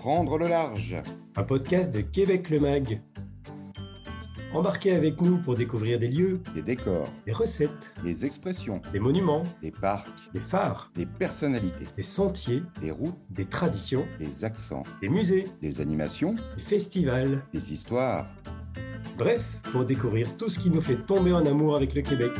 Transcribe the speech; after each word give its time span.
Prendre 0.00 0.38
le 0.38 0.48
large. 0.48 0.96
Un 1.36 1.42
podcast 1.42 1.92
de 1.92 2.00
Québec 2.00 2.48
le 2.48 2.58
Mag. 2.58 3.02
Embarquez 4.54 4.94
avec 4.94 5.20
nous 5.20 5.36
pour 5.36 5.56
découvrir 5.56 5.98
des 5.98 6.08
lieux, 6.08 6.40
des 6.54 6.62
décors, 6.62 7.12
des 7.26 7.32
recettes, 7.32 7.92
des 8.02 8.24
expressions, 8.24 8.80
des 8.94 8.98
monuments, 8.98 9.44
des 9.60 9.70
parcs, 9.70 10.08
des 10.32 10.40
phares, 10.40 10.90
des 10.94 11.04
personnalités, 11.04 11.84
des 11.98 12.02
sentiers, 12.02 12.62
des 12.80 12.90
routes, 12.90 13.18
des 13.28 13.44
traditions, 13.44 14.06
des 14.18 14.42
accents, 14.42 14.84
des 15.02 15.10
musées, 15.10 15.48
des 15.60 15.82
animations, 15.82 16.34
des 16.56 16.62
festivals, 16.62 17.44
des 17.52 17.74
histoires. 17.74 18.26
Bref, 19.18 19.60
pour 19.70 19.84
découvrir 19.84 20.34
tout 20.38 20.48
ce 20.48 20.58
qui 20.58 20.70
nous 20.70 20.80
fait 20.80 20.96
tomber 20.96 21.34
en 21.34 21.44
amour 21.44 21.76
avec 21.76 21.94
le 21.94 22.00
Québec. 22.00 22.32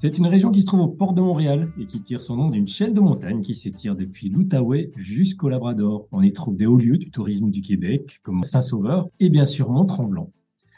C'est 0.00 0.16
une 0.16 0.28
région 0.28 0.52
qui 0.52 0.62
se 0.62 0.66
trouve 0.66 0.82
au 0.82 0.88
port 0.88 1.12
de 1.12 1.20
Montréal 1.20 1.72
et 1.76 1.84
qui 1.84 2.00
tire 2.00 2.22
son 2.22 2.36
nom 2.36 2.50
d'une 2.50 2.68
chaîne 2.68 2.94
de 2.94 3.00
montagnes 3.00 3.42
qui 3.42 3.56
s'étire 3.56 3.96
depuis 3.96 4.28
l'Outaouais 4.28 4.92
jusqu'au 4.94 5.48
Labrador. 5.48 6.06
On 6.12 6.22
y 6.22 6.32
trouve 6.32 6.54
des 6.54 6.66
hauts 6.66 6.76
lieux 6.76 6.98
du 6.98 7.10
tourisme 7.10 7.50
du 7.50 7.62
Québec, 7.62 8.20
comme 8.22 8.44
Saint-Sauveur 8.44 9.08
et 9.18 9.28
bien 9.28 9.44
sûr 9.44 9.70
Mont-Tremblant. 9.70 10.30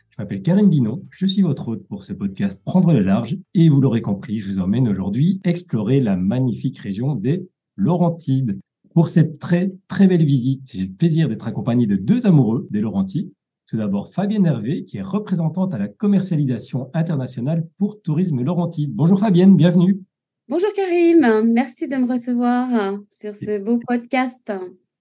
Je 0.09 0.15
m'appelle 0.17 0.41
Karim 0.41 0.71
Guinon, 0.71 1.03
je 1.11 1.27
suis 1.27 1.43
votre 1.43 1.69
hôte 1.69 1.87
pour 1.87 2.03
ce 2.03 2.15
podcast 2.15 2.63
Prendre 2.65 2.95
le 2.95 3.03
large 3.03 3.37
et 3.53 3.69
vous 3.69 3.83
l'aurez 3.83 4.01
compris, 4.01 4.41
je 4.41 4.53
vous 4.53 4.59
emmène 4.59 4.89
aujourd'hui 4.89 5.39
explorer 5.45 6.01
la 6.01 6.17
magnifique 6.17 6.79
région 6.79 7.15
des 7.15 7.47
Laurentides. 7.77 8.59
Pour 8.95 9.11
cette 9.11 9.39
très 9.39 9.71
très 9.87 10.07
belle 10.07 10.25
visite, 10.25 10.73
j'ai 10.73 10.87
le 10.87 10.95
plaisir 10.95 11.29
d'être 11.29 11.47
accompagné 11.47 11.87
de 11.87 11.97
deux 11.97 12.27
amoureux 12.27 12.67
des 12.71 12.81
Laurentides. 12.81 13.31
Tout 13.71 13.77
d'abord, 13.77 14.13
Fabienne 14.13 14.47
Hervé, 14.47 14.83
qui 14.83 14.97
est 14.97 15.03
représentante 15.03 15.73
à 15.75 15.79
la 15.79 15.87
commercialisation 15.87 16.91
internationale 16.93 17.69
pour 17.79 18.03
Tourisme 18.03 18.43
Laurentide. 18.43 18.93
Bonjour 18.93 19.21
Fabienne, 19.21 19.55
bienvenue. 19.55 20.01
Bonjour 20.49 20.73
Karim, 20.75 21.49
merci 21.53 21.87
de 21.87 21.95
me 21.95 22.11
recevoir 22.11 22.99
sur 23.13 23.33
ce 23.33 23.61
beau 23.61 23.79
podcast. 23.87 24.53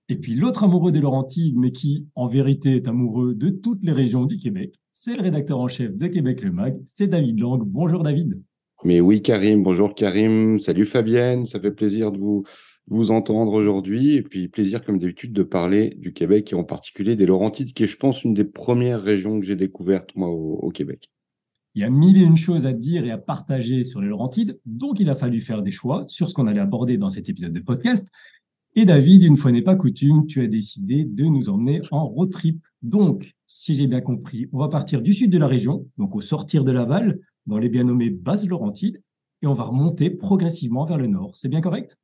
Et 0.08 0.18
puis 0.18 0.36
l'autre 0.36 0.66
amoureux 0.66 0.92
des 0.92 1.02
Laurentides, 1.02 1.58
mais 1.58 1.72
qui 1.72 2.06
en 2.14 2.28
vérité 2.28 2.76
est 2.76 2.88
amoureux 2.88 3.34
de 3.34 3.50
toutes 3.50 3.82
les 3.82 3.92
régions 3.92 4.26
du 4.26 4.38
Québec, 4.38 4.76
c'est 4.92 5.16
le 5.16 5.24
rédacteur 5.24 5.60
en 5.60 5.68
chef 5.68 5.96
de 5.96 6.06
Québec 6.06 6.44
Le 6.44 6.52
Mag, 6.52 6.80
c'est 6.94 7.08
David 7.08 7.40
Lang. 7.40 7.64
Bonjour 7.66 8.04
David. 8.04 8.40
Mais 8.84 9.02
oui 9.02 9.24
Karim, 9.24 9.64
bonjour 9.64 9.96
Karim, 9.96 10.60
salut 10.60 10.86
Fabienne, 10.86 11.48
ça 11.48 11.60
fait 11.60 11.72
plaisir 11.72 12.12
de 12.12 12.20
vous 12.20 12.44
vous 12.90 13.12
entendre 13.12 13.54
aujourd'hui. 13.54 14.16
Et 14.16 14.22
puis, 14.22 14.48
plaisir, 14.48 14.84
comme 14.84 15.00
d'habitude, 15.00 15.34
de 15.34 15.44
parler 15.44 15.96
du 15.98 16.14
Québec 16.14 16.52
et 16.52 16.56
en 16.56 16.64
particulier 16.64 17.16
des 17.16 17.26
Laurentides, 17.26 17.74
qui 17.74 17.84
est, 17.84 17.88
je 17.88 17.98
pense, 17.98 18.24
une 18.24 18.34
des 18.34 18.46
premières 18.46 19.02
régions 19.02 19.40
que 19.40 19.46
j'ai 19.46 19.56
découvertes, 19.56 20.16
moi, 20.16 20.30
au, 20.30 20.70
Québec. 20.70 21.10
Il 21.76 21.82
y 21.82 21.86
a 21.86 21.90
mille 21.90 22.18
et 22.18 22.26
une 22.26 22.38
choses 22.38 22.66
à 22.66 22.74
dire 22.74 23.06
et 23.06 23.12
à 23.12 23.18
partager 23.18 23.84
sur 23.84 24.02
les 24.02 24.08
Laurentides, 24.08 24.60
donc 24.66 25.00
il 25.00 25.10
a 25.10 25.16
fallu 25.16 25.40
faire 25.40 25.62
des 25.62 25.72
choix 25.72 26.06
sur 26.08 26.30
ce 26.30 26.34
qu'on 26.34 26.48
allait 26.48 26.60
aborder 26.60 26.98
dans 26.98 27.10
cet 27.10 27.30
épisode 27.30 27.54
de 27.54 27.60
podcast. 27.60 28.08
Et 28.76 28.86
David, 28.86 29.24
une 29.24 29.38
fois 29.38 29.52
n'est 29.52 29.62
pas 29.62 29.76
coutume, 29.76 30.26
tu 30.28 30.42
as 30.42 30.48
décidé 30.48 31.06
de 31.06 31.26
nous 31.26 31.50
emmener 31.50 31.82
en 31.92 32.08
road 32.08 32.32
trip. 32.32 32.66
Donc, 32.82 33.34
si 33.48 33.76
j'ai 33.76 33.88
bien 33.88 34.02
compris, 34.02 34.48
on 34.52 34.60
va 34.60 34.68
partir 34.68 35.02
du 35.02 35.14
sud 35.14 35.32
de 35.32 35.38
la 35.38 35.48
région, 35.48 35.88
donc 35.98 36.16
au 36.16 36.22
sortir 36.22 36.64
de 36.64 36.72
Laval, 36.72 37.20
dans 37.46 37.58
les 37.58 37.70
bien 37.70 37.84
nommés 37.84 38.10
Basses 38.10 38.48
Laurentides, 38.48 39.02
et 39.42 39.48
on 39.48 39.54
va 39.54 39.64
remonter 39.64 40.10
progressivement 40.10 40.86
vers 40.86 40.98
le 40.98 41.08
nord. 41.08 41.36
C'est 41.36 41.50
bien 41.50 41.62
correct? 41.62 41.98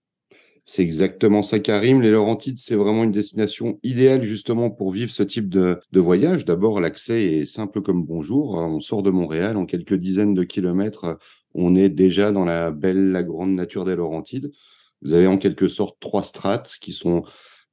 C'est 0.66 0.82
exactement 0.82 1.44
ça, 1.44 1.60
Karim. 1.60 2.02
Les 2.02 2.10
Laurentides, 2.10 2.58
c'est 2.58 2.76
vraiment 2.76 3.04
une 3.04 3.12
destination 3.12 3.80
idéale 3.84 4.24
justement 4.24 4.72
pour 4.72 4.92
vivre 4.92 5.12
ce 5.12 5.22
type 5.22 5.48
de, 5.48 5.80
voyage. 5.94 6.44
D'abord, 6.44 6.80
l'accès 6.80 7.24
est 7.24 7.46
simple 7.46 7.84
comme 7.84 8.04
bonjour. 8.04 8.56
On 8.56 8.80
sort 8.80 9.04
de 9.04 9.12
Montréal, 9.12 9.58
en 9.58 9.68
quelques 9.68 9.94
dizaines 9.94 10.34
de 10.34 10.44
kilomètres, 10.44 11.20
on 11.54 11.76
est 11.76 11.90
déjà 11.90 12.32
dans 12.32 12.46
la 12.46 12.72
belle, 12.72 13.12
la 13.12 13.24
grande 13.24 13.54
nature 13.54 13.86
des 13.86 13.96
Laurentides. 13.96 14.52
Vous 15.04 15.14
avez 15.14 15.28
en 15.28 15.38
quelque 15.38 15.68
sorte 15.68 16.00
trois 16.00 16.24
strates 16.24 16.78
qui 16.82 16.94
sont 16.94 17.24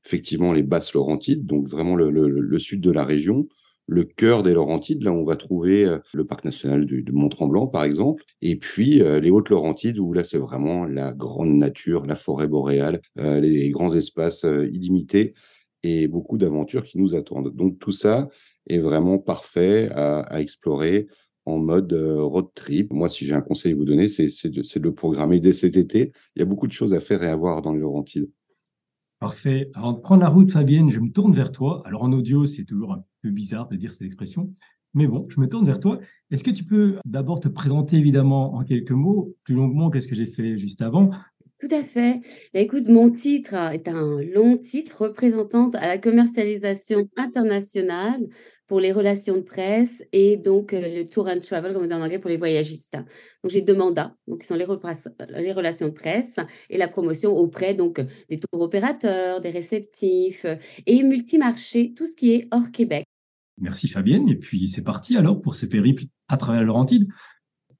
effectivement 0.04 0.52
les 0.52 0.62
basses 0.62 0.92
Laurentides, 0.92 1.46
donc 1.46 1.68
vraiment 1.68 1.96
le 1.96 2.58
sud 2.58 2.82
de 2.82 2.90
la 2.90 3.04
région 3.04 3.48
le 3.92 4.04
cœur 4.04 4.42
des 4.42 4.54
Laurentides, 4.54 5.02
là 5.02 5.12
où 5.12 5.16
on 5.16 5.24
va 5.24 5.36
trouver 5.36 5.84
euh, 5.84 5.98
le 6.14 6.24
parc 6.24 6.44
national 6.44 6.86
de, 6.86 7.12
Mont-Tremblant, 7.12 7.66
par 7.66 7.84
exemple, 7.84 8.24
et 8.40 8.56
puis 8.56 9.02
euh, 9.02 9.20
les 9.20 9.30
Hautes-Laurentides, 9.30 9.98
où 9.98 10.12
là, 10.12 10.24
c'est 10.24 10.38
vraiment 10.38 10.86
la 10.86 11.12
grande 11.12 11.54
nature, 11.54 12.06
la 12.06 12.16
forêt 12.16 12.48
boréale, 12.48 13.00
euh, 13.18 13.40
les 13.40 13.70
grands 13.70 13.94
espaces 13.94 14.44
illimités 14.44 15.34
et 15.82 16.08
beaucoup 16.08 16.38
d'aventures 16.38 16.84
qui 16.84 16.98
nous 16.98 17.14
attendent. 17.16 17.54
Donc 17.54 17.78
tout 17.78 17.92
ça 17.92 18.28
est 18.68 18.78
vraiment 18.78 19.18
parfait 19.18 19.90
à, 19.92 20.40
explorer 20.40 21.08
en 21.44 21.58
mode 21.58 21.92
road 21.92 22.46
trip. 22.54 22.92
Moi, 22.92 23.08
si 23.08 23.26
j'ai 23.26 23.34
un 23.34 23.40
conseil 23.40 23.72
à 23.72 23.74
vous 23.74 23.84
donner, 23.84 24.06
c'est 24.06 24.26
de, 24.48 24.62
de, 24.62 24.84
le 24.84 24.94
programmer 24.94 25.40
dès 25.40 25.52
cet 25.52 25.76
été. 25.76 26.12
Il 26.36 26.38
y 26.38 26.42
a 26.42 26.44
beaucoup 26.44 26.68
de 26.68 26.72
choses 26.72 26.94
à 26.94 27.00
faire 27.00 27.22
et 27.24 27.28
à 27.28 27.34
voir 27.34 27.62
dans 27.62 27.72
les 27.72 27.80
Laurentides. 27.80 28.30
Parfait. 29.18 29.70
Avant 29.74 29.92
de 29.92 29.98
prendre 29.98 30.22
la 30.22 30.28
route, 30.28 30.52
Fabienne, 30.52 30.90
je 30.90 31.00
me 31.00 31.10
tourne 31.10 31.32
vers 31.32 31.50
toi. 31.50 31.82
Alors 31.84 32.04
en 32.04 32.12
audio, 32.12 32.46
c'est 32.46 32.64
toujours 32.64 32.92
un 32.92 33.04
peu 33.22 33.30
bizarre 33.30 33.68
de 33.68 33.76
dire 33.76 33.92
cette 33.92 34.02
expression. 34.02 34.52
Mais 34.94 35.06
bon, 35.06 35.26
je 35.30 35.40
me 35.40 35.48
tourne 35.48 35.64
vers 35.64 35.80
toi. 35.80 35.98
Est-ce 36.30 36.44
que 36.44 36.50
tu 36.50 36.64
peux 36.64 36.98
d'abord 37.06 37.40
te 37.40 37.48
présenter 37.48 37.96
évidemment 37.96 38.54
en 38.54 38.62
quelques 38.62 38.90
mots, 38.90 39.34
plus 39.44 39.54
longuement 39.54 39.88
que 39.88 40.00
ce 40.00 40.08
que 40.08 40.14
j'ai 40.14 40.26
fait 40.26 40.58
juste 40.58 40.82
avant, 40.82 41.10
tout 41.62 41.68
à 41.70 41.84
fait. 41.84 42.20
Bah, 42.52 42.58
écoute, 42.58 42.88
mon 42.88 43.08
titre 43.08 43.54
est 43.54 43.86
un 43.86 44.20
long 44.20 44.58
titre 44.58 45.02
représentante 45.02 45.76
à 45.76 45.86
la 45.86 45.96
commercialisation 45.96 47.08
internationale 47.16 48.26
pour 48.66 48.80
les 48.80 48.90
relations 48.90 49.36
de 49.36 49.42
presse 49.42 50.02
et 50.12 50.36
donc 50.36 50.72
euh, 50.72 50.80
le 50.80 51.08
tour 51.08 51.28
and 51.28 51.38
travel, 51.38 51.72
comme 51.72 51.84
on 51.84 51.86
dit 51.86 51.94
en 51.94 52.02
anglais, 52.02 52.18
pour 52.18 52.30
les 52.30 52.36
voyagistes. 52.36 52.94
Donc, 52.94 53.52
j'ai 53.52 53.60
deux 53.60 53.76
mandats, 53.76 54.16
donc, 54.26 54.40
qui 54.40 54.46
sont 54.48 54.56
les, 54.56 54.66
les, 54.66 55.52
relations 55.52 55.86
de 55.86 55.92
presse 55.92 56.40
et 56.68 56.78
la 56.78 56.88
promotion 56.88 57.30
auprès 57.30 57.74
donc, 57.74 58.00
des 58.28 58.40
tours 58.40 58.60
opérateurs, 58.60 59.40
des 59.40 59.50
réceptifs 59.50 60.44
euh, 60.44 60.56
et 60.86 61.04
multimarchés, 61.04 61.94
tout 61.94 62.08
ce 62.08 62.16
qui 62.16 62.32
est 62.32 62.48
hors 62.50 62.72
Québec. 62.72 63.04
Merci 63.58 63.88
Fabienne. 63.88 64.28
Et 64.28 64.36
puis, 64.36 64.68
c'est 64.68 64.82
parti 64.82 65.16
alors 65.16 65.40
pour 65.40 65.54
ce 65.54 65.66
périple 65.66 66.04
à 66.28 66.36
travers 66.36 66.60
la 66.60 66.66
Laurentide. 66.66 67.08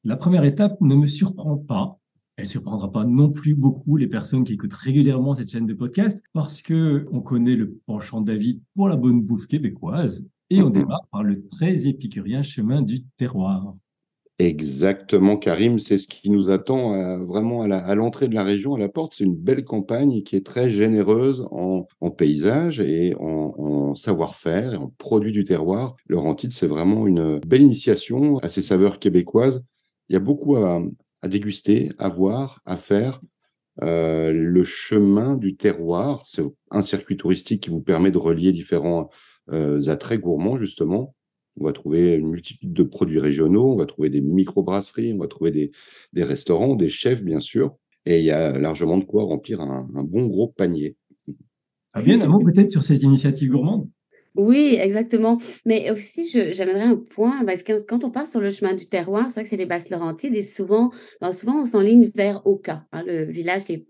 La 0.05 0.17
première 0.17 0.45
étape 0.45 0.81
ne 0.81 0.95
me 0.95 1.07
surprend 1.07 1.57
pas 1.57 1.99
elle 2.37 2.47
surprendra 2.47 2.91
pas 2.91 3.05
non 3.05 3.31
plus 3.31 3.55
beaucoup 3.55 3.97
les 3.97 4.07
personnes 4.07 4.45
qui 4.45 4.55
écoutent 4.55 4.73
régulièrement 4.73 5.35
cette 5.35 5.51
chaîne 5.51 5.67
de 5.67 5.75
podcast 5.75 6.23
parce 6.33 6.63
que 6.63 7.07
on 7.13 7.21
connaît 7.21 7.57
le 7.57 7.79
penchant 7.87 8.21
de 8.21 8.27
David 8.27 8.63
pour 8.75 8.89
la 8.89 8.97
bonne 8.97 9.23
bouffe 9.23 9.47
québécoise 9.47 10.27
et 10.49 10.63
on 10.63 10.71
démarre 10.71 11.07
par 11.11 11.23
le 11.23 11.47
très 11.49 11.87
épicurien 11.87 12.43
chemin 12.43 12.83
du 12.83 13.05
terroir. 13.17 13.77
Exactement, 14.43 15.37
Karim, 15.37 15.79
c'est 15.79 15.99
ce 15.99 16.09
qui 16.09 16.29
nous 16.29 16.51
attend 16.51 16.95
euh, 16.95 17.19
vraiment 17.19 17.63
à 17.63 17.95
l'entrée 17.95 18.27
de 18.27 18.35
la 18.35 18.43
région, 18.43 18.75
à 18.75 18.79
la 18.79 18.89
porte. 18.89 19.15
C'est 19.15 19.23
une 19.23 19.37
belle 19.37 19.63
campagne 19.63 20.25
qui 20.25 20.35
est 20.35 20.45
très 20.45 20.69
généreuse 20.69 21.47
en, 21.53 21.87
paysage 22.11 22.81
et 22.81 23.15
en, 23.21 23.95
savoir-faire 23.95 24.75
et 24.75 24.77
en 24.77 24.93
produits 24.99 25.31
du 25.31 25.45
terroir. 25.45 25.95
Le 26.09 26.19
Rentide, 26.19 26.53
c'est 26.53 26.67
vraiment 26.67 27.07
une 27.07 27.39
belle 27.47 27.63
initiation 27.63 28.39
à 28.39 28.49
ces 28.49 28.63
saveurs 28.63 28.99
québécoises. 28.99 29.63
Il 30.09 30.15
y 30.15 30.17
a 30.17 30.21
beaucoup 30.21 30.57
à, 30.57 30.83
à 31.21 31.29
déguster, 31.29 31.93
à 31.99 32.09
voir, 32.09 32.63
à 32.67 32.77
faire. 32.77 33.21
Euh, 33.83 34.33
le 34.33 34.65
chemin 34.65 35.37
du 35.37 35.55
terroir, 35.55 36.23
c'est 36.25 36.43
un 36.73 36.83
circuit 36.83 37.17
touristique 37.17 37.63
qui 37.63 37.71
vous 37.71 37.81
permet 37.81 38.11
de 38.11 38.19
relier 38.19 38.51
différents 38.51 39.09
euh, 39.53 39.81
attraits 39.87 40.21
gourmands, 40.21 40.57
justement. 40.57 41.15
On 41.61 41.65
va 41.65 41.73
trouver 41.73 42.15
une 42.15 42.29
multitude 42.29 42.73
de 42.73 42.83
produits 42.83 43.19
régionaux, 43.19 43.73
on 43.73 43.77
va 43.77 43.87
trouver 43.87 44.11
des 44.11 44.21
micro-brasseries, 44.21 45.13
on 45.13 45.19
va 45.19 45.29
trouver 45.29 45.51
des, 45.51 45.71
des, 46.13 46.25
restaurants, 46.25 46.75
des 46.75 46.89
chefs, 46.89 47.23
bien 47.23 47.41
sûr. 47.41 47.77
Et 48.07 48.19
il 48.19 48.25
y 48.25 48.31
a 48.31 48.59
largement 48.59 48.99
de 48.99 49.05
quoi 49.05 49.25
remplir 49.25 49.61
un, 49.61 49.89
un 49.95 50.03
bon 50.03 50.27
gros 50.27 50.49
panier. 50.49 50.97
bien, 52.03 52.21
un 52.21 52.29
mot 52.29 52.39
peut-être 52.45 52.71
sur 52.71 52.83
ces 52.83 53.03
initiatives 53.03 53.51
gourmandes? 53.51 53.89
Oui, 54.35 54.79
exactement. 54.81 55.39
Mais 55.67 55.91
aussi, 55.91 56.27
j'amènerais 56.53 56.85
un 56.85 56.97
point, 56.97 57.45
parce 57.45 57.63
que 57.63 57.85
quand 57.85 58.03
on 58.03 58.11
part 58.11 58.27
sur 58.27 58.41
le 58.41 58.49
chemin 58.49 58.73
du 58.73 58.89
terroir, 58.89 59.27
c'est 59.29 59.35
vrai 59.35 59.43
que 59.43 59.49
c'est 59.51 59.57
les 59.59 59.67
Basses-Laurentides, 59.67 60.35
et 60.35 60.43
souvent, 60.43 60.91
ben, 61.21 61.33
souvent 61.33 61.61
on 61.61 61.67
s'enligne 61.67 62.11
vers 62.15 62.47
Oka, 62.47 62.87
hein, 62.93 63.05
le 63.07 63.25
village 63.25 63.65
qui 63.65 63.73
est 63.75 63.87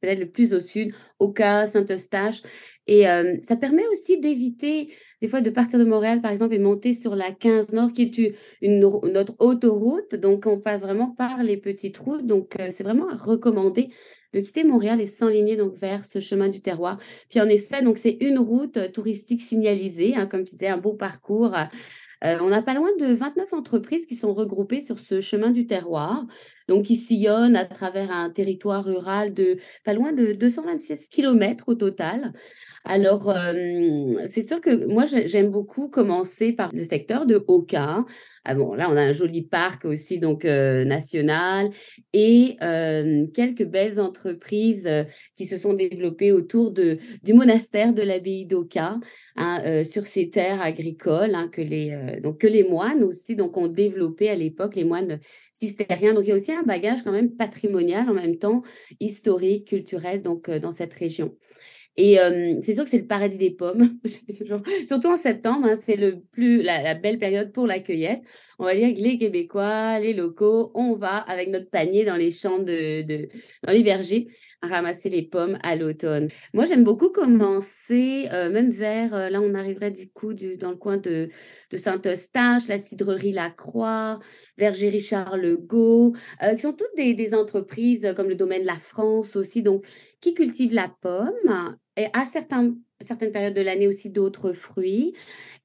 peut-être 0.00 0.18
le 0.18 0.30
plus 0.30 0.52
au 0.52 0.60
sud, 0.60 0.92
Oka, 1.20 1.66
Saint-Eustache. 1.66 2.42
Et 2.86 3.08
euh, 3.08 3.36
ça 3.40 3.56
permet 3.56 3.86
aussi 3.88 4.20
d'éviter, 4.20 4.92
des 5.20 5.28
fois, 5.28 5.40
de 5.40 5.50
partir 5.50 5.78
de 5.78 5.84
Montréal, 5.84 6.20
par 6.20 6.30
exemple, 6.30 6.54
et 6.54 6.58
monter 6.58 6.94
sur 6.94 7.16
la 7.16 7.32
15 7.32 7.72
Nord, 7.72 7.92
qui 7.92 8.02
est 8.02 8.32
une, 8.62 8.80
notre 8.80 9.34
autoroute. 9.40 10.14
Donc, 10.14 10.46
on 10.46 10.58
passe 10.60 10.82
vraiment 10.82 11.10
par 11.10 11.42
les 11.42 11.56
petites 11.56 11.98
routes. 11.98 12.24
Donc, 12.24 12.54
euh, 12.60 12.68
c'est 12.70 12.84
vraiment 12.84 13.08
à 13.08 13.16
recommander 13.16 13.90
de 14.32 14.40
quitter 14.40 14.64
Montréal 14.64 15.00
et 15.00 15.06
s'enligner 15.06 15.56
donc 15.56 15.74
vers 15.74 16.04
ce 16.04 16.20
chemin 16.20 16.48
du 16.48 16.60
terroir. 16.60 16.98
Puis 17.30 17.40
en 17.40 17.48
effet, 17.48 17.82
donc 17.82 17.96
c'est 17.96 18.18
une 18.20 18.38
route 18.38 18.76
euh, 18.76 18.88
touristique 18.88 19.40
signalisée, 19.40 20.14
hein, 20.14 20.26
comme 20.26 20.44
tu 20.44 20.52
disais, 20.52 20.68
un 20.68 20.76
beau 20.76 20.92
parcours. 20.92 21.54
Euh, 22.24 22.36
on 22.40 22.48
n'a 22.48 22.62
pas 22.62 22.74
loin 22.74 22.90
de 22.98 23.06
29 23.06 23.52
entreprises 23.52 24.06
qui 24.06 24.16
sont 24.16 24.34
regroupées 24.34 24.80
sur 24.80 24.98
ce 24.98 25.20
chemin 25.20 25.50
du 25.50 25.66
terroir. 25.66 26.26
donc 26.66 26.84
qui 26.84 26.96
sillonne 26.96 27.56
à 27.56 27.64
travers 27.64 28.10
un 28.10 28.30
territoire 28.30 28.84
rural 28.84 29.32
de 29.32 29.56
pas 29.84 29.94
loin 29.94 30.12
de 30.12 30.32
226 30.32 31.08
km 31.08 31.64
au 31.68 31.74
total. 31.74 32.32
Alors, 32.84 33.34
c'est 34.24 34.42
sûr 34.42 34.60
que 34.60 34.86
moi, 34.86 35.04
j'aime 35.04 35.50
beaucoup 35.50 35.88
commencer 35.88 36.52
par 36.52 36.70
le 36.74 36.82
secteur 36.82 37.26
de 37.26 37.42
Oka. 37.46 38.04
Ah 38.44 38.54
bon, 38.54 38.72
là, 38.74 38.88
on 38.90 38.96
a 38.96 39.02
un 39.02 39.12
joli 39.12 39.42
parc 39.42 39.84
aussi, 39.84 40.18
donc 40.18 40.44
national, 40.44 41.70
et 42.12 42.56
quelques 43.34 43.66
belles 43.66 44.00
entreprises 44.00 44.88
qui 45.34 45.44
se 45.44 45.56
sont 45.56 45.74
développées 45.74 46.32
autour 46.32 46.70
de, 46.70 46.98
du 47.22 47.34
monastère 47.34 47.92
de 47.92 48.02
l'abbaye 48.02 48.46
d'Oka, 48.46 48.98
hein, 49.36 49.84
sur 49.84 50.06
ces 50.06 50.30
terres 50.30 50.62
agricoles 50.62 51.34
hein, 51.34 51.48
que, 51.52 51.60
les, 51.60 52.20
donc, 52.22 52.38
que 52.38 52.46
les 52.46 52.64
moines 52.64 53.02
aussi 53.02 53.36
donc, 53.36 53.56
ont 53.56 53.68
développé 53.68 54.30
à 54.30 54.34
l'époque, 54.34 54.76
les 54.76 54.84
moines 54.84 55.20
cistériens. 55.52 56.14
Donc, 56.14 56.24
il 56.24 56.28
y 56.28 56.32
a 56.32 56.36
aussi 56.36 56.52
un 56.52 56.62
bagage 56.62 57.02
quand 57.02 57.12
même 57.12 57.34
patrimonial 57.36 58.08
en 58.08 58.14
même 58.14 58.38
temps, 58.38 58.62
historique, 58.98 59.68
culturel, 59.68 60.22
donc 60.22 60.48
dans 60.48 60.70
cette 60.72 60.94
région. 60.94 61.36
Et 62.00 62.16
c'est 62.62 62.74
sûr 62.74 62.84
que 62.84 62.90
c'est 62.90 62.98
le 62.98 63.08
paradis 63.08 63.38
des 63.38 63.50
pommes, 63.50 63.98
surtout 64.86 65.08
en 65.08 65.16
septembre, 65.16 65.66
hein, 65.66 65.74
c'est 65.74 65.96
le 65.96 66.20
plus 66.20 66.62
la, 66.62 66.94
belle 66.94 67.18
période 67.18 67.50
pour 67.50 67.66
la 67.66 67.80
cueillette. 67.80 68.20
On 68.60 68.64
va 68.64 68.76
dire 68.76 68.94
que 68.94 69.00
les 69.00 69.18
Québécois, 69.18 69.98
les 69.98 70.14
locaux, 70.14 70.70
on 70.74 70.94
va 70.94 71.16
avec 71.16 71.48
notre 71.50 71.68
panier 71.70 72.04
dans 72.04 72.14
les 72.14 72.30
champs 72.30 72.60
de, 72.60 73.02
dans 73.66 73.72
les 73.72 73.82
vergers 73.82 74.28
ramasser 74.62 75.08
les 75.08 75.22
pommes 75.22 75.56
à 75.62 75.76
l'automne. 75.76 76.28
Moi, 76.52 76.64
j'aime 76.64 76.82
beaucoup 76.82 77.10
commencer, 77.10 78.26
même 78.30 78.70
vers, 78.70 79.30
là, 79.30 79.40
on 79.40 79.54
arriverait 79.54 79.90
du 79.90 80.10
coup 80.10 80.34
dans 80.34 80.70
le 80.70 80.76
coin 80.76 80.98
de, 80.98 81.28
de 81.70 81.76
Saint-Eustache, 81.76 82.68
la 82.68 82.78
cidrerie 82.78 83.32
La 83.32 83.50
Croix, 83.50 84.18
Verger 84.56 84.88
Richard 84.88 85.36
Legault, 85.36 86.14
qui 86.40 86.60
sont 86.60 86.72
toutes 86.72 86.96
des 86.96 87.34
entreprises 87.34 88.12
comme 88.16 88.28
le 88.28 88.34
domaine 88.34 88.64
La 88.64 88.76
France 88.76 89.36
aussi, 89.36 89.62
donc 89.62 89.84
qui 90.20 90.34
cultivent 90.34 90.74
la 90.74 90.92
pomme 91.00 91.78
et 91.98 92.06
à 92.12 92.24
certaines 92.24 93.32
périodes 93.32 93.54
de 93.54 93.60
l'année 93.60 93.88
aussi 93.88 94.10
d'autres 94.10 94.52
fruits 94.52 95.14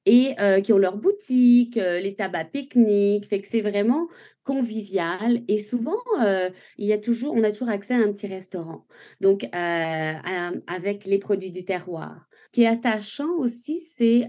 et 0.06 0.34
euh, 0.40 0.60
qui 0.60 0.72
ont 0.72 0.78
leur 0.78 0.98
boutique, 0.98 1.78
euh, 1.78 2.00
les 2.00 2.14
tabacs 2.14 2.50
pique-nique, 2.52 3.26
fait 3.26 3.40
que 3.40 3.48
c'est 3.48 3.62
vraiment 3.62 4.08
convivial 4.42 5.40
et 5.48 5.58
souvent 5.58 5.96
euh, 6.22 6.50
il 6.76 6.86
y 6.86 6.92
a 6.92 6.98
toujours, 6.98 7.32
on 7.34 7.42
a 7.42 7.50
toujours 7.50 7.70
accès 7.70 7.94
à 7.94 7.98
un 7.98 8.12
petit 8.12 8.26
restaurant, 8.26 8.86
donc 9.20 9.48
avec 9.54 11.06
les 11.06 11.18
produits 11.18 11.52
du 11.52 11.64
terroir. 11.64 12.26
Ce 12.46 12.50
qui 12.52 12.62
est 12.62 12.66
attachant 12.66 13.32
aussi, 13.38 13.78
c'est 13.78 14.28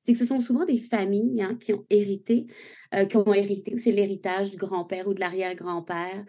c'est 0.00 0.12
que 0.12 0.18
ce 0.18 0.26
sont 0.26 0.40
souvent 0.40 0.66
des 0.66 0.76
familles 0.76 1.42
hein, 1.42 1.56
qui 1.58 1.72
ont 1.72 1.84
hérité, 1.88 2.46
qui 3.08 3.16
ont 3.16 3.32
hérité, 3.32 3.78
c'est 3.78 3.92
l'héritage 3.92 4.50
du 4.50 4.56
grand-père 4.58 5.08
ou 5.08 5.14
de 5.14 5.20
l'arrière-grand-père 5.20 6.24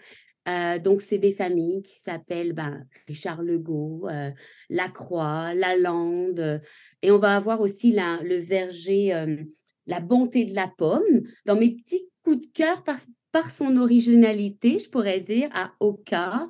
euh, 0.50 0.80
donc, 0.80 1.02
c'est 1.02 1.18
des 1.18 1.32
familles 1.32 1.82
qui 1.82 1.96
s'appellent 1.96 2.54
ben, 2.54 2.86
Richard 3.08 3.42
Legault, 3.42 4.08
euh, 4.10 4.32
Lacroix, 4.70 5.54
Lalande. 5.54 6.62
Et 7.02 7.12
on 7.12 7.20
va 7.20 7.36
avoir 7.36 7.62
aussi 7.62 7.92
le 7.92 8.38
verger 8.40 9.14
euh, 9.14 9.38
La 9.86 10.00
bonté 10.00 10.46
de 10.46 10.56
la 10.56 10.68
pomme. 10.68 11.22
Dans 11.46 11.56
mes 11.56 11.76
petits 11.76 12.08
coups 12.24 12.40
de 12.40 12.52
cœur, 12.54 12.84
par, 12.84 12.98
par 13.32 13.52
son 13.52 13.78
originalité, 13.78 14.80
je 14.80 14.90
pourrais 14.90 15.20
dire, 15.20 15.50
à 15.54 15.72
Oka. 15.80 16.48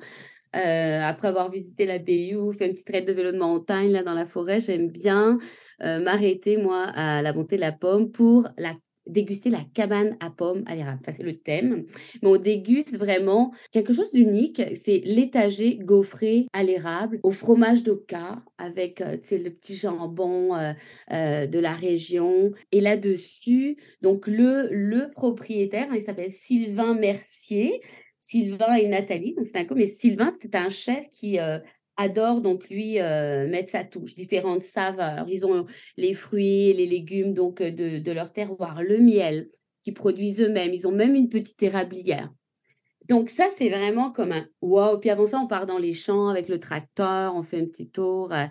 après 0.52 1.28
avoir 1.28 1.50
visité 1.50 1.84
la 1.86 1.98
Bayou, 1.98 2.52
fait 2.52 2.66
une 2.66 2.72
petite 2.72 2.90
raide 2.90 3.06
de 3.06 3.12
vélo 3.12 3.32
de 3.32 3.38
montagne 3.38 3.92
là 3.92 4.02
dans 4.02 4.14
la 4.14 4.26
forêt, 4.26 4.60
j'aime 4.60 4.88
bien 4.88 5.38
m'arrêter 5.78 6.56
moi 6.56 6.86
à 6.94 7.22
la 7.22 7.32
bonté 7.32 7.54
de 7.56 7.60
la 7.60 7.70
pomme 7.70 8.10
pour 8.10 8.48
la 8.58 8.74
déguster 9.10 9.50
la 9.50 9.62
cabane 9.74 10.16
à 10.20 10.30
pommes 10.30 10.62
à 10.66 10.74
l'érable. 10.74 10.98
Enfin, 11.02 11.12
c'est 11.12 11.22
le 11.22 11.36
thème. 11.36 11.84
Mais 12.22 12.28
on 12.28 12.36
déguste 12.36 12.98
vraiment 12.98 13.52
quelque 13.72 13.92
chose 13.92 14.10
d'unique. 14.12 14.62
C'est 14.74 15.02
l'étagé 15.04 15.76
gaufré 15.76 16.46
à 16.52 16.62
l'érable 16.62 17.20
au 17.22 17.30
fromage 17.30 17.82
d'Oka 17.82 18.42
avec 18.58 19.00
euh, 19.00 19.16
le 19.32 19.50
petit 19.50 19.76
jambon 19.76 20.54
euh, 20.54 20.72
euh, 21.12 21.46
de 21.46 21.58
la 21.58 21.72
région. 21.72 22.52
Et 22.72 22.80
là-dessus, 22.80 23.76
donc 24.02 24.26
le, 24.26 24.68
le 24.70 25.10
propriétaire, 25.10 25.88
il 25.94 26.00
s'appelle 26.00 26.30
Sylvain 26.30 26.94
Mercier. 26.94 27.80
Sylvain 28.22 28.74
et 28.74 28.86
Nathalie, 28.86 29.34
donc 29.34 29.46
c'est 29.46 29.56
un 29.56 29.64
coup, 29.64 29.74
mais 29.74 29.86
Sylvain, 29.86 30.28
c'était 30.28 30.58
un 30.58 30.68
chef 30.68 31.08
qui 31.08 31.38
adore 32.00 32.40
donc 32.40 32.68
lui 32.70 32.98
euh, 32.98 33.46
mettre 33.46 33.68
sa 33.68 33.84
touche, 33.84 34.14
différentes 34.14 34.62
saveurs. 34.62 35.26
Ils 35.28 35.44
ont 35.44 35.66
les 35.96 36.14
fruits, 36.14 36.72
les 36.72 36.86
légumes 36.86 37.34
donc 37.34 37.60
euh, 37.60 37.70
de, 37.70 38.12
leur 38.12 38.32
terroir, 38.32 38.82
le 38.82 38.98
miel 38.98 39.50
qu'ils 39.82 39.94
produisent 39.94 40.40
eux-mêmes. 40.40 40.72
Ils 40.72 40.88
ont 40.88 40.92
même 40.92 41.14
une 41.14 41.28
petite 41.28 41.62
érablière. 41.62 42.32
Donc 43.08 43.28
ça, 43.28 43.48
c'est 43.50 43.68
vraiment 43.68 44.10
comme 44.12 44.32
un 44.32 44.46
wow. 44.62 44.98
Puis 44.98 45.10
avant 45.10 45.26
ça, 45.26 45.40
on 45.40 45.46
part 45.46 45.66
dans 45.66 45.78
les 45.78 45.94
champs 45.94 46.28
avec 46.28 46.48
le 46.48 46.58
tracteur, 46.58 47.34
on 47.36 47.42
fait 47.42 47.60
un 47.60 47.66
petit 47.66 47.90
tour. 47.90 48.32
Euh. 48.32 48.46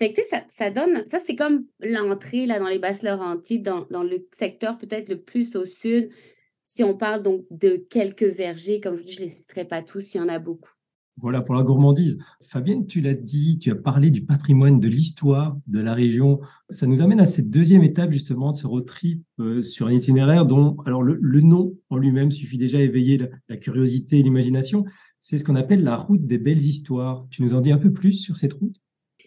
Fait 0.00 0.14
ça, 0.30 0.44
ça 0.46 0.70
donne, 0.70 1.04
ça 1.06 1.18
c'est 1.18 1.34
comme 1.34 1.66
l'entrée 1.80 2.46
là 2.46 2.60
dans 2.60 2.68
les 2.68 2.78
basses 2.78 3.02
Laurentides, 3.02 3.64
dans, 3.64 3.88
dans 3.90 4.04
le 4.04 4.28
secteur 4.30 4.78
peut-être 4.78 5.08
le 5.08 5.20
plus 5.20 5.56
au 5.56 5.64
sud. 5.64 6.10
Si 6.62 6.84
on 6.84 6.96
parle 6.96 7.24
donc 7.24 7.44
de 7.50 7.76
quelques 7.90 8.22
vergers, 8.22 8.78
comme 8.78 8.94
je 8.94 9.02
dis, 9.02 9.14
je 9.14 9.20
ne 9.20 9.24
les 9.24 9.30
citerai 9.32 9.64
pas 9.64 9.82
tous, 9.82 10.14
il 10.14 10.18
y 10.18 10.20
en 10.20 10.28
a 10.28 10.38
beaucoup. 10.38 10.77
Voilà 11.20 11.42
pour 11.42 11.54
la 11.54 11.62
gourmandise. 11.62 12.18
Fabienne, 12.42 12.86
tu 12.86 13.00
l'as 13.00 13.14
dit, 13.14 13.58
tu 13.58 13.70
as 13.70 13.74
parlé 13.74 14.10
du 14.10 14.24
patrimoine, 14.24 14.78
de 14.78 14.88
l'histoire 14.88 15.58
de 15.66 15.80
la 15.80 15.92
région. 15.92 16.40
Ça 16.70 16.86
nous 16.86 17.02
amène 17.02 17.20
à 17.20 17.26
cette 17.26 17.50
deuxième 17.50 17.82
étape 17.82 18.12
justement 18.12 18.52
de 18.52 18.56
ce 18.56 18.66
road 18.66 18.86
trip 18.86 19.24
euh, 19.40 19.60
sur 19.62 19.88
un 19.88 19.92
itinéraire 19.92 20.46
dont, 20.46 20.76
alors 20.86 21.02
le, 21.02 21.40
nom 21.40 21.74
en 21.90 21.96
lui-même 21.96 22.30
suffit 22.30 22.58
déjà 22.58 22.78
à 22.78 22.82
éveiller 22.82 23.28
la, 23.48 23.56
curiosité 23.56 24.18
et 24.18 24.22
l'imagination. 24.22 24.84
C'est 25.20 25.38
ce 25.38 25.44
qu'on 25.44 25.56
appelle 25.56 25.82
la 25.82 25.96
route 25.96 26.24
des 26.24 26.38
belles 26.38 26.64
histoires. 26.64 27.26
Tu 27.30 27.42
nous 27.42 27.54
en 27.54 27.60
dis 27.60 27.72
un 27.72 27.78
peu 27.78 27.92
plus 27.92 28.12
sur 28.12 28.36
cette 28.36 28.52
route? 28.52 28.76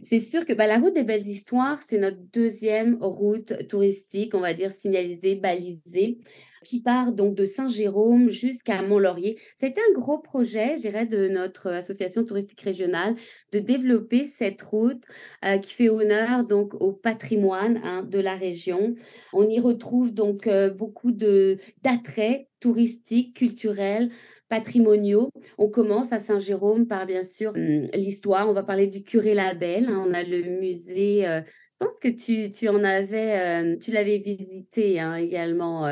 C'est 0.03 0.19
sûr 0.19 0.45
que 0.45 0.53
bah, 0.53 0.67
la 0.67 0.79
route 0.79 0.93
des 0.93 1.03
belles 1.03 1.27
histoires, 1.27 1.81
c'est 1.81 1.97
notre 1.97 2.19
deuxième 2.33 2.97
route 3.01 3.67
touristique, 3.67 4.35
on 4.35 4.39
va 4.39 4.53
dire 4.53 4.71
signalisée, 4.71 5.35
balisée 5.35 6.19
qui 6.63 6.81
part 6.81 7.11
donc 7.11 7.35
de 7.35 7.45
Saint-Jérôme 7.45 8.29
jusqu'à 8.29 8.81
Mont-Laurier. 8.81 9.39
C'était 9.55 9.81
un 9.81 9.93
gros 9.93 10.19
projet, 10.19 10.75
je 10.77 10.81
dirais, 10.81 11.05
de 11.05 11.27
notre 11.27 11.67
association 11.67 12.23
touristique 12.23 12.61
régionale 12.61 13.15
de 13.51 13.59
développer 13.59 14.25
cette 14.25 14.61
route 14.61 15.03
euh, 15.45 15.57
qui 15.57 15.73
fait 15.73 15.89
honneur 15.89 16.45
donc 16.45 16.73
au 16.75 16.93
patrimoine 16.93 17.79
hein, 17.83 18.03
de 18.03 18.19
la 18.19 18.35
région. 18.35 18.95
On 19.33 19.47
y 19.47 19.59
retrouve 19.59 20.11
donc 20.11 20.47
euh, 20.47 20.69
beaucoup 20.69 21.11
d'attraits 21.11 22.47
touristiques, 22.61 23.35
culturels, 23.35 24.09
patrimoniaux. 24.47 25.29
On 25.57 25.69
commence 25.69 26.13
à 26.13 26.19
Saint-Jérôme 26.19 26.87
par 26.87 27.05
bien 27.05 27.23
sûr 27.23 27.51
hum, 27.51 27.87
l'histoire. 27.93 28.49
On 28.49 28.53
va 28.53 28.63
parler 28.63 28.87
du 28.87 29.03
curé 29.03 29.33
Labelle. 29.33 29.87
Hein. 29.89 30.05
On 30.07 30.13
a 30.13 30.23
le 30.23 30.59
musée 30.61 31.27
euh, 31.27 31.41
je 31.41 31.87
pense 31.87 31.99
que 31.99 32.09
tu, 32.09 32.51
tu 32.51 32.69
en 32.69 32.83
avais, 32.83 33.79
tu 33.79 33.89
l'avais 33.89 34.19
visité 34.19 34.99
hein, 34.99 35.15
également, 35.15 35.91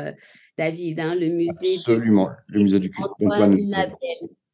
David, 0.56 1.00
hein, 1.00 1.16
le 1.16 1.30
musée. 1.30 1.78
Absolument, 1.78 2.30
le 2.46 2.62
musée 2.62 2.78
du 2.78 2.92
Antoine 2.96 3.58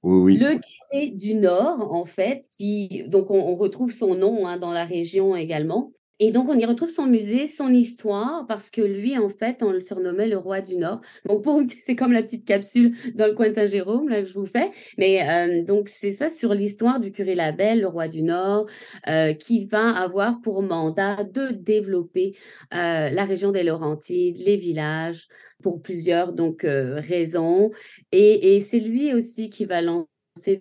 Oui, 0.02 0.38
Le 0.38 0.58
curé 0.58 1.10
du 1.10 1.34
Nord, 1.34 1.92
en 1.92 2.06
fait, 2.06 2.46
qui, 2.56 3.06
donc 3.08 3.30
on, 3.30 3.54
retrouve 3.54 3.92
son 3.92 4.14
nom 4.14 4.46
hein, 4.46 4.56
dans 4.56 4.72
la 4.72 4.86
région 4.86 5.36
également. 5.36 5.92
Et 6.18 6.30
donc, 6.30 6.48
on 6.48 6.58
y 6.58 6.64
retrouve 6.64 6.88
son 6.88 7.06
musée, 7.06 7.46
son 7.46 7.72
histoire, 7.74 8.46
parce 8.46 8.70
que 8.70 8.80
lui, 8.80 9.18
en 9.18 9.28
fait, 9.28 9.62
on 9.62 9.70
le 9.70 9.82
surnommait 9.82 10.28
le 10.28 10.38
roi 10.38 10.62
du 10.62 10.76
Nord. 10.76 11.02
Donc, 11.26 11.44
pour 11.44 11.60
c'est 11.80 11.94
comme 11.94 12.12
la 12.12 12.22
petite 12.22 12.46
capsule 12.46 12.94
dans 13.14 13.26
le 13.26 13.34
coin 13.34 13.48
de 13.48 13.52
Saint-Jérôme, 13.54 14.08
là, 14.08 14.22
que 14.22 14.28
je 14.28 14.32
vous 14.32 14.46
fais. 14.46 14.70
Mais 14.96 15.28
euh, 15.28 15.62
donc, 15.62 15.88
c'est 15.88 16.10
ça 16.10 16.28
sur 16.30 16.54
l'histoire 16.54 17.00
du 17.00 17.12
curé 17.12 17.34
Labelle, 17.34 17.80
le 17.80 17.88
roi 17.88 18.08
du 18.08 18.22
Nord, 18.22 18.66
euh, 19.08 19.34
qui 19.34 19.66
va 19.66 19.90
avoir 19.94 20.40
pour 20.40 20.62
mandat 20.62 21.22
de 21.24 21.48
développer 21.52 22.34
euh, 22.72 23.10
la 23.10 23.24
région 23.26 23.52
des 23.52 23.62
Laurentides, 23.62 24.38
les 24.38 24.56
villages, 24.56 25.28
pour 25.62 25.82
plusieurs 25.82 26.32
donc 26.32 26.62
raisons. 26.64 27.70
Et, 28.12 28.56
et 28.56 28.60
c'est 28.60 28.80
lui 28.80 29.12
aussi 29.12 29.50
qui 29.50 29.64
va 29.66 29.82
lancer 29.82 30.08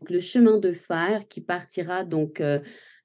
le 0.10 0.20
chemin 0.20 0.58
de 0.58 0.72
fer 0.72 1.28
qui 1.28 1.42
partira 1.42 2.04
donc 2.04 2.42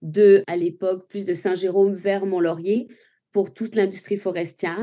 de, 0.02 0.44
à 0.46 0.56
l'époque, 0.56 1.08
plus 1.08 1.26
de 1.26 1.34
Saint-Jérôme 1.34 1.94
vers 1.94 2.26
Mont-Laurier 2.26 2.88
pour 3.32 3.52
toute 3.54 3.76
l'industrie 3.76 4.16
forestière. 4.16 4.76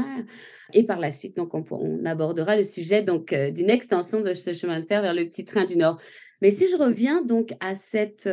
Et 0.73 0.83
par 0.83 0.99
la 0.99 1.11
suite, 1.11 1.35
donc, 1.35 1.53
on, 1.53 2.05
abordera 2.05 2.55
le 2.55 2.63
sujet 2.63 3.01
donc 3.01 3.33
d'une 3.33 3.69
extension 3.69 4.21
de 4.21 4.33
ce 4.33 4.53
chemin 4.53 4.79
de 4.79 4.85
fer 4.85 5.01
vers 5.01 5.13
le 5.13 5.25
petit 5.25 5.45
train 5.45 5.65
du 5.65 5.77
Nord. 5.77 5.99
Mais 6.41 6.51
si 6.51 6.69
je 6.69 6.77
reviens 6.77 7.23
donc 7.23 7.53
à 7.59 7.73
cette 7.73 8.29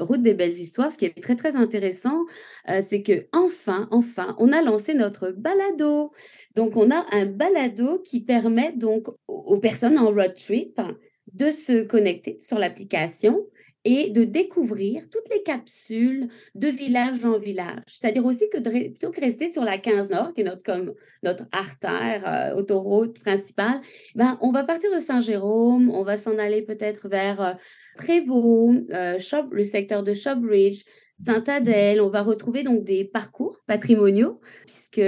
route 0.00 0.22
des 0.22 0.34
belles 0.34 0.50
histoires, 0.50 0.90
ce 0.90 0.98
qui 0.98 1.06
est 1.06 1.22
très 1.22 1.36
très 1.36 1.56
intéressant, 1.56 2.24
c'est 2.80 3.02
que 3.02 3.26
enfin, 3.32 3.88
enfin, 3.90 4.34
on 4.38 4.52
a 4.52 4.60
lancé 4.60 4.92
notre 4.94 5.30
balado. 5.30 6.12
Donc, 6.56 6.76
on 6.76 6.90
a 6.90 7.06
un 7.12 7.26
balado 7.26 8.00
qui 8.00 8.20
permet 8.20 8.72
donc 8.72 9.06
aux 9.28 9.58
personnes 9.58 9.98
en 9.98 10.10
road 10.10 10.34
trip 10.34 10.80
de 11.32 11.50
se 11.50 11.82
connecter 11.82 12.38
sur 12.40 12.58
l'application 12.58 13.46
et 13.84 14.10
de 14.10 14.24
découvrir 14.24 15.08
toutes 15.10 15.28
les 15.30 15.42
capsules 15.42 16.28
de 16.54 16.68
village 16.68 17.24
en 17.24 17.38
village. 17.38 17.82
C'est-à-dire 17.86 18.24
aussi 18.24 18.48
que 18.50 18.58
plutôt 18.58 19.10
que 19.10 19.20
rester 19.20 19.46
sur 19.46 19.64
la 19.64 19.78
15 19.78 20.10
Nord, 20.10 20.34
qui 20.34 20.42
est 20.42 20.44
notre, 20.44 20.62
comme, 20.62 20.94
notre 21.22 21.44
artère, 21.52 22.24
euh, 22.26 22.54
autoroute 22.54 23.18
principale, 23.20 23.80
ben, 24.14 24.36
on 24.40 24.50
va 24.50 24.64
partir 24.64 24.92
de 24.92 24.98
Saint-Jérôme, 24.98 25.90
on 25.90 26.02
va 26.02 26.16
s'en 26.16 26.38
aller 26.38 26.62
peut-être 26.62 27.08
vers 27.08 27.40
euh, 27.40 27.52
Prévost, 27.96 28.90
euh, 28.92 29.18
le 29.52 29.64
secteur 29.64 30.02
de 30.02 30.12
Shopbridge, 30.12 30.82
Saint-Adèle. 31.20 32.00
On 32.00 32.10
va 32.10 32.22
retrouver 32.22 32.62
donc 32.62 32.84
des 32.84 33.04
parcours 33.04 33.60
patrimoniaux, 33.66 34.40
puisque 34.64 35.02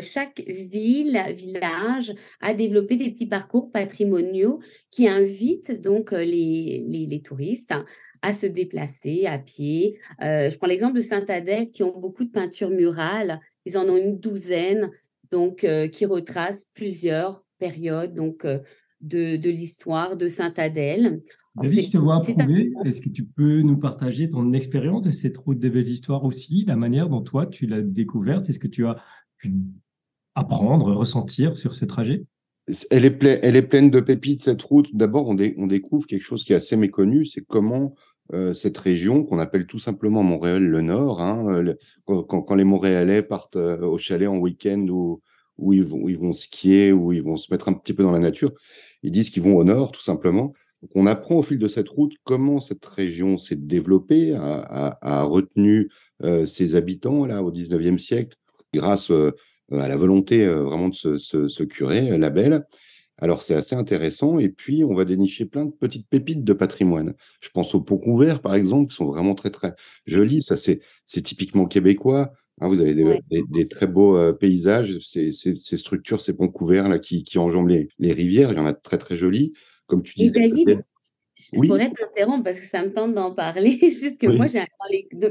chaque 0.00 0.40
ville, 0.46 1.20
village 1.34 2.14
a 2.40 2.54
développé 2.54 2.96
des 2.96 3.10
petits 3.10 3.26
parcours 3.26 3.70
patrimoniaux 3.72 4.60
qui 4.90 5.08
invitent 5.08 5.80
donc 5.80 6.12
les, 6.12 6.84
les, 6.88 7.06
les 7.06 7.22
touristes 7.22 7.74
à 8.22 8.32
se 8.32 8.46
déplacer 8.46 9.26
à 9.26 9.38
pied. 9.38 9.98
Euh, 10.22 10.48
je 10.48 10.56
prends 10.56 10.68
l'exemple 10.68 10.94
de 10.94 11.00
Saint-Adèle 11.00 11.70
qui 11.70 11.82
ont 11.82 11.98
beaucoup 11.98 12.24
de 12.24 12.30
peintures 12.30 12.70
murales. 12.70 13.40
Ils 13.66 13.76
en 13.76 13.88
ont 13.88 13.96
une 13.96 14.18
douzaine, 14.18 14.90
donc 15.30 15.64
euh, 15.64 15.88
qui 15.88 16.06
retracent 16.06 16.66
plusieurs 16.72 17.44
périodes 17.58 18.14
donc 18.14 18.44
euh, 18.44 18.60
de, 19.00 19.36
de 19.36 19.50
l'histoire 19.50 20.16
de 20.16 20.28
Saint-Adèle. 20.28 21.20
David, 21.54 21.86
je 21.86 21.90
te 21.90 21.98
vois 21.98 22.16
approuver. 22.16 22.72
Est-ce 22.84 23.02
que 23.02 23.10
tu 23.10 23.24
peux 23.24 23.60
nous 23.60 23.76
partager 23.76 24.28
ton 24.28 24.52
expérience 24.52 25.02
de 25.02 25.10
cette 25.10 25.36
route 25.36 25.58
des 25.58 25.70
belles 25.70 25.88
histoires 25.88 26.24
aussi, 26.24 26.64
la 26.66 26.76
manière 26.76 27.08
dont 27.08 27.20
toi 27.20 27.46
tu 27.46 27.66
l'as 27.66 27.82
découverte? 27.82 28.48
Est-ce 28.48 28.58
que 28.58 28.68
tu 28.68 28.86
as 28.86 28.96
pu 29.36 29.54
apprendre, 30.34 30.92
ressentir 30.92 31.56
sur 31.56 31.74
ce 31.74 31.84
trajet? 31.84 32.24
Elle 32.90 33.04
est, 33.04 33.22
elle 33.42 33.56
est, 33.56 33.62
pleine 33.62 33.90
de 33.90 34.00
pépites, 34.00 34.42
cette 34.42 34.62
route. 34.62 34.88
D'abord, 34.94 35.28
on, 35.28 35.36
on, 35.56 35.66
découvre 35.66 36.06
quelque 36.06 36.22
chose 36.22 36.44
qui 36.44 36.52
est 36.52 36.56
assez 36.56 36.76
méconnu, 36.76 37.26
c'est 37.26 37.44
comment 37.44 37.94
euh, 38.32 38.54
cette 38.54 38.78
région 38.78 39.24
qu'on 39.24 39.40
appelle 39.40 39.66
tout 39.66 39.80
simplement 39.80 40.22
Montréal 40.22 40.62
le 40.62 40.80
Nord. 40.80 41.20
Hein, 41.20 41.64
quand, 42.06 42.54
les 42.54 42.64
Montréalais 42.64 43.22
partent 43.22 43.56
euh, 43.56 43.80
au 43.80 43.98
chalet 43.98 44.28
en 44.28 44.38
week-end 44.38 44.86
ou 44.88 45.20
où 45.58 45.72
ils 45.72 45.84
vont, 45.84 46.08
ils 46.08 46.18
vont 46.18 46.32
skier, 46.32 46.92
ou 46.92 47.12
ils 47.12 47.22
vont 47.22 47.36
se 47.36 47.52
mettre 47.52 47.68
un 47.68 47.74
petit 47.74 47.92
peu 47.92 48.02
dans 48.02 48.10
la 48.10 48.18
nature, 48.18 48.52
ils 49.02 49.10
disent 49.10 49.30
qu'ils 49.30 49.42
vont 49.42 49.56
au 49.56 49.64
nord, 49.64 49.92
tout 49.92 50.00
simplement. 50.00 50.54
On 50.94 51.06
apprend 51.06 51.36
au 51.36 51.42
fil 51.42 51.58
de 51.58 51.68
cette 51.68 51.88
route 51.88 52.12
comment 52.24 52.60
cette 52.60 52.84
région 52.84 53.38
s'est 53.38 53.56
développée, 53.56 54.34
a, 54.34 55.22
retenu 55.24 55.90
ses 56.44 56.74
habitants 56.74 57.26
là 57.26 57.42
au 57.42 57.52
19e 57.52 57.98
siècle, 57.98 58.36
grâce 58.74 59.10
à 59.10 59.88
la 59.88 59.96
volonté 59.96 60.46
vraiment 60.46 60.88
de 60.88 60.94
se 61.18 61.62
curer, 61.62 62.18
la 62.18 62.30
belle. 62.30 62.64
Alors 63.22 63.42
c'est 63.42 63.54
assez 63.54 63.76
intéressant 63.76 64.40
et 64.40 64.48
puis 64.48 64.82
on 64.82 64.94
va 64.94 65.04
dénicher 65.04 65.44
plein 65.44 65.66
de 65.66 65.70
petites 65.70 66.08
pépites 66.08 66.42
de 66.42 66.52
patrimoine. 66.52 67.14
Je 67.40 67.50
pense 67.50 67.72
aux 67.72 67.80
ponts 67.80 67.96
couverts 67.96 68.40
par 68.40 68.56
exemple 68.56 68.90
qui 68.90 68.96
sont 68.96 69.06
vraiment 69.06 69.36
très 69.36 69.50
très 69.50 69.74
jolis. 70.06 70.42
Ça 70.42 70.56
c'est 70.56 70.80
typiquement 71.22 71.66
québécois. 71.66 72.32
Hein, 72.60 72.66
vous 72.66 72.80
avez 72.80 72.94
des, 73.30 73.68
très 73.68 73.86
beaux 73.86 74.16
euh, 74.16 74.32
paysages, 74.32 74.98
ces, 75.00 75.30
ces, 75.30 75.54
structures, 75.76 76.20
ces 76.20 76.36
ponts 76.36 76.48
couverts 76.48 76.88
là 76.88 76.98
qui, 76.98 77.22
qui 77.22 77.38
enjambent 77.38 77.68
les, 77.68 77.88
les, 78.00 78.12
rivières. 78.12 78.50
Il 78.52 78.58
y 78.58 78.60
en 78.60 78.66
a 78.66 78.72
de 78.72 78.80
très 78.82 78.98
très 78.98 79.16
jolis. 79.16 79.52
Comme 79.92 80.02
tu 80.02 80.14
dis. 80.16 80.32
Je 81.52 81.66
pourrais 81.66 81.90
t'interrompre 81.90 82.44
parce 82.44 82.58
que 82.58 82.66
ça 82.66 82.82
me 82.82 82.92
tente 82.92 83.14
d'en 83.14 83.32
parler. 83.32 83.70
Juste 83.82 84.20
que 84.20 84.26
moi, 84.26 84.46
j'ai 84.46 84.62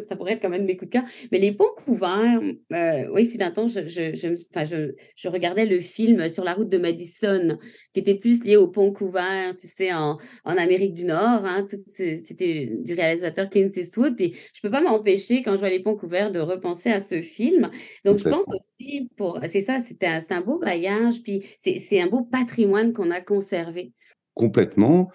ça 0.04 0.16
pourrait 0.16 0.34
être 0.34 0.42
quand 0.42 0.50
même 0.50 0.66
mes 0.66 0.76
coups 0.76 0.90
de 0.90 0.94
cœur. 0.94 1.04
Mais 1.32 1.40
les 1.40 1.52
ponts 1.52 1.74
couverts, 1.78 2.42
euh, 2.74 3.04
oui, 3.14 3.26
finalement, 3.26 3.68
je, 3.68 3.88
je, 3.88 4.94
je, 5.16 5.30
regardais 5.30 5.66
le 5.66 5.80
film 5.80 6.28
sur 6.28 6.44
la 6.44 6.54
route 6.54 6.70
de 6.70 6.78
Madison, 6.78 7.58
qui 7.94 8.00
était 8.00 8.16
plus 8.16 8.44
lié 8.44 8.58
aux 8.58 8.68
ponts 8.68 8.92
couverts, 8.92 9.56
tu 9.56 9.68
sais, 9.68 9.94
en, 9.94 10.18
en 10.44 10.58
Amérique 10.58 10.94
du 10.94 11.06
Nord. 11.06 11.46
Hein, 11.46 11.66
C'était 11.88 12.72
du 12.84 12.94
réalisateur 12.94 13.50
Clint 13.50 13.70
Eastwood. 13.76 14.16
Puis 14.16 14.34
je 14.54 14.60
ne 14.64 14.70
peux 14.70 14.72
pas 14.72 14.82
m'empêcher, 14.82 15.44
quand 15.44 15.54
je 15.54 15.60
vois 15.60 15.70
les 15.70 15.82
ponts 15.82 15.96
couverts, 15.96 16.32
de 16.32 16.40
repenser 16.40 16.90
à 16.90 17.00
ce 17.00 17.22
film. 17.22 17.70
Donc, 18.06 18.18
je 18.20 18.24
pense 18.26 18.46
aussi, 18.48 19.10
pour 19.18 19.40
c'est 19.48 19.62
ça, 19.62 19.78
c'est 19.80 20.04
un, 20.04 20.20
un 20.30 20.42
beau 20.42 20.60
bagage. 20.60 21.22
Puis 21.24 21.46
c'est 21.58 22.02
un 22.02 22.08
beau 22.08 22.24
patrimoine 22.24 22.94
qu'on 22.94 23.12
a 23.12 23.22
conservé 23.22 23.94
complètement. 24.34 25.12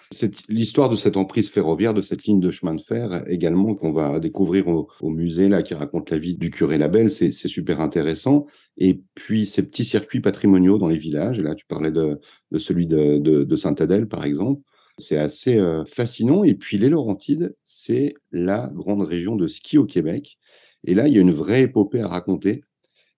L'histoire 0.49 0.91
de 0.91 0.97
cette 0.97 1.17
emprise 1.17 1.49
ferroviaire, 1.51 1.95
de 1.95 2.03
cette 2.03 2.25
ligne 2.25 2.41
de 2.41 2.51
chemin 2.51 2.75
de 2.75 2.81
fer 2.81 3.25
également 3.29 3.75
qu'on 3.75 3.93
va 3.93 4.21
découvrir 4.21 4.69
au, 4.69 5.11
musée 5.11 5.49
là 5.49 5.63
qui 5.63 5.75
raconte 5.75 6.11
la 6.11 6.19
vie 6.19 6.37
du 6.37 6.51
curé 6.51 6.79
Labelle, 6.79 7.11
c'est 7.11 7.33
super 7.33 7.81
intéressant. 7.81 8.47
Et 8.77 9.03
puis 9.15 9.47
ces 9.47 9.67
petits 9.67 9.85
circuits 9.85 10.21
patrimoniaux 10.21 10.79
dans 10.79 10.89
les 10.89 10.99
villages. 10.99 11.41
Là, 11.41 11.55
tu 11.55 11.67
parlais 11.67 11.91
de, 11.91 12.21
celui 12.59 12.87
de, 12.87 13.19
de, 13.19 13.45
de 13.45 13.57
Sainte-Adèle 13.57 14.09
par 14.09 14.25
exemple. 14.25 14.63
C'est 14.99 15.19
assez 15.19 15.59
euh, 15.59 15.85
fascinant. 15.85 16.45
Et 16.45 16.55
puis 16.55 16.79
les 16.79 16.89
Laurentides, 16.89 17.55
c'est 17.65 18.15
la 18.33 18.71
grande 18.75 19.03
région 19.03 19.37
de 19.37 19.47
ski 19.47 19.79
au 19.79 19.85
Québec. 19.85 20.39
Et 20.85 20.95
là, 20.95 21.09
il 21.09 21.15
y 21.15 21.19
a 21.19 21.21
une 21.21 21.33
vraie 21.33 21.63
épopée 21.63 22.01
à 22.01 22.09
raconter 22.09 22.63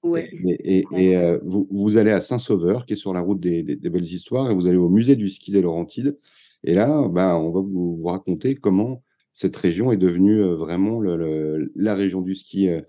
et, 0.04 0.84
euh, 1.16 1.38
vous, 1.42 1.96
allez 1.96 2.10
à 2.10 2.20
Saint-Sauveur, 2.20 2.86
qui 2.86 2.92
est 2.92 2.96
sur 2.96 3.12
la 3.12 3.20
route 3.20 3.40
des, 3.40 3.62
belles 3.62 4.04
histoires, 4.04 4.50
et 4.50 4.54
vous 4.54 4.66
allez 4.66 4.76
au 4.76 4.88
musée 4.88 5.16
du 5.16 5.28
ski 5.28 5.50
des 5.50 5.60
Laurentides. 5.60 6.16
Et 6.64 6.74
là, 6.74 7.08
ben, 7.08 7.36
on 7.36 7.50
va 7.50 7.60
vous, 7.60 8.02
raconter 8.04 8.54
comment 8.54 9.02
cette 9.32 9.56
région 9.56 9.92
est 9.92 9.96
devenue 9.96 10.40
euh, 10.40 10.56
vraiment 10.56 11.00
la 11.00 11.94
région 11.94 12.20
du 12.20 12.34
ski 12.34 12.68
euh, 12.68 12.80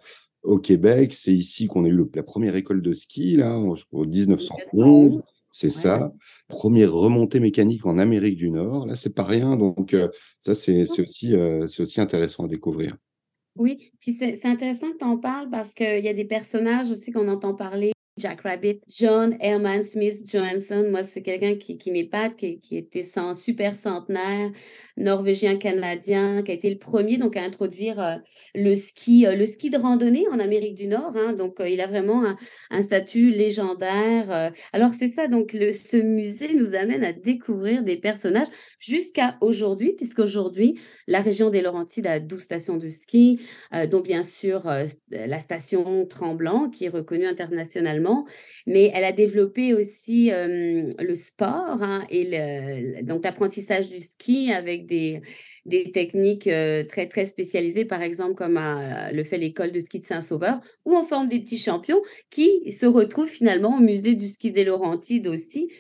au 0.44 0.60
Québec. 0.60 1.14
C'est 1.14 1.34
ici 1.34 1.68
qu'on 1.68 1.86
a 1.86 1.88
eu 1.88 2.06
la 2.14 2.24
première 2.24 2.56
école 2.56 2.82
de 2.82 2.94
ski, 2.94 3.36
là, 3.36 3.58
en 3.58 3.76
1911. 3.94 5.24
C'est 5.52 5.72
ça. 5.72 6.14
Première 6.48 6.94
remontée 6.94 7.40
mécanique 7.40 7.86
en 7.86 7.98
Amérique 7.98 8.38
du 8.38 8.50
Nord. 8.50 8.86
Là, 8.86 8.96
c'est 8.96 9.14
pas 9.16 9.24
rien. 9.24 9.58
Donc, 9.58 9.96
ça, 10.40 10.54
c'est 10.54 10.84
aussi, 10.84 11.34
c'est 11.68 11.82
aussi 11.82 12.00
intéressant 12.00 12.46
à 12.46 12.48
découvrir. 12.48 12.96
Oui, 13.60 13.92
puis 14.00 14.14
c'est 14.14 14.46
intéressant 14.48 14.90
que 14.94 14.98
tu 15.00 15.04
en 15.06 15.18
parles 15.18 15.50
parce 15.50 15.74
qu'il 15.74 16.00
y 16.04 16.08
a 16.08 16.14
des 16.14 16.24
personnages 16.26 16.92
aussi 16.92 17.12
qu'on 17.12 17.28
entend 17.28 17.54
parler. 17.54 17.92
Jack 18.20 18.42
Rabbit, 18.42 18.82
John 18.90 19.38
Herman 19.40 19.82
Smith 19.82 20.30
Johansson, 20.30 20.88
moi 20.92 21.04
c'est 21.04 21.22
quelqu'un 21.22 21.56
qui, 21.56 21.78
qui 21.78 21.92
m'épate, 21.92 22.36
qui, 22.36 22.60
qui, 22.60 22.78
était 22.78 23.02
sans 23.02 23.34
super 23.34 23.76
centenaire, 23.76 24.52
norvégien-canadien, 25.00 26.44
qui 26.44 26.52
a 26.52 26.54
été 26.54 26.70
le 26.70 26.78
premier 26.78 27.18
donc 27.18 27.38
à 27.38 27.42
introduire 27.42 28.00
euh, 28.00 28.16
le 28.54 28.76
ski, 28.76 29.26
euh, 29.26 29.36
le 29.36 29.46
ski 29.46 29.70
de 29.70 29.78
randonnée 29.78 30.26
en 30.32 30.40
Amérique 30.40 30.76
du 30.76 30.88
Nord. 30.88 31.14
Hein. 31.16 31.34
donc, 31.34 31.60
euh, 31.60 31.70
il 31.70 31.82
a 31.82 31.88
vraiment 31.88 32.36
un, 32.70 32.82
statut 32.82 33.32
légendaire. 33.32 34.52
alors, 34.74 34.94
c'est 34.94 35.08
ça. 35.08 35.28
Donc, 35.28 35.54
le, 35.54 35.72
ce 35.72 35.98
musée 35.98 36.54
nous 36.54 36.76
amène 36.76 37.04
à 37.04 37.14
découvrir 37.14 37.84
des 37.84 37.98
personnages 37.98 38.48
jusqu'à 38.80 39.38
aujourd'hui, 39.42 39.94
puisqu'aujourd'hui, 39.94 40.80
la 41.08 41.22
région 41.22 41.50
des 41.50 41.62
Laurentides 41.62 42.08
a 42.08 42.20
12 42.20 42.42
stations 42.42 42.78
de 42.78 42.88
ski, 42.88 43.40
dont 43.92 44.02
bien 44.02 44.24
sûr 44.24 44.64
la 45.12 45.40
station 45.40 46.06
Tremblant, 46.06 46.70
qui 46.70 46.86
est 46.86 46.90
reconnue 46.90 47.26
internationalement, 47.26 48.09
mais 48.68 48.92
elle 48.94 49.04
a 49.04 49.12
développé 49.12 49.74
aussi 49.74 50.32
le 50.32 51.16
sport 51.16 51.82
hein, 51.82 52.06
et 52.10 53.02
donc 53.04 53.24
l'apprentissage 53.24 53.90
du 53.90 54.00
ski 54.00 54.52
avec 54.52 54.86
des, 54.86 55.22
des 55.70 55.92
techniques 55.92 56.48
euh, 56.48 56.84
très, 56.84 57.08
très 57.08 57.26
spécialisées, 57.26 57.86
par 57.86 58.02
exemple, 58.02 58.36
comme 58.36 58.58
euh, 58.58 59.12
le 59.12 59.24
fait 59.24 59.38
l'école 59.38 59.72
de 59.72 59.80
ski 59.80 60.00
de 60.00 60.04
Saint-Sauveur, 60.04 60.60
où 60.86 60.96
on 60.96 61.04
forme 61.04 61.30
des 61.30 61.40
petits 61.40 61.58
champions 61.58 62.02
qui 62.30 62.72
se 62.72 62.86
retrouvent 62.86 63.30
finalement 63.30 63.78
au 63.78 63.80
musée 63.80 64.16
du 64.16 64.28
ski 64.28 64.52
des 64.52 64.66
Laurentides 64.66 65.28
aussi. 65.28 65.72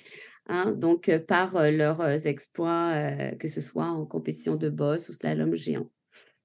Hein, 0.47 0.71
donc, 0.71 1.09
euh, 1.09 1.19
par 1.19 1.71
leurs 1.71 2.27
exploits, 2.27 2.93
que 3.39 3.47
ce 3.47 3.61
soit 3.61 3.85
en 3.85 4.05
compétition 4.05 4.55
de 4.55 4.69
boss 4.69 5.09
ou 5.09 5.13
slalom 5.13 5.55
géant. 5.55 5.89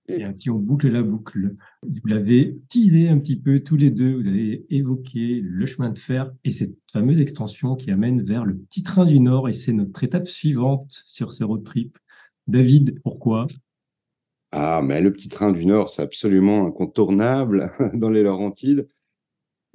Et 0.09 0.25
mm. 0.25 0.33
si 0.33 0.51
on 0.51 0.59
boucle 0.59 0.89
la 0.89 1.03
boucle, 1.03 1.57
vous 1.83 2.07
l'avez 2.07 2.59
teasé 2.69 3.09
un 3.09 3.19
petit 3.19 3.41
peu 3.41 3.61
tous 3.61 3.77
les 3.77 3.91
deux, 3.91 4.15
vous 4.15 4.29
avez 4.29 4.67
évoqué 4.71 5.41
le 5.43 5.67
chemin 5.67 5.91
de 5.91 5.99
fer 5.99 6.33
et 6.45 6.51
cette 6.51 6.77
fameuse 6.93 7.21
extension 7.21 7.75
qui 7.75 7.91
amène 7.91 8.23
vers 8.23 8.45
le 8.45 8.57
petit 8.57 8.83
train 8.83 9.07
du 9.07 9.21
Nord 9.21 9.49
et 9.49 9.53
c'est 9.53 9.73
notre 9.73 10.05
étape 10.05 10.29
suivante 10.29 10.91
sur 11.05 11.33
ce 11.33 11.45
road 11.45 11.65
trip. 11.65 11.99
David, 12.47 13.01
pourquoi? 13.03 13.47
Ah, 14.53 14.83
mais 14.83 15.01
le 15.01 15.13
petit 15.13 15.29
train 15.29 15.51
du 15.51 15.67
Nord, 15.67 15.89
c'est 15.89 16.03
absolument 16.03 16.67
incontournable 16.67 17.73
dans 17.95 18.11
les 18.11 18.23
Laurentides. 18.23 18.89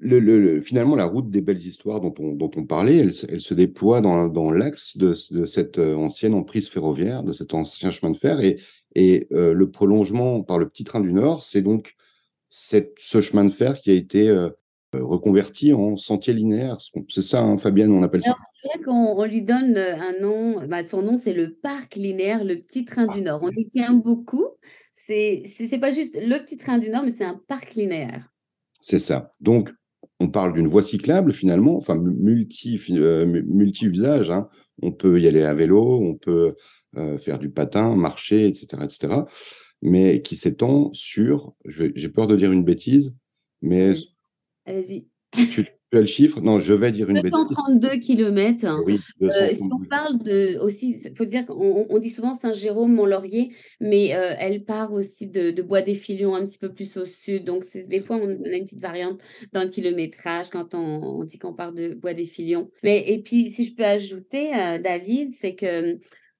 Le, 0.01 0.61
finalement, 0.61 0.95
la 0.95 1.05
route 1.05 1.29
des 1.29 1.41
belles 1.41 1.59
histoires 1.59 1.99
dont 1.99 2.13
on, 2.19 2.33
dont 2.33 2.51
on 2.55 2.65
parlait, 2.65 2.97
elle, 2.97 3.13
se 3.13 3.53
déploie 3.53 4.01
dans, 4.01 4.51
l'axe 4.51 4.95
de, 4.97 5.13
cette 5.13 5.77
euh, 5.77 5.95
ancienne 5.95 6.33
emprise 6.33 6.69
ferroviaire, 6.69 7.23
de 7.23 7.33
cet 7.33 7.53
ancien 7.53 7.91
chemin 7.91 8.11
de 8.11 8.17
fer. 8.17 8.39
Et, 8.39 8.59
et 8.95 9.27
euh, 9.31 9.53
le 9.53 9.69
prolongement 9.69 10.41
par 10.41 10.57
le 10.57 10.69
petit 10.69 10.83
train 10.83 11.01
du 11.01 11.11
Nord, 11.11 11.43
c'est 11.43 11.61
donc 11.61 11.95
cette, 12.49 12.93
ce 12.97 13.21
chemin 13.21 13.45
de 13.45 13.51
fer 13.51 13.79
qui 13.79 13.91
a 13.91 13.93
été 13.93 14.29
euh, 14.29 14.49
reconverti 14.93 15.73
en 15.73 15.97
sentier 15.97 16.33
linéaire. 16.33 16.77
C'est 17.09 17.21
ça, 17.21 17.41
hein, 17.43 17.57
Fabienne, 17.57 17.91
on 17.91 18.01
appelle 18.01 18.23
ça? 18.23 18.35
C'est 18.61 18.69
vrai 18.69 18.83
qu'on 18.83 19.23
lui 19.25 19.43
donne 19.43 19.77
un 19.77 20.19
nom, 20.19 20.65
bah, 20.67 20.85
son 20.85 21.01
nom 21.01 21.17
c'est 21.17 21.33
le 21.33 21.53
parc 21.53 21.95
linéaire, 21.95 22.43
le 22.43 22.55
petit 22.55 22.85
train 22.85 23.05
du 23.05 23.21
Nord. 23.21 23.41
On 23.43 23.51
y 23.51 23.67
tient 23.67 23.93
beaucoup. 23.93 24.47
C'est 24.91 25.43
n'est 25.59 25.79
pas 25.79 25.91
juste 25.91 26.17
le 26.19 26.37
petit 26.39 26.57
train 26.57 26.77
du 26.77 26.89
Nord, 26.89 27.03
mais 27.03 27.11
c'est 27.11 27.25
un 27.25 27.39
parc 27.47 27.75
linéaire. 27.75 28.29
C'est 28.81 28.99
ça. 28.99 29.33
Donc, 29.39 29.71
on 30.19 30.29
parle 30.29 30.53
d'une 30.53 30.67
voie 30.67 30.83
cyclable 30.83 31.33
finalement, 31.33 31.77
enfin 31.77 31.95
multi, 31.95 32.79
euh, 32.91 33.25
multi 33.25 33.85
usage. 33.85 34.29
Hein. 34.29 34.47
On 34.81 34.91
peut 34.91 35.19
y 35.19 35.27
aller 35.27 35.43
à 35.43 35.53
vélo, 35.53 35.99
on 36.01 36.15
peut 36.15 36.55
faire 37.19 37.37
du 37.37 37.51
patin, 37.51 37.95
marcher, 37.95 38.47
etc., 38.47 38.83
etc., 38.83 39.13
mais 39.83 40.23
qui 40.23 40.35
s'étend 40.35 40.89
sur, 40.91 41.53
j'ai 41.65 42.09
peur 42.09 42.25
de 42.25 42.35
dire 42.35 42.51
une 42.51 42.63
bêtise, 42.63 43.15
mais 43.61 43.93
Allez-y. 44.65 45.07
Tu, 45.31 45.67
le 45.91 46.05
chiffre 46.05 46.39
Non, 46.41 46.59
je 46.59 46.73
vais 46.73 46.91
dire 46.91 47.09
une 47.09 47.21
232 47.21 47.97
km. 47.97 48.83
Oui, 48.85 48.99
euh, 49.23 49.53
si 49.53 49.69
on 49.73 49.83
parle 49.85 50.19
de 50.19 50.59
aussi, 50.59 50.95
il 51.05 51.15
faut 51.15 51.25
dire 51.25 51.45
qu'on 51.45 51.87
on 51.89 51.99
dit 51.99 52.09
souvent 52.09 52.33
Saint-Jérôme, 52.33 52.93
Mont-Laurier, 52.93 53.49
mais 53.79 54.15
euh, 54.15 54.33
elle 54.37 54.63
part 54.63 54.93
aussi 54.93 55.27
de, 55.27 55.59
Bois 55.61 55.81
des 55.81 55.95
Filions 55.95 56.35
un 56.35 56.45
petit 56.45 56.57
peu 56.57 56.71
plus 56.71 56.97
au 56.97 57.05
sud. 57.05 57.43
Donc, 57.43 57.65
des 57.89 58.01
fois, 58.01 58.17
on 58.17 58.27
a 58.27 58.55
une 58.55 58.65
petite 58.65 58.81
variante 58.81 59.21
dans 59.51 59.63
le 59.63 59.69
kilométrage 59.69 60.49
quand 60.49 60.75
on, 60.75 61.23
dit 61.23 61.39
qu'on 61.39 61.53
part 61.53 61.73
de 61.73 61.95
Bois 61.95 62.13
des 62.13 62.25
Filions. 62.25 62.69
Mais, 62.83 63.03
et 63.07 63.21
puis, 63.21 63.49
si 63.49 63.65
je 63.65 63.75
peux 63.75 63.85
ajouter, 63.85 64.51
euh, 64.55 64.79
David, 64.79 65.31
c'est 65.31 65.55
que 65.55 65.97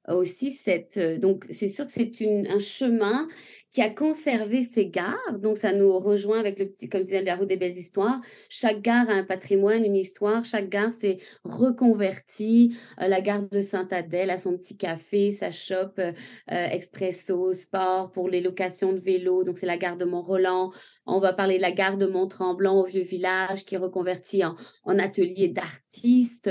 aussi 0.07 0.51
cette. 0.51 0.99
donc, 1.19 1.45
c'est 1.49 1.67
sûr 1.67 1.85
que 1.85 1.91
c'est 1.91 2.11
un 2.49 2.59
chemin 2.59 3.27
qui 3.71 3.81
a 3.81 3.89
conservé 3.89 4.61
ses 4.61 4.87
gares. 4.87 5.39
Donc, 5.39 5.57
ça 5.57 5.73
nous 5.73 5.97
rejoint 5.99 6.39
avec 6.39 6.57
le 6.57 6.67
petit, 6.67 6.89
comme 6.89 7.03
disait 7.03 7.21
la 7.21 7.35
route 7.35 7.47
des 7.47 7.57
belles 7.57 7.77
histoires. 7.77 8.19
Chaque 8.49 8.81
gare 8.81 9.09
a 9.09 9.13
un 9.13 9.23
patrimoine, 9.23 9.85
une 9.85 9.95
histoire. 9.95 10.43
Chaque 10.43 10.69
gare 10.69 10.91
s'est 10.91 11.17
reconvertie. 11.43 12.75
Euh, 13.01 13.07
la 13.07 13.21
gare 13.21 13.43
de 13.43 13.61
Sainte-Adèle 13.61 14.31
a 14.31 14.37
son 14.37 14.57
petit 14.57 14.75
café, 14.75 15.29
sa 15.29 15.51
shop 15.51 15.99
euh, 15.99 16.11
euh, 16.51 16.67
expresso, 16.71 17.53
sport 17.53 18.11
pour 18.11 18.27
les 18.27 18.41
locations 18.41 18.93
de 18.93 19.01
vélos. 19.01 19.43
Donc, 19.43 19.59
c'est 19.59 19.67
la 19.67 19.77
gare 19.77 19.97
de 19.97 20.05
Mont-Roland. 20.05 20.71
On 21.05 21.19
va 21.19 21.33
parler 21.33 21.57
de 21.57 21.61
la 21.61 21.71
gare 21.71 21.97
de 21.97 22.07
Mont-Tremblant 22.07 22.81
au 22.81 22.85
vieux 22.85 23.03
village 23.03 23.65
qui 23.65 23.75
est 23.75 23.79
reconvertie 23.79 24.43
en, 24.43 24.55
en 24.83 24.97
atelier 24.97 25.47
d'artistes 25.47 26.49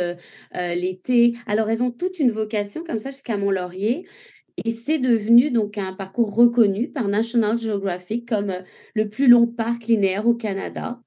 l'été. 0.54 1.34
Alors, 1.46 1.68
elles 1.68 1.82
ont 1.82 1.90
toute 1.90 2.18
une 2.18 2.30
vocation 2.30 2.84
comme 2.84 2.98
ça 3.00 3.10
jusqu'à 3.10 3.36
Mont-Laurier. 3.36 4.06
Et 4.64 4.70
c'est 4.70 4.98
devenu 4.98 5.50
donc 5.50 5.78
un 5.78 5.92
parcours 5.92 6.34
reconnu 6.34 6.88
par 6.90 7.08
National 7.08 7.58
Geographic 7.58 8.28
comme 8.28 8.50
euh, 8.50 8.62
le 8.94 9.08
plus 9.08 9.28
long 9.28 9.46
parc 9.46 9.86
linéaire 9.86 10.26
au 10.26 10.34
Canada, 10.34 11.00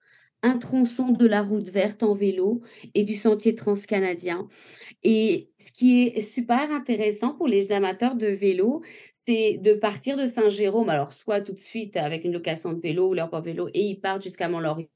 un 0.44 0.58
tronçon 0.58 1.10
de 1.10 1.28
la 1.28 1.42
route 1.42 1.70
verte 1.70 2.04
en 2.04 2.16
vélo 2.16 2.62
et 2.96 3.04
du 3.04 3.14
sentier 3.14 3.54
transcanadien. 3.54 4.48
Et 5.04 5.52
ce 5.60 5.72
qui 5.72 6.04
est 6.04 6.22
super 6.22 6.72
intéressant 6.72 7.34
pour 7.34 7.48
les 7.48 7.72
amateurs 7.72 8.16
de 8.16 8.28
vélo, 8.28 8.82
c'est 9.14 9.58
de 9.58 9.74
partir 9.74 10.18
de 10.18 10.26
Saint-Jérôme, 10.26 10.90
alors 10.90 11.14
soit 11.14 11.42
tout 11.42 11.54
de 11.54 11.60
suite 11.60 11.98
avec 11.98 12.24
une 12.24 12.34
location 12.34 12.74
de 12.74 12.80
vélo 12.80 13.10
ou 13.10 13.14
leur 13.14 13.42
vélo, 13.42 13.68
et 13.74 13.82
ils 13.82 14.00
partent 14.00 14.24
jusqu'à 14.24 14.48
Mont-Laurier 14.48 14.90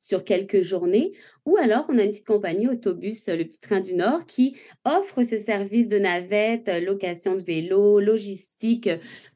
sur 0.00 0.24
quelques 0.24 0.62
journées, 0.62 1.12
ou 1.44 1.56
alors 1.58 1.84
on 1.90 1.98
a 1.98 2.04
une 2.04 2.10
petite 2.10 2.26
compagnie 2.26 2.66
autobus, 2.66 3.28
le 3.28 3.44
petit 3.44 3.60
train 3.60 3.80
du 3.80 3.94
Nord, 3.94 4.24
qui 4.24 4.56
offre 4.86 5.22
ce 5.22 5.36
service 5.36 5.90
de 5.90 5.98
navette, 5.98 6.70
location 6.82 7.36
de 7.36 7.42
vélo, 7.42 8.00
logistique 8.00 8.88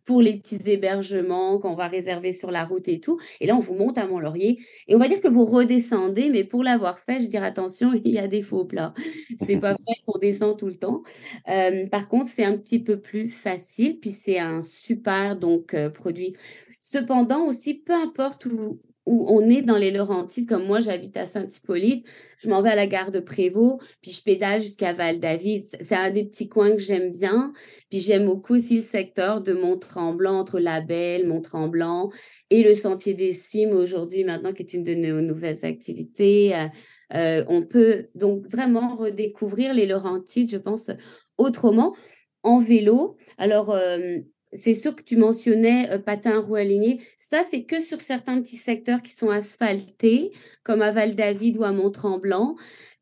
pour 0.05 0.23
les 0.23 0.39
petits 0.39 0.71
hébergements 0.71 1.59
qu'on 1.59 1.75
va 1.75 1.89
réserver 1.89 2.33
sur 2.33 2.51
la 2.51 2.65
route 2.65 2.89
et 2.89 3.01
tout. 3.01 3.19
Et 3.41 3.47
là, 3.47 3.57
on 3.57 3.61
vous 3.61 3.75
monte 3.75 3.99
à 3.99 4.07
Mont-Laurier 4.07 4.59
et 4.89 4.95
on 4.95 4.99
va 4.99 5.09
dire 5.09 5.21
que 5.21 5.29
vous 5.29 5.45
redescendez, 5.45 6.31
mais 6.31 6.45
pour 6.45 6.63
l'avoir 6.63 6.99
fait, 6.99 7.21
je 7.21 7.27
dire 7.27 7.43
attention, 7.43 7.93
il 8.05 8.13
y 8.13 8.19
a 8.19 8.27
des 8.27 8.43
faux 8.43 8.65
plats. 8.65 8.95
C'est 9.39 9.59
pas 9.59 9.73
vrai 9.73 9.95
qu'on 10.07 10.19
descend 10.19 10.59
tout 10.59 10.67
le 10.67 10.77
temps. 10.77 11.03
Euh, 11.49 11.87
par 11.89 12.09
contre, 12.09 12.27
c'est 12.27 12.45
un 12.45 12.57
petit 12.57 12.79
peu 12.79 12.99
plus 12.99 13.29
facile, 13.29 13.99
puis 14.01 14.11
c'est 14.11 14.39
un 14.39 14.61
super 14.63 15.37
donc 15.37 15.75
euh, 15.75 15.91
produit. 15.91 16.35
Cependant 16.79 17.47
aussi, 17.47 17.75
peu 17.75 17.95
importe 17.95 18.47
où, 18.47 18.81
où 19.07 19.27
on 19.29 19.49
est 19.51 19.63
dans 19.63 19.77
les 19.77 19.91
Laurentides, 19.91 20.49
comme 20.49 20.67
moi 20.67 20.81
j'habite 20.81 21.17
à 21.17 21.27
Saint-Hippolyte, 21.27 22.07
je 22.39 22.49
m'en 22.49 22.63
vais 22.63 22.71
à 22.71 22.75
la 22.75 22.87
gare 22.87 23.11
de 23.11 23.21
Prévost, 23.21 23.79
puis 24.01 24.13
je 24.13 24.23
pédale 24.23 24.61
jusqu'à 24.61 24.93
Val-David. 24.93 25.63
C'est 25.63 25.95
un 25.95 26.11
des 26.11 26.25
petits 26.25 26.49
coins 26.49 26.73
que 26.73 26.79
j'aime 26.79 27.11
bien. 27.11 27.53
Puis 27.91 28.01
j'aime 28.01 28.27
beaucoup 28.27 28.55
aussi 28.55 28.77
le 28.77 28.83
secteur 28.83 29.41
de 29.41 29.53
Mont-Tremblant, 29.53 30.39
entre 30.39 30.59
La 30.59 30.81
Belle, 30.81 31.27
Mont-Tremblant 31.27 32.11
et 32.51 32.63
le 32.63 32.75
Sentier 32.75 33.15
des 33.15 33.33
Cimes 33.33 33.73
aujourd'hui, 33.73 34.25
maintenant, 34.25 34.53
qui 34.53 34.63
est 34.63 34.75
une 34.75 34.85
de 34.85 34.95
nos 34.95 35.21
nouvelles 35.21 35.65
activités. 35.65 36.55
Euh, 36.55 36.67
euh, 37.15 37.45
on 37.49 37.63
peut 37.63 38.09
donc 38.15 38.47
vraiment 38.47 38.95
redécouvrir 38.95 39.75
les 39.75 39.87
Laurentides, 39.87 40.51
je 40.51 40.57
pense, 40.57 40.91
autrement 41.39 41.95
en 42.43 42.61
vélo. 42.61 43.17
Alors, 43.39 43.71
euh, 43.71 44.19
c'est 44.55 44.75
sûr 44.75 44.95
que 44.95 45.03
tu 45.03 45.17
mentionnais 45.17 45.91
euh, 45.91 45.99
patin 45.99 46.41
roue 46.41 46.55
aligné. 46.55 47.01
Ça, 47.17 47.43
c'est 47.43 47.65
que 47.65 47.81
sur 47.81 48.01
certains 48.01 48.41
petits 48.41 48.57
secteurs 48.57 49.03
qui 49.03 49.13
sont 49.13 49.31
asphaltés, 49.31 50.33
comme 50.63 50.83
à 50.83 50.91
Val-David 50.91 51.59
ou 51.59 51.65
à 51.65 51.73
Mont-Tremblant. 51.73 52.57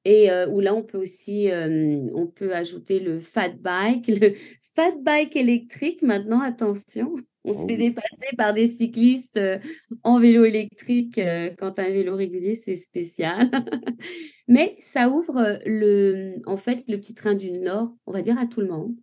Et 0.04 0.32
euh, 0.32 0.49
où 0.49 0.59
là, 0.59 0.75
on 0.75 0.82
peut 0.82 0.99
aussi 0.99 1.50
euh, 1.50 2.09
on 2.14 2.26
peut 2.26 2.52
ajouter 2.54 2.99
le 2.99 3.21
fat 3.21 3.50
bike, 3.50 4.09
le 4.09 4.32
fat 4.75 4.94
bike 5.00 5.37
électrique. 5.37 6.02
Maintenant, 6.02 6.41
attention, 6.41 7.15
on 7.45 7.52
se 7.52 7.67
fait 7.67 7.75
oh 7.75 7.82
dépasser 7.82 8.36
par 8.36 8.52
des 8.52 8.67
cyclistes 8.67 9.38
en 10.02 10.19
vélo 10.19 10.45
électrique. 10.45 11.21
quand 11.58 11.78
un 11.78 11.91
vélo 11.91 12.17
régulier, 12.17 12.56
c'est 12.56 12.75
spécial. 12.75 13.49
Mais 14.49 14.76
ça 14.80 15.08
ouvre 15.08 15.58
le, 15.67 16.34
en 16.47 16.56
fait 16.56 16.82
le 16.88 16.97
petit 16.97 17.15
train 17.15 17.34
du 17.34 17.52
Nord, 17.52 17.95
on 18.06 18.12
va 18.12 18.23
dire 18.23 18.38
à 18.38 18.47
tout 18.47 18.60
le 18.60 18.69
monde. 18.69 18.97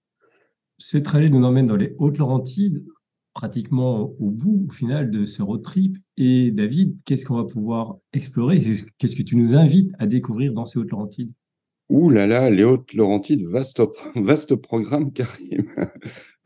Ce 0.82 0.98
trajet 0.98 1.30
nous 1.30 1.44
emmène 1.44 1.68
dans 1.68 1.76
les 1.76 1.94
Hautes-Laurentides, 1.98 2.86
pratiquement 3.34 4.14
au 4.18 4.32
bout, 4.32 4.66
au 4.70 4.72
final, 4.72 5.12
de 5.12 5.26
ce 5.26 5.42
road 5.42 5.62
trip. 5.62 5.98
Et 6.16 6.52
David, 6.52 6.98
qu'est-ce 7.04 7.26
qu'on 7.26 7.36
va 7.36 7.44
pouvoir 7.44 7.98
explorer? 8.14 8.62
Qu'est-ce 8.98 9.16
que 9.18 9.22
tu 9.22 9.36
nous 9.36 9.58
invites 9.58 9.92
à 10.00 10.08
découvrir 10.08 10.54
dans 10.54 10.64
ces 10.64 10.80
Hautes-Laurentides? 10.80 11.34
Ouh 11.90 12.10
là 12.10 12.28
là, 12.28 12.50
les 12.50 12.64
Hautes-Laurentides, 12.64 13.46
vaste, 13.46 13.82
vaste 14.16 14.56
programme, 14.56 15.12
Karim. 15.14 15.66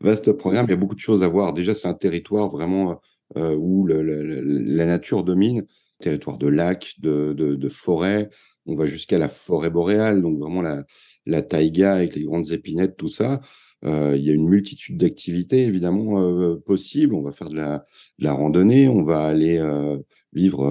vaste 0.00 0.32
programme, 0.32 0.66
il 0.66 0.70
y 0.70 0.74
a 0.74 0.78
beaucoup 0.78 0.96
de 0.96 1.00
choses 1.00 1.22
à 1.22 1.28
voir. 1.28 1.54
Déjà, 1.54 1.72
c'est 1.72 1.88
un 1.88 1.94
territoire 1.94 2.48
vraiment 2.48 3.00
euh, 3.36 3.54
où 3.54 3.86
la 3.86 4.86
nature 4.86 5.22
domine, 5.22 5.64
territoire 6.00 6.38
de 6.38 6.48
lacs, 6.48 6.94
de, 6.98 7.32
de, 7.34 7.68
forêts. 7.68 8.30
On 8.66 8.74
va 8.74 8.88
jusqu'à 8.88 9.18
la 9.18 9.28
forêt 9.28 9.70
boréale, 9.70 10.22
donc 10.22 10.40
vraiment 10.40 10.60
la, 10.60 10.84
la 11.24 11.42
taïga 11.42 11.94
avec 11.94 12.16
les 12.16 12.24
grandes 12.24 12.50
épinettes, 12.50 12.96
tout 12.96 13.08
ça. 13.08 13.40
Euh, 13.86 14.16
il 14.16 14.24
y 14.24 14.30
a 14.30 14.32
une 14.32 14.48
multitude 14.48 14.96
d'activités 14.96 15.64
évidemment 15.64 16.20
euh, 16.22 16.56
possibles. 16.56 17.14
On 17.14 17.22
va 17.22 17.32
faire 17.32 17.50
de 17.50 17.56
la, 17.56 18.32
randonnée, 18.32 18.88
on 18.88 19.02
va 19.02 19.20
aller 19.24 19.58
euh, 19.58 19.98
vivre 20.32 20.64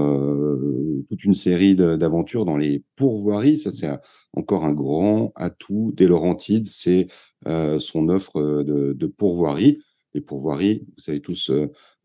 toute 1.09 1.23
une 1.23 1.35
série 1.35 1.75
d'aventures 1.75 2.45
dans 2.45 2.57
les 2.57 2.83
pourvoiries. 2.95 3.57
Ça, 3.57 3.71
c'est 3.71 3.89
encore 4.33 4.65
un 4.65 4.73
grand 4.73 5.31
atout 5.35 5.93
des 5.95 6.07
Laurentides, 6.07 6.67
c'est 6.67 7.07
son 7.45 8.09
offre 8.09 8.63
de, 8.63 8.93
de 8.93 9.07
pourvoiries. 9.07 9.79
Les 10.13 10.21
pourvoiries, 10.21 10.83
vous 10.97 11.01
savez 11.01 11.21
tous 11.21 11.49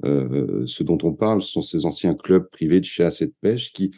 ce 0.05 0.83
dont 0.85 0.99
on 1.03 1.15
parle, 1.15 1.43
ce 1.43 1.51
sont 1.51 1.63
ces 1.63 1.85
anciens 1.85 2.15
clubs 2.15 2.49
privés 2.49 2.81
de 2.81 2.85
chasse 2.85 3.23
et 3.23 3.27
de 3.27 3.35
pêche 3.41 3.73
qui 3.73 3.91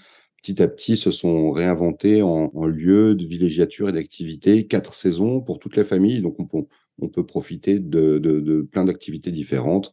petit 0.42 0.62
à 0.62 0.68
petit 0.68 0.96
se 0.96 1.10
sont 1.10 1.50
réinventés 1.50 2.22
en, 2.22 2.50
en 2.54 2.66
lieu 2.66 3.14
de 3.14 3.26
villégiature 3.26 3.90
et 3.90 3.92
d'activité, 3.92 4.66
quatre 4.66 4.94
saisons 4.94 5.42
pour 5.42 5.58
toute 5.58 5.76
la 5.76 5.84
famille. 5.84 6.22
Donc 6.22 6.36
on, 6.54 6.66
on 7.00 7.08
peut 7.08 7.24
profiter 7.24 7.78
de, 7.78 8.68
plein 8.70 8.84
d'activités 8.84 9.30
différentes. 9.30 9.92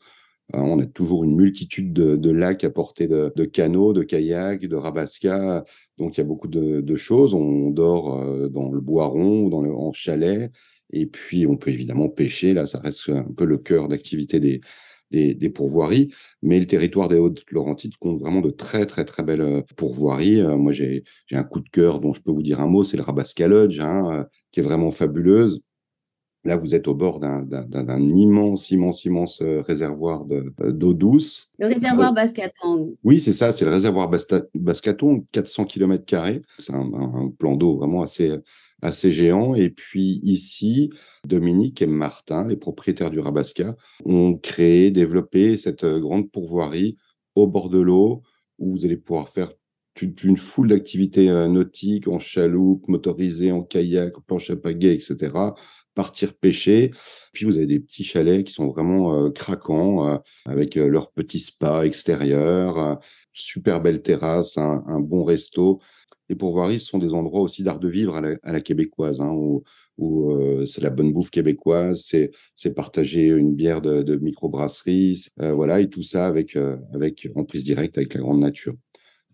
Euh, 0.55 0.59
on 0.59 0.79
a 0.79 0.85
toujours 0.85 1.23
une 1.23 1.35
multitude 1.35 1.93
de, 1.93 2.31
lacs 2.31 2.63
à 2.63 2.69
portée 2.69 3.07
de, 3.07 3.45
canaux, 3.45 3.93
de 3.93 4.03
kayaks, 4.03 4.65
de 4.65 4.75
rabasca. 4.75 5.65
Donc 5.97 6.17
il 6.17 6.21
y 6.21 6.23
a 6.23 6.25
beaucoup 6.25 6.47
de, 6.47 6.95
choses. 6.95 7.33
On 7.33 7.69
dort 7.69 8.19
euh, 8.21 8.47
dans 8.49 8.71
le 8.71 8.79
boiron 8.81 9.43
ou 9.43 9.49
dans 9.49 9.61
le, 9.61 9.73
en 9.73 9.91
chalet. 9.93 10.51
Et 10.91 11.05
puis 11.05 11.45
on 11.47 11.57
peut 11.57 11.71
évidemment 11.71 12.09
pêcher. 12.09 12.53
Là, 12.53 12.65
ça 12.65 12.79
reste 12.79 13.09
un 13.09 13.31
peu 13.35 13.45
le 13.45 13.57
cœur 13.57 13.89
d'activité 13.89 14.39
des, 14.39 14.61
des, 15.11 15.49
pourvoiries. 15.49 16.13
Mais 16.41 16.59
le 16.59 16.65
territoire 16.65 17.09
des 17.09 17.17
Hautes-Laurentides 17.17 17.97
compte 17.97 18.19
vraiment 18.19 18.41
de 18.41 18.49
très, 18.49 18.85
très, 18.85 19.03
très 19.05 19.23
belles 19.23 19.41
euh, 19.41 19.61
pourvoiries. 19.75 20.41
moi, 20.43 20.71
j'ai 20.71 21.03
un 21.31 21.43
coup 21.43 21.59
de 21.59 21.69
cœur 21.69 21.99
dont 21.99 22.13
je 22.13 22.21
peux 22.21 22.31
vous 22.31 22.43
dire 22.43 22.61
un 22.61 22.67
mot, 22.67 22.83
c'est 22.83 22.97
le 22.97 23.03
Rabasca 23.03 23.47
Lodge, 23.47 23.79
hein, 23.81 24.25
qui 24.51 24.61
est 24.61 24.63
vraiment 24.63 24.91
fabuleuse. 24.91 25.61
Là, 26.47 26.55
vous 26.55 26.75
êtes 26.75 26.87
au 26.87 26.93
bord 26.93 27.19
d'un 27.19 27.99
immense, 27.99 28.71
immense, 28.71 29.03
immense 29.05 29.41
euh, 29.41 29.61
réservoir 29.61 30.25
euh, 30.31 30.71
d'eau 30.71 30.93
douce. 30.93 31.51
Le 31.59 31.67
réservoir 31.67 32.13
Bascatong. 32.13 32.95
Oui, 33.03 33.19
c'est 33.19 33.33
ça, 33.33 33.51
c'est 33.51 33.65
le 33.65 33.71
réservoir 33.71 34.09
Bascatong, 34.55 35.25
400 35.31 35.65
km. 35.65 36.05
C'est 36.59 36.73
un, 36.73 37.31
plan 37.37 37.55
d'eau 37.55 37.75
vraiment 37.75 38.03
assez, 38.03 38.33
assez 38.81 39.11
géant. 39.11 39.55
Et 39.55 39.69
puis 39.69 40.21
ici, 40.23 40.89
Dominique 41.25 41.81
et 41.81 41.87
Martin, 41.87 42.47
les 42.47 42.55
propriétaires 42.55 43.11
du 43.11 43.19
Rabasca, 43.19 43.75
ont 44.05 44.35
créé, 44.35 44.91
développé 44.91 45.57
cette 45.57 45.83
euh, 45.83 45.99
grande 45.99 46.31
pourvoirie 46.31 46.97
au 47.35 47.47
bord 47.47 47.69
de 47.69 47.79
l'eau 47.79 48.21
où 48.57 48.71
vous 48.71 48.85
allez 48.85 48.97
pouvoir 48.97 49.27
faire 49.29 49.51
toute 49.95 50.23
une 50.23 50.37
foule 50.37 50.69
d'activités 50.69 51.27
nautiques 51.49 52.07
en 52.07 52.19
chaloupe, 52.19 52.87
motorisée, 52.87 53.51
en 53.51 53.63
kayak, 53.63 54.15
en 54.15 54.21
planche 54.21 54.51
à 54.51 54.55
pagaie, 54.55 54.93
etc 54.93 55.31
partir 55.97 56.35
pêcher. 56.35 56.91
Puis 57.33 57.45
vous 57.45 57.57
avez 57.57 57.65
des 57.65 57.79
petits 57.79 58.03
chalets 58.03 58.45
qui 58.45 58.53
sont 58.53 58.67
vraiment 58.67 59.25
euh, 59.25 59.31
craquants, 59.31 60.07
euh, 60.07 60.17
avec 60.45 60.77
euh, 60.77 60.87
leur 60.87 61.11
petit 61.11 61.39
spa 61.39 61.85
extérieur, 61.87 62.99
super 63.33 63.81
belle 63.81 64.03
terrasse, 64.03 64.57
un, 64.59 64.99
bon 64.99 65.23
resto. 65.23 65.81
les 66.29 66.35
pourvoiries 66.35 66.79
sont 66.79 66.99
des 66.99 67.13
endroits 67.13 67.41
aussi 67.41 67.63
d'art 67.63 67.79
de 67.79 67.89
vivre 67.89 68.15
à 68.15 68.51
la, 68.51 68.61
québécoise, 68.61 69.21
hein, 69.21 69.31
où, 69.31 69.63
où 69.97 70.65
c'est 70.67 70.81
la 70.81 70.91
bonne 70.91 71.11
bouffe 71.13 71.31
québécoise, 71.31 72.05
c'est 72.55 72.73
partager 72.75 73.25
une 73.25 73.55
bière 73.55 73.81
de, 73.81 74.03
de 74.03 74.17
microbrasserie, 74.17 75.25
voilà, 75.37 75.79
et 75.81 75.89
tout 75.89 76.03
ça 76.03 76.27
avec, 76.27 76.55
avec 76.93 77.27
en 77.35 77.43
prise 77.43 77.63
directe 77.63 77.97
avec 77.97 78.13
la 78.13 78.21
grande 78.21 78.39
nature. 78.39 78.75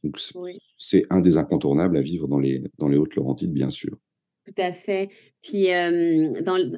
Donc, 0.03 0.19
c'est 0.77 1.05
un 1.09 1.21
des 1.21 1.37
incontournables 1.37 1.97
à 1.97 2.01
vivre 2.01 2.27
dans 2.27 2.39
les, 2.39 2.63
dans 2.77 2.87
les 2.89 2.97
Hautes-Laurentides, 2.97 3.53
bien 3.53 3.69
sûr. 3.69 3.97
Tout 4.45 4.61
à 4.61 4.73
fait. 4.73 5.09
Puis, 5.41 5.67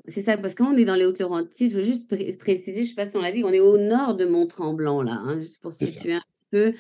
c'est 0.06 0.22
ça, 0.22 0.38
parce 0.38 0.56
qu'on 0.56 0.76
est 0.78 0.86
dans 0.86 0.96
les 0.96 1.06
Hautes-Laurentides, 1.06 1.72
je 1.72 1.78
veux 1.78 1.84
juste 1.84 2.10
préciser, 2.38 2.78
je 2.78 2.80
ne 2.82 2.86
sais 2.86 2.96
pas 2.96 3.06
si 3.06 3.18
on 3.18 3.22
l'a 3.22 3.32
dit, 3.32 3.44
on 3.44 3.54
est 3.54 3.60
au 3.60 3.78
nord 3.78 4.16
de 4.16 4.26
Mont-Tremblant, 4.26 5.02
là, 5.02 5.14
hein, 5.14 5.40
juste 5.40 5.62
pour 5.62 5.74
situer 5.74 6.14
un 6.14 6.22
petit 6.34 6.46
peu. 6.52 6.74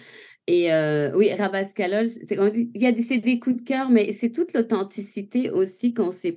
Et 0.47 0.67
oui, 1.15 1.33
Rabascaloge, 1.33 2.09
il 2.29 2.69
y 2.75 2.85
a 2.85 2.91
des, 2.91 3.17
des 3.17 3.39
coups 3.39 3.55
de 3.55 3.61
cœur, 3.63 3.89
mais 3.89 4.11
c'est 4.11 4.31
toute 4.31 4.53
l'authenticité 4.53 5.49
aussi 5.49 5.93
qu'ont 5.93 6.11
ces 6.11 6.31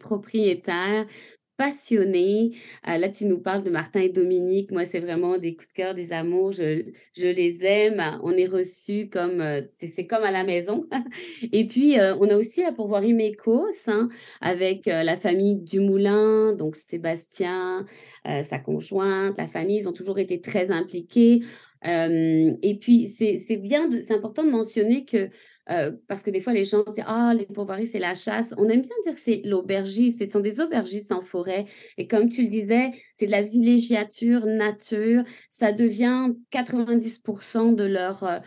propriétaires 1.58 1.68
passionnés. 1.68 2.52
là, 2.86 3.08
tu 3.08 3.26
nous 3.26 3.40
parles 3.40 3.62
de 3.62 3.70
Martin 3.70 4.00
et 4.00 4.08
Dominique. 4.08 4.70
Moi, 4.70 4.84
c'est 4.84 5.00
vraiment 5.00 5.38
des 5.38 5.54
coups 5.54 5.68
de 5.68 5.72
cœur, 5.72 5.94
des 5.94 6.12
amours. 6.12 6.52
Je, 6.52 6.84
je 7.16 7.26
les 7.26 7.64
aime. 7.64 8.02
On 8.22 8.32
est 8.32 8.46
reçus 8.46 9.08
comme, 9.08 9.42
c'est 9.76 10.06
comme 10.06 10.22
à 10.22 10.30
la 10.30 10.44
maison. 10.44 10.86
et 11.52 11.66
puis, 11.66 11.96
on 11.98 12.28
a 12.30 12.36
aussi 12.36 12.62
la 12.62 12.72
pourvoirie 12.72 13.12
Mécos 13.12 13.88
hein, 13.88 14.08
avec 14.40 14.86
la 14.86 15.16
famille 15.16 15.56
Dumoulin, 15.56 16.52
donc 16.52 16.76
Sébastien, 16.76 17.84
sa 18.24 18.58
conjointe, 18.58 19.36
la 19.36 19.48
famille. 19.48 19.78
Ils 19.80 19.88
ont 19.88 19.92
toujours 19.92 20.18
été 20.18 20.40
très 20.40 20.70
impliqués. 20.70 21.40
et 21.84 22.78
puis, 22.80 23.08
c'est 23.08 23.56
bien, 23.56 23.88
c'est 24.00 24.14
important 24.14 24.44
de 24.44 24.50
mentionner 24.50 25.04
que 25.04 25.28
euh, 25.70 25.92
parce 26.06 26.22
que 26.22 26.30
des 26.30 26.40
fois, 26.40 26.52
les 26.52 26.64
gens 26.64 26.82
disent 26.84 27.04
Ah, 27.06 27.34
les 27.36 27.46
pourvoiries, 27.46 27.86
c'est 27.86 27.98
la 27.98 28.14
chasse. 28.14 28.54
On 28.56 28.68
aime 28.68 28.82
bien 28.82 28.96
dire 29.04 29.14
que 29.14 29.20
c'est 29.20 29.42
l'aubergiste. 29.44 30.24
Ce 30.24 30.30
sont 30.30 30.40
des 30.40 30.60
aubergistes 30.60 31.12
en 31.12 31.20
forêt. 31.20 31.66
Et 31.96 32.06
comme 32.06 32.28
tu 32.28 32.42
le 32.42 32.48
disais, 32.48 32.90
c'est 33.14 33.26
de 33.26 33.30
la 33.30 33.42
villégiature, 33.42 34.46
nature. 34.46 35.22
Ça 35.48 35.72
devient 35.72 36.32
90% 36.52 37.74
de 37.74 37.84
leur. 37.84 38.24
Euh, 38.24 38.38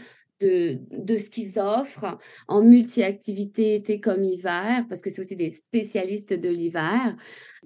de, 0.41 0.79
de, 0.89 1.15
ce 1.15 1.29
qu'ils 1.29 1.59
offrent 1.59 2.17
en 2.47 2.63
multi-activité 2.63 3.75
été 3.75 3.99
comme 3.99 4.23
hiver, 4.23 4.85
parce 4.89 5.01
que 5.01 5.11
c'est 5.11 5.21
aussi 5.21 5.35
des 5.35 5.51
spécialistes 5.51 6.33
de 6.33 6.49
l'hiver. 6.49 7.15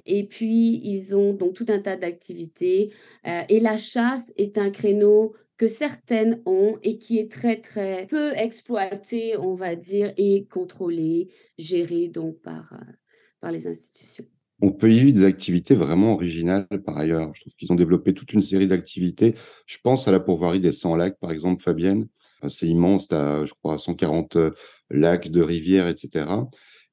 Et 0.06 0.28
puis, 0.28 0.82
ils 0.84 1.16
ont 1.16 1.34
donc 1.34 1.54
tout 1.54 1.68
un 1.70 1.80
tas 1.80 1.96
d'activités. 1.96 2.92
Euh, 3.28 3.44
et 3.48 3.62
la 3.62 3.78
chasse 3.78 4.34
est 4.36 4.58
un 4.58 4.72
créneau 4.72 5.34
que 5.58 5.68
certaines 5.68 6.42
ont 6.46 6.78
et 6.84 6.98
qui 6.98 7.20
est 7.20 7.32
très, 7.32 7.58
très 7.62 8.08
peu 8.08 8.34
exploité, 8.36 9.38
on 9.38 9.56
va 9.56 9.76
dire, 9.76 10.14
et 10.18 10.46
contrôlé, 10.46 11.30
géré 11.58 12.08
donc 12.10 12.42
par, 12.42 12.74
euh, 12.74 12.92
par 13.40 13.52
les 13.52 13.68
institutions. 13.68 14.26
On 14.62 14.72
peut 14.72 14.92
y 14.92 15.00
vivre 15.00 15.14
des 15.14 15.24
activités 15.26 15.76
vraiment 15.76 16.14
originales 16.14 16.68
par 16.86 16.98
ailleurs. 16.98 17.32
Je 17.34 17.42
trouve 17.42 17.54
qu'ils 17.56 17.72
ont 17.72 17.76
développé 17.76 18.14
toute 18.14 18.34
une 18.34 18.42
série 18.42 18.68
d'activités. 18.68 19.36
Je 19.66 19.78
pense 19.84 20.08
à 20.08 20.12
la 20.12 20.20
pourvoirie 20.20 20.62
des 20.62 20.72
100 20.72 20.96
lacs, 20.96 21.20
par 21.20 21.32
exemple, 21.32 21.62
Fabienne. 21.62 22.08
Euh, 22.44 22.50
c'est 22.50 22.68
immense, 22.68 23.08
tu 23.08 23.16
as, 23.16 23.46
je 23.46 23.54
crois, 23.54 23.78
140 23.78 24.36
euh, 24.36 24.52
lacs 24.90 25.30
de 25.30 25.42
rivières, 25.42 25.88
etc. 25.88 26.26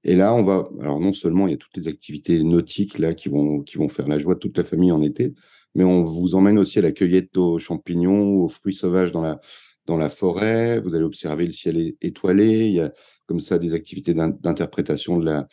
Et 0.05 0.17
là, 0.17 0.35
on 0.35 0.43
va. 0.43 0.69
Alors, 0.81 1.01
non 1.01 1.13
seulement 1.13 1.47
il 1.47 1.53
y 1.53 1.55
a 1.55 1.59
toutes 1.59 1.77
les 1.77 1.89
activités 1.89 2.43
nautiques 2.43 2.99
là 2.99 3.15
qui 3.15 3.29
vont, 3.29 3.61
qui 3.63 3.79
vont 3.79 3.89
faire 3.89 4.09
la 4.09 4.19
joie 4.19 4.35
de 4.35 4.41
toute 4.41 4.57
la 4.57 4.65
famille 4.65 4.93
en 4.93 5.03
été, 5.03 5.33
mais 5.75 5.85
on 5.85 6.05
vous 6.05 6.35
emmène 6.35 6.59
aussi 6.59 6.79
à 6.79 6.83
la 6.83 6.93
cueillette 6.93 7.37
aux 7.37 7.59
champignons, 7.59 8.43
aux 8.43 8.49
fruits 8.49 8.75
sauvages 8.75 9.13
dans 9.13 9.23
la, 9.23 9.41
dans 9.87 9.97
la 9.97 10.11
forêt. 10.11 10.81
Vous 10.81 10.95
allez 10.95 11.05
observer 11.05 11.47
le 11.47 11.53
ciel 11.53 11.95
étoilé. 12.01 12.67
Il 12.69 12.75
y 12.75 12.81
a 12.81 12.93
comme 13.27 13.41
ça 13.41 13.59
des 13.59 13.75
activités 13.75 14.15
d'interprétation 14.15 15.19
de 15.19 15.25
la, 15.25 15.49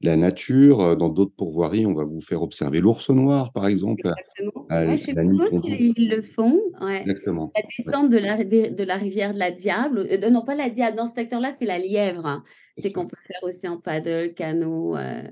la 0.00 0.16
nature. 0.16 0.96
Dans 0.96 1.08
d'autres 1.08 1.34
pourvoiries, 1.36 1.86
on 1.86 1.94
va 1.94 2.04
vous 2.04 2.20
faire 2.20 2.42
observer 2.42 2.80
l'ours 2.80 3.10
noir, 3.10 3.52
par 3.52 3.66
exemple. 3.66 4.02
Exactement. 4.06 4.66
je 4.70 4.90
ne 4.90 4.96
sais 4.96 5.14
pas 5.14 5.22
s'ils 5.50 6.08
le 6.08 6.22
font. 6.22 6.60
Exactement. 6.80 7.50
La 7.56 7.62
descente 7.76 8.10
de, 8.10 8.18
la, 8.18 8.44
de, 8.44 8.84
la 8.84 8.96
rivière 8.96 9.32
de 9.32 9.38
la 9.38 9.50
Diable. 9.50 10.06
Euh, 10.10 10.30
non, 10.30 10.42
pas 10.42 10.54
la 10.54 10.70
Diable. 10.70 10.96
Dans 10.96 11.06
ce 11.06 11.14
secteur-là, 11.14 11.52
c'est 11.52 11.66
la 11.66 11.78
Lièvre. 11.78 12.42
C'est 12.78 12.92
qu'on 12.92 13.06
peut 13.06 13.16
faire 13.26 13.42
aussi 13.42 13.66
en 13.66 13.78
paddle, 13.78 14.34
canot. 14.34 14.96
Euh, 14.96 15.22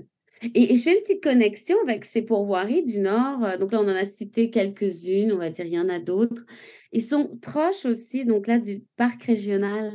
et, 0.55 0.77
je 0.77 0.83
fais 0.83 0.95
une 0.95 1.03
petite 1.03 1.23
connexion 1.23 1.77
avec 1.83 2.05
ces 2.05 2.23
pourvoiries 2.23 2.83
du 2.83 2.99
Nord. 2.99 3.45
Euh, 3.45 3.59
donc 3.59 3.73
là, 3.73 3.81
on 3.81 3.85
en 3.85 3.89
a 3.89 4.05
cité 4.05 4.51
quelques-unes, 4.51 5.33
on 5.33 5.39
va 5.39 5.51
dire, 5.51 5.67
il 5.67 5.75
y 5.75 5.79
en 5.79 5.89
a 5.89 5.99
d'autres. 5.99 6.45
Ils 6.93 7.03
sont 7.03 7.37
proches 7.41 7.85
aussi, 7.85 8.25
donc 8.25 8.47
là, 8.47 8.59
du 8.59 8.85
parc 8.97 9.23
régional 9.25 9.91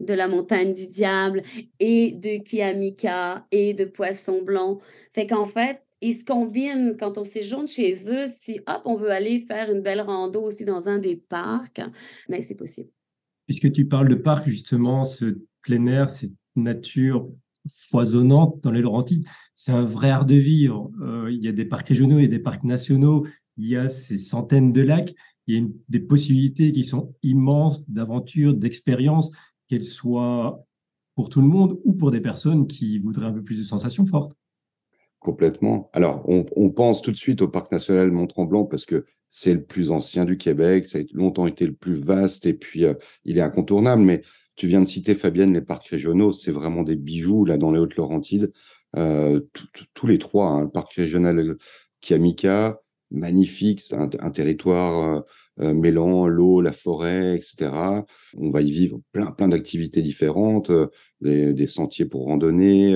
de 0.00 0.12
la 0.12 0.28
montagne 0.28 0.72
du 0.72 0.86
diable 0.86 1.42
et 1.78 2.12
de 2.12 2.42
Kiamika 2.42 3.46
et 3.52 3.74
de 3.74 3.84
Poisson 3.84 4.42
Blanc. 4.42 4.80
Fait 5.12 5.26
qu'en 5.26 5.46
fait, 5.46 5.80
ils 6.00 6.14
se 6.14 6.24
combinent 6.24 6.96
quand 6.98 7.16
on 7.16 7.24
séjourne 7.24 7.68
chez 7.68 7.92
eux. 8.10 8.24
Si, 8.26 8.60
hop, 8.66 8.82
on 8.84 8.96
veut 8.96 9.10
aller 9.10 9.40
faire 9.40 9.70
une 9.70 9.80
belle 9.80 10.00
rando 10.00 10.42
aussi 10.42 10.64
dans 10.64 10.88
un 10.88 10.98
des 10.98 11.16
parcs, 11.16 11.80
mais 12.28 12.42
c'est 12.42 12.56
possible. 12.56 12.90
Puisque 13.46 13.72
tu 13.72 13.86
parles 13.86 14.08
de 14.08 14.14
parc, 14.14 14.48
justement, 14.48 15.04
ce 15.04 15.38
plein 15.62 15.86
air, 15.86 16.10
cette 16.10 16.34
nature 16.56 17.30
foisonnante 17.68 18.62
dans 18.62 18.70
les 18.70 18.82
Laurentides. 18.82 19.26
C'est 19.54 19.72
un 19.72 19.84
vrai 19.84 20.10
art 20.10 20.26
de 20.26 20.34
vivre. 20.34 20.90
Euh, 21.00 21.30
il 21.30 21.42
y 21.42 21.48
a 21.48 21.52
des 21.52 21.64
parcs 21.64 21.88
régionaux 21.88 22.18
et 22.18 22.28
des 22.28 22.38
parcs 22.38 22.64
nationaux. 22.64 23.26
Il 23.56 23.66
y 23.66 23.76
a 23.76 23.88
ces 23.88 24.18
centaines 24.18 24.72
de 24.72 24.82
lacs. 24.82 25.14
Il 25.46 25.54
y 25.54 25.62
a 25.62 25.66
des 25.88 26.00
possibilités 26.00 26.72
qui 26.72 26.82
sont 26.82 27.14
immenses 27.22 27.88
d'aventures, 27.88 28.54
d'expériences, 28.54 29.30
qu'elles 29.68 29.84
soient 29.84 30.64
pour 31.14 31.28
tout 31.28 31.40
le 31.40 31.48
monde 31.48 31.78
ou 31.84 31.94
pour 31.94 32.10
des 32.10 32.20
personnes 32.20 32.66
qui 32.66 32.98
voudraient 32.98 33.26
un 33.26 33.32
peu 33.32 33.42
plus 33.42 33.58
de 33.58 33.64
sensations 33.64 34.06
fortes. 34.06 34.36
Complètement. 35.20 35.88
Alors, 35.94 36.22
on, 36.28 36.70
pense 36.70 37.00
tout 37.00 37.10
de 37.10 37.16
suite 37.16 37.40
au 37.40 37.48
parc 37.48 37.72
national 37.72 38.10
Mont-Tremblant 38.10 38.64
parce 38.64 38.84
que 38.84 39.06
c'est 39.30 39.54
le 39.54 39.64
plus 39.64 39.90
ancien 39.90 40.26
du 40.26 40.36
Québec, 40.36 40.86
ça 40.86 40.98
a 40.98 41.02
longtemps 41.12 41.46
été 41.46 41.66
le 41.66 41.72
plus 41.72 41.94
vaste 41.94 42.44
et 42.44 42.52
puis 42.52 42.84
euh, 42.84 42.94
il 43.24 43.38
est 43.38 43.40
incontournable. 43.40 44.02
Mais 44.02 44.22
tu 44.56 44.68
viens 44.68 44.80
de 44.80 44.86
citer, 44.86 45.14
Fabienne, 45.14 45.52
les 45.52 45.60
parcs 45.60 45.86
régionaux, 45.88 46.32
c'est 46.32 46.52
vraiment 46.52 46.82
des 46.82 46.96
bijoux 46.96 47.44
là 47.44 47.56
dans 47.56 47.72
les 47.72 47.78
Hautes-Laurentides. 47.78 48.52
Euh, 48.96 49.40
tous 49.94 50.06
les 50.06 50.18
trois, 50.18 50.50
hein, 50.50 50.62
le 50.62 50.70
parc 50.70 50.92
régional 50.92 51.38
euh, 51.38 51.58
Kiamika, 52.00 52.80
magnifique, 53.10 53.80
c'est 53.80 53.96
un, 53.96 54.30
territoire 54.30 55.16
euh, 55.16 55.20
euh, 55.60 55.74
mêlant 55.74 56.28
l'eau, 56.28 56.60
la 56.60 56.72
forêt, 56.72 57.36
etc. 57.36 57.72
On 58.36 58.50
va 58.50 58.62
y 58.62 58.70
vivre 58.70 59.00
plein, 59.12 59.32
plein 59.32 59.48
d'activités 59.48 60.02
différentes, 60.02 60.70
des, 61.20 61.66
sentiers 61.66 62.04
pour 62.04 62.26
randonner, 62.26 62.94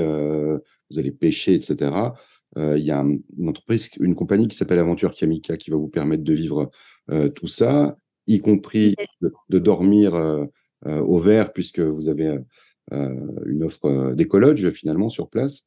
vous 0.91 0.99
allez 0.99 1.13
pêcher, 1.13 1.55
etc. 1.55 1.91
Il 2.57 2.83
y 2.85 2.91
a 2.91 3.01
une 3.01 3.49
entreprise, 3.49 3.91
une 4.01 4.15
compagnie 4.15 4.49
qui 4.49 4.57
s'appelle 4.57 4.79
Aventure 4.79 5.13
Kiamika 5.13 5.57
qui 5.57 5.71
va 5.71 5.77
vous 5.77 5.89
permettre 5.89 6.25
de 6.25 6.35
vivre 6.35 6.71
tout 7.35 7.47
ça, 7.47 7.97
y 8.29 8.41
compris 8.41 8.95
de 9.49 9.59
dormir 9.59 10.15
euh, 10.15 10.45
au 10.87 11.19
vert, 11.19 11.53
puisque 11.53 11.81
vous 11.81 12.09
avez 12.09 12.27
euh, 12.27 12.41
euh, 12.93 13.15
une 13.47 13.65
offre 13.65 14.13
d'écologe 14.15 14.71
finalement 14.71 15.11
sur 15.11 15.29
place. 15.29 15.67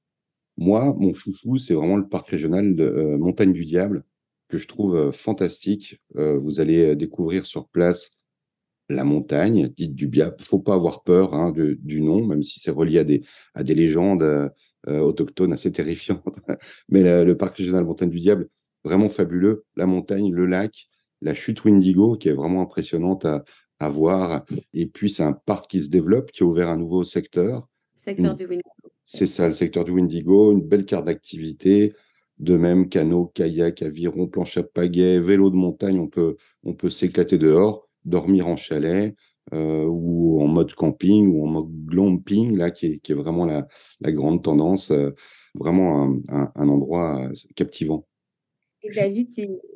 Moi, 0.58 0.96
mon 0.98 1.14
chouchou, 1.14 1.58
c'est 1.58 1.74
vraiment 1.74 1.98
le 1.98 2.08
parc 2.08 2.30
régional 2.30 2.76
de 2.76 3.16
Montagne 3.18 3.54
du 3.54 3.66
Diable, 3.66 4.04
que 4.50 4.58
je 4.58 4.68
trouve 4.68 5.12
fantastique. 5.12 6.02
vous 6.14 6.60
allez 6.60 6.96
découvrir 6.96 7.46
sur 7.46 7.68
place 7.70 8.12
la 8.90 9.06
montagne, 9.06 9.70
dite 9.70 9.96
du 9.96 10.08
Biable. 10.08 10.36
Faut 10.42 10.60
pas 10.60 10.76
avoir 10.76 11.04
peur 11.04 11.34
hein, 11.34 11.54
du 11.56 12.02
nom, 12.02 12.26
même 12.26 12.44
si 12.44 12.60
c'est 12.60 12.72
relié 12.72 13.00
à 13.00 13.04
des, 13.06 13.24
à 13.54 13.64
des 13.64 13.76
légendes 13.76 14.52
autochtones 14.88 15.54
assez 15.54 15.72
terrifiantes. 15.72 16.40
Mais 16.90 17.24
le 17.24 17.38
parc 17.38 17.58
régional 17.58 17.86
Montagne 17.86 18.10
du 18.10 18.20
Diable, 18.20 18.50
vraiment 18.84 19.10
fabuleux. 19.10 19.64
La 19.78 19.86
montagne, 19.86 20.32
le 20.32 20.46
lac, 20.46 20.90
la 21.22 21.34
chute 21.34 21.64
Windigo, 21.64 22.18
qui 22.18 22.30
est 22.30 22.34
vraiment 22.34 22.62
impressionnante 22.62 23.26
à 23.82 23.90
voir. 23.90 24.46
Et 24.74 24.86
puis, 24.86 25.10
c'est 25.10 25.24
un 25.24 25.34
parc 25.34 25.70
qui 25.72 25.82
se 25.82 25.90
développe, 25.90 26.32
qui 26.32 26.44
a 26.44 26.46
ouvert 26.46 26.70
un 26.70 26.78
nouveau 26.78 27.04
secteur. 27.04 27.68
Secteur 27.96 28.36
du 28.36 28.46
Windigo. 28.46 28.70
C'est 29.06 29.28
ça, 29.28 29.48
le 29.48 29.54
secteur 29.54 29.84
du 29.84 29.92
Windigo, 29.92 30.52
une 30.52 30.62
belle 30.62 30.86
carte 30.86 31.06
d'activité. 31.06 31.94
De 32.40 32.56
même, 32.56 32.90
canot, 32.90 33.32
kayak, 33.34 33.82
aviron, 33.82 34.28
planche 34.28 34.58
à 34.58 34.64
pagaie, 34.64 35.20
vélo 35.20 35.50
de 35.50 35.56
montagne, 35.56 36.00
on 36.00 36.08
peut, 36.08 36.38
on 36.64 36.74
peut 36.74 36.90
s'éclater 36.90 37.38
dehors, 37.38 37.88
dormir 38.04 38.48
en 38.48 38.56
chalet 38.56 39.16
euh, 39.54 39.86
ou 39.86 40.42
en 40.42 40.48
mode 40.48 40.74
camping 40.74 41.28
ou 41.28 41.46
en 41.46 41.48
mode 41.48 41.70
glamping, 41.86 42.58
là, 42.58 42.72
qui 42.72 42.86
est, 42.88 43.00
qui 43.00 43.12
est 43.12 43.16
vraiment 43.16 43.46
la, 43.46 43.68
la 44.00 44.12
grande 44.12 44.44
tendance. 44.44 44.92
Euh, 44.92 45.12
vraiment 45.54 46.18
un, 46.30 46.52
un 46.56 46.70
endroit 46.70 47.28
euh, 47.28 47.34
captivant. 47.56 48.08
Et 48.84 48.90
David, 48.90 49.30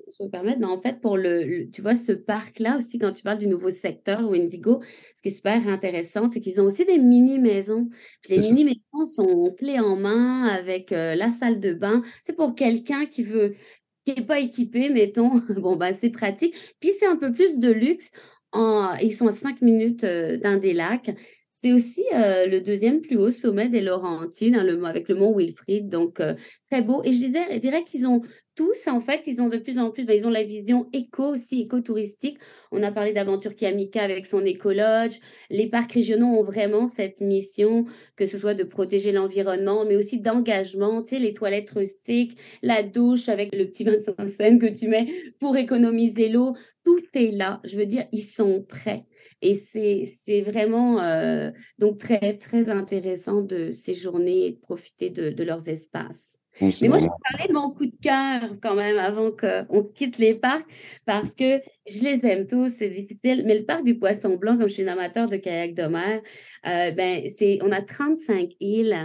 je 0.08 0.24
me 0.24 0.30
permettre, 0.30 0.60
mais 0.60 0.66
en 0.66 0.80
fait, 0.82 1.02
pour 1.02 1.18
le, 1.18 1.70
tu 1.72 1.82
vois, 1.82 1.96
ce 1.96 2.12
parc-là 2.12 2.78
aussi, 2.78 3.00
quand 3.00 3.12
tu 3.12 3.24
parles 3.24 3.38
du 3.38 3.48
nouveau 3.48 3.70
secteur 3.70 4.30
Windigo, 4.30 4.82
ce 5.16 5.22
qui 5.22 5.30
est 5.30 5.32
super 5.32 5.68
intéressant, 5.68 6.28
c'est 6.28 6.40
qu'ils 6.40 6.62
ont 6.62 6.66
aussi 6.66 6.86
des 6.86 6.98
mini-maisons. 6.98 7.90
les 8.30 8.40
mini-maisons 8.40 9.06
sont 9.08 9.54
clés 9.58 9.80
en 9.80 9.96
main 9.96 10.44
avec 10.44 10.92
euh, 10.92 11.16
la 11.16 11.32
salle 11.32 11.60
de 11.60 11.74
bain. 11.74 12.02
C'est 12.22 12.36
pour 12.36 12.56
quelqu'un 12.56 13.06
qui 13.06 13.24
veut, 13.24 13.56
qui 14.04 14.14
n'est 14.16 14.26
pas 14.26 14.40
équipé, 14.40 14.90
mettons. 14.90 15.40
bon, 15.58 15.76
ben, 15.76 15.94
c'est 15.94 16.12
pratique. 16.12 16.56
Puis 16.80 16.92
c'est 17.00 17.08
un 17.08 17.18
peu 17.18 17.32
plus 17.32 17.58
de 17.60 17.72
luxe. 17.72 18.12
En, 18.52 18.96
ils 19.02 19.14
sont 19.14 19.28
à 19.28 19.32
cinq 19.32 19.62
minutes 19.62 20.04
euh, 20.04 20.38
d'un 20.38 20.58
des 20.58 20.74
lacs 20.74 21.12
C'est 21.58 21.72
aussi 21.72 22.04
euh, 22.14 22.48
le 22.48 22.60
deuxième 22.60 23.00
plus 23.00 23.16
haut 23.16 23.30
sommet 23.30 23.70
des 23.70 23.80
Laurentides, 23.80 24.56
le, 24.56 24.84
avec 24.84 25.08
le 25.08 25.16
mont 25.16 25.34
Wilfrid. 25.34 25.88
Donc, 25.88 26.20
euh, 26.20 26.36
très 26.70 26.82
beau. 26.82 27.02
Et 27.06 27.14
je, 27.14 27.18
disais, 27.18 27.44
je 27.50 27.60
dirais 27.60 27.86
qu'ils 27.86 28.10
ont 28.10 28.20
tous, 28.56 28.88
en 28.88 29.00
fait, 29.00 29.22
ils 29.26 29.42
ont 29.42 29.48
de 29.48 29.58
plus 29.58 29.80
en 29.80 29.90
plus, 29.90 30.06
ben, 30.06 30.18
ils 30.18 30.28
ont 30.28 30.32
la 30.32 30.44
vision 30.44 30.90
éco 30.92 31.24
aussi, 31.24 31.62
écotouristique. 31.62 32.40
On 32.74 32.84
a 32.84 32.92
parlé 32.92 33.14
d'Aventure 33.14 33.56
Kiamika 33.56 34.04
avec 34.04 34.26
son 34.26 34.44
écologe. 34.44 35.22
Les 35.50 35.70
parcs 35.70 35.94
régionaux 35.94 36.28
ont 36.28 36.44
vraiment 36.44 36.88
cette 36.88 37.22
mission, 37.22 37.86
que 38.18 38.26
ce 38.26 38.38
soit 38.38 38.54
de 38.54 38.66
protéger 38.66 39.14
l'environnement, 39.14 39.86
mais 39.86 39.96
aussi 39.96 40.20
d'engagement. 40.20 41.04
Tu 41.04 41.12
sais, 41.12 41.20
les 41.20 41.34
toilettes 41.34 41.70
rustiques, 41.70 42.38
la 42.64 42.84
douche 42.84 43.30
avec 43.30 43.56
le 43.56 43.66
petit 43.66 43.86
25 43.86 44.28
cents 44.28 44.60
que 44.60 44.78
tu 44.78 44.90
mets 44.90 45.08
pour 45.40 45.56
économiser 45.56 46.28
l'eau. 46.28 46.54
Tout 46.84 47.02
est 47.14 47.32
là. 47.32 47.62
Je 47.64 47.78
veux 47.78 47.86
dire, 47.86 48.04
ils 48.12 48.24
sont 48.24 48.62
prêts. 48.62 49.06
Et 49.42 49.54
c'est 49.54 50.42
vraiment 50.42 51.02
euh, 51.02 51.52
donc 51.78 51.98
très, 52.00 52.38
très 52.38 52.70
intéressant 52.70 53.42
de 53.42 53.72
séjourner 53.72 54.48
et 54.48 54.52
de 54.52 54.60
profiter 54.60 55.10
de, 55.10 55.44
leurs 55.44 55.70
espaces. 55.70 56.40
Mais 56.62 56.88
moi, 56.88 56.98
je 56.98 57.04
vais 57.04 57.10
parler 57.32 57.50
de 57.50 57.54
mon 57.54 57.72
coup 57.72 57.86
de 57.86 57.96
cœur 58.02 58.58
quand 58.62 58.76
même 58.76 58.98
avant 58.98 59.30
qu'on 59.30 59.84
quitte 59.84 60.18
les 60.18 60.36
parcs 60.36 60.66
parce 61.06 61.36
que 61.36 61.60
je 61.86 62.02
les 62.02 62.26
aime 62.26 62.48
tous, 62.48 62.70
c'est 62.70 62.90
difficile. 62.90 63.44
Mais 63.46 63.60
le 63.60 63.66
parc 63.66 63.84
du 63.84 64.00
Poisson 64.00 64.38
Blanc, 64.38 64.58
comme 64.58 64.70
je 64.70 64.74
suis 64.74 64.84
une 64.84 64.90
amateur 64.90 65.28
de 65.28 65.36
kayak 65.36 65.74
de 65.74 65.84
mer, 65.84 66.22
euh, 66.66 66.92
ben, 66.92 67.24
on 67.62 67.72
a 67.72 67.82
35 67.82 68.52
îles. 68.62 68.98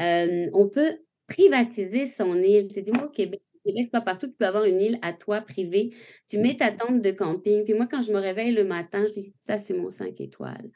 Euh, 0.00 0.48
on 0.54 0.66
peut 0.66 0.96
privatiser 1.26 2.06
son 2.06 2.42
île. 2.42 2.68
Tu 2.72 2.80
dis, 2.80 2.90
moi, 2.90 3.04
au 3.04 3.10
Québec, 3.10 3.42
Québec, 3.64 3.82
c'est 3.86 3.92
pas 3.92 4.00
partout. 4.00 4.28
Tu 4.28 4.34
peux 4.34 4.46
avoir 4.46 4.64
une 4.64 4.80
île 4.80 4.98
à 5.02 5.12
toi 5.12 5.40
privée. 5.40 5.94
Tu 6.28 6.38
mets 6.38 6.56
ta 6.56 6.70
tente 6.70 7.00
de 7.00 7.10
camping. 7.10 7.64
Puis 7.64 7.74
moi, 7.74 7.86
quand 7.90 8.02
je 8.02 8.12
me 8.12 8.18
réveille 8.18 8.52
le 8.52 8.64
matin, 8.64 9.04
je 9.06 9.12
dis 9.12 9.34
ça, 9.40 9.58
c'est 9.58 9.74
mon 9.74 9.88
5 9.88 10.20
étoiles. 10.20 10.70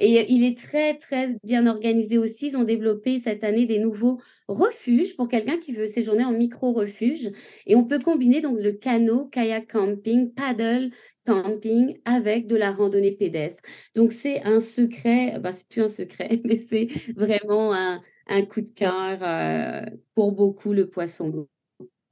Et 0.00 0.32
il 0.32 0.44
est 0.44 0.56
très, 0.56 0.96
très 0.96 1.36
bien 1.42 1.66
organisé 1.66 2.18
aussi. 2.18 2.48
Ils 2.48 2.56
ont 2.56 2.62
développé 2.62 3.18
cette 3.18 3.42
année 3.42 3.66
des 3.66 3.80
nouveaux 3.80 4.20
refuges 4.46 5.16
pour 5.16 5.28
quelqu'un 5.28 5.58
qui 5.58 5.72
veut 5.72 5.88
séjourner 5.88 6.24
en 6.24 6.32
micro-refuge. 6.32 7.32
Et 7.66 7.74
on 7.74 7.84
peut 7.84 7.98
combiner 7.98 8.40
donc 8.40 8.60
le 8.60 8.72
canot, 8.72 9.26
kayak 9.26 9.72
camping, 9.72 10.32
paddle 10.32 10.90
camping 11.26 11.98
avec 12.04 12.46
de 12.46 12.56
la 12.56 12.70
randonnée 12.70 13.12
pédestre. 13.12 13.62
Donc, 13.96 14.12
c'est 14.12 14.40
un 14.44 14.60
secret, 14.60 15.38
bah, 15.40 15.52
c'est 15.52 15.68
plus 15.68 15.82
un 15.82 15.88
secret, 15.88 16.40
mais 16.44 16.58
c'est 16.58 16.88
vraiment 17.16 17.74
un, 17.74 18.00
coup 18.48 18.60
de 18.60 18.70
cœur 18.70 19.18
euh, 19.22 19.84
pour 20.14 20.32
beaucoup 20.32 20.72
le 20.72 20.88
poisson. 20.88 21.48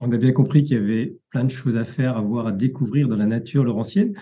On 0.00 0.12
a 0.12 0.18
bien 0.18 0.32
compris 0.32 0.62
qu'il 0.62 0.76
y 0.76 0.80
avait 0.80 1.18
plein 1.30 1.44
de 1.44 1.50
choses 1.50 1.76
à 1.76 1.84
faire, 1.84 2.16
à 2.16 2.20
voir, 2.20 2.46
à 2.46 2.52
découvrir 2.52 3.08
dans 3.08 3.16
la 3.16 3.26
nature 3.26 3.64
laurentienne. 3.64 4.14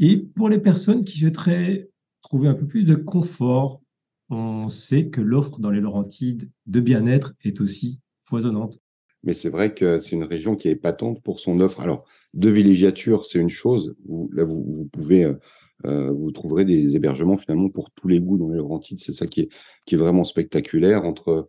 Et 0.00 0.16
pour 0.16 0.48
les 0.48 0.58
personnes 0.58 1.04
qui 1.04 1.18
souhaiteraient 1.18 1.90
trouver 2.22 2.48
un 2.48 2.54
peu 2.54 2.66
plus 2.66 2.84
de 2.84 2.94
confort, 2.94 3.82
on 4.30 4.68
sait 4.68 5.08
que 5.08 5.20
l'offre 5.20 5.60
dans 5.60 5.70
les 5.70 5.80
Laurentides 5.80 6.50
de 6.66 6.80
bien-être 6.80 7.34
est 7.44 7.60
aussi 7.60 8.00
foisonnante. 8.24 8.78
Mais 9.24 9.34
c'est 9.34 9.48
vrai 9.48 9.74
que 9.74 9.98
c'est 9.98 10.14
une 10.14 10.24
région 10.24 10.54
qui 10.54 10.68
est 10.68 10.72
épatante 10.72 11.22
pour 11.22 11.40
son 11.40 11.60
offre. 11.60 11.80
Alors, 11.80 12.04
de 12.34 12.48
villégiature, 12.48 13.26
c'est 13.26 13.38
une 13.38 13.50
chose. 13.50 13.96
là, 14.32 14.44
vous, 14.44 14.88
pouvez, 14.92 15.24
euh, 15.24 15.34
euh, 15.86 16.12
vous 16.12 16.30
trouverez 16.30 16.64
des 16.64 16.94
hébergements 16.94 17.38
finalement 17.38 17.68
pour 17.68 17.90
tous 17.90 18.06
les 18.06 18.20
goûts 18.20 18.38
dans 18.38 18.50
les 18.50 18.58
Laurentides. 18.58 19.00
C'est 19.00 19.12
ça 19.12 19.26
qui 19.26 19.42
est, 19.42 19.48
qui 19.86 19.96
est 19.96 19.98
vraiment 19.98 20.24
spectaculaire 20.24 21.04
entre 21.04 21.48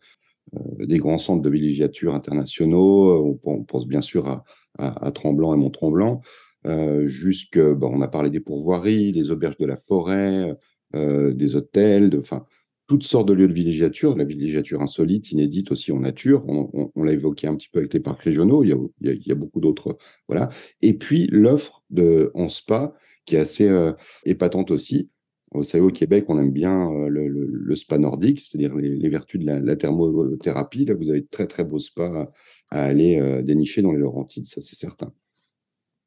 des 0.80 0.98
grands 0.98 1.18
centres 1.18 1.42
de 1.42 1.50
villégiature 1.50 2.14
internationaux. 2.14 3.10
Euh, 3.10 3.40
on, 3.44 3.64
pense 3.64 3.88
bien 3.88 4.02
sûr 4.02 4.44
à, 4.78 5.12
Tremblant 5.12 5.54
et 5.54 5.58
Mont-Tremblant. 5.58 6.22
Euh, 6.68 7.10
on 7.56 8.02
a 8.02 8.08
parlé 8.08 8.30
des 8.30 8.40
pourvoiries, 8.40 9.12
des 9.12 9.32
auberges 9.32 9.58
de 9.58 9.66
la 9.66 9.78
forêt, 9.78 10.56
euh, 10.96 11.34
des 11.34 11.56
hôtels, 11.56 12.12
enfin, 12.20 12.46
toutes 12.88 13.04
sortes 13.04 13.28
de 13.28 13.34
lieux 13.34 13.48
de 13.48 13.54
villégiature, 13.54 14.18
la 14.18 14.24
villégiature 14.24 14.82
insolite, 14.82 15.32
inédite 15.32 15.72
aussi 15.72 15.92
en 15.92 16.00
nature. 16.00 16.44
On, 16.48 17.04
l'a 17.04 17.12
évoqué 17.12 17.48
un 17.48 17.56
petit 17.56 17.70
peu 17.72 17.80
avec 17.80 17.94
les 17.94 18.00
parcs 18.00 18.24
régionaux. 18.24 18.64
Il 18.64 18.90
y 19.02 19.32
a, 19.32 19.36
beaucoup 19.36 19.60
d'autres, 19.60 19.98
voilà. 20.28 20.50
Et 20.82 20.96
puis 20.96 21.28
l'offre 21.32 21.84
de 21.92 22.32
en 22.34 22.50
spa 22.50 22.94
qui 23.26 23.36
est 23.36 23.40
assez 23.40 23.70
euh, 23.70 23.94
épatante 24.26 24.72
aussi. 24.72 25.10
Vous 25.52 25.64
savez, 25.64 25.84
au 25.84 25.90
Québec, 25.90 26.26
on 26.28 26.38
aime 26.38 26.52
bien 26.52 26.92
euh, 26.92 27.10
le, 27.10 27.76
spa 27.76 27.98
nordique, 27.98 28.40
c'est-à-dire 28.40 28.76
les, 28.76 29.10
vertus 29.10 29.40
de 29.40 29.46
la, 29.46 29.76
thermothérapie. 29.76 30.86
Là, 30.86 30.94
vous 30.94 31.10
avez 31.10 31.22
de 31.22 31.28
très, 31.28 31.48
très 31.48 31.64
beaux 31.64 31.80
spas 31.80 32.32
à, 32.70 32.84
aller 32.84 33.20
euh, 33.20 33.42
dénicher 33.42 33.82
dans 33.82 33.92
les 33.92 33.98
Laurentides, 33.98 34.46
ça, 34.46 34.62
c'est 34.62 34.76
certain. 34.76 35.12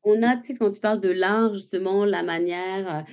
On 0.05 0.23
a, 0.23 0.37
tu 0.37 0.49
sais, 0.49 0.55
quand 0.57 0.71
tu 0.71 0.81
parles 0.81 1.01
de 1.01 1.11
l'art, 1.11 1.55
justement, 1.55 2.05
la 2.05 2.23
manière, 2.23 3.05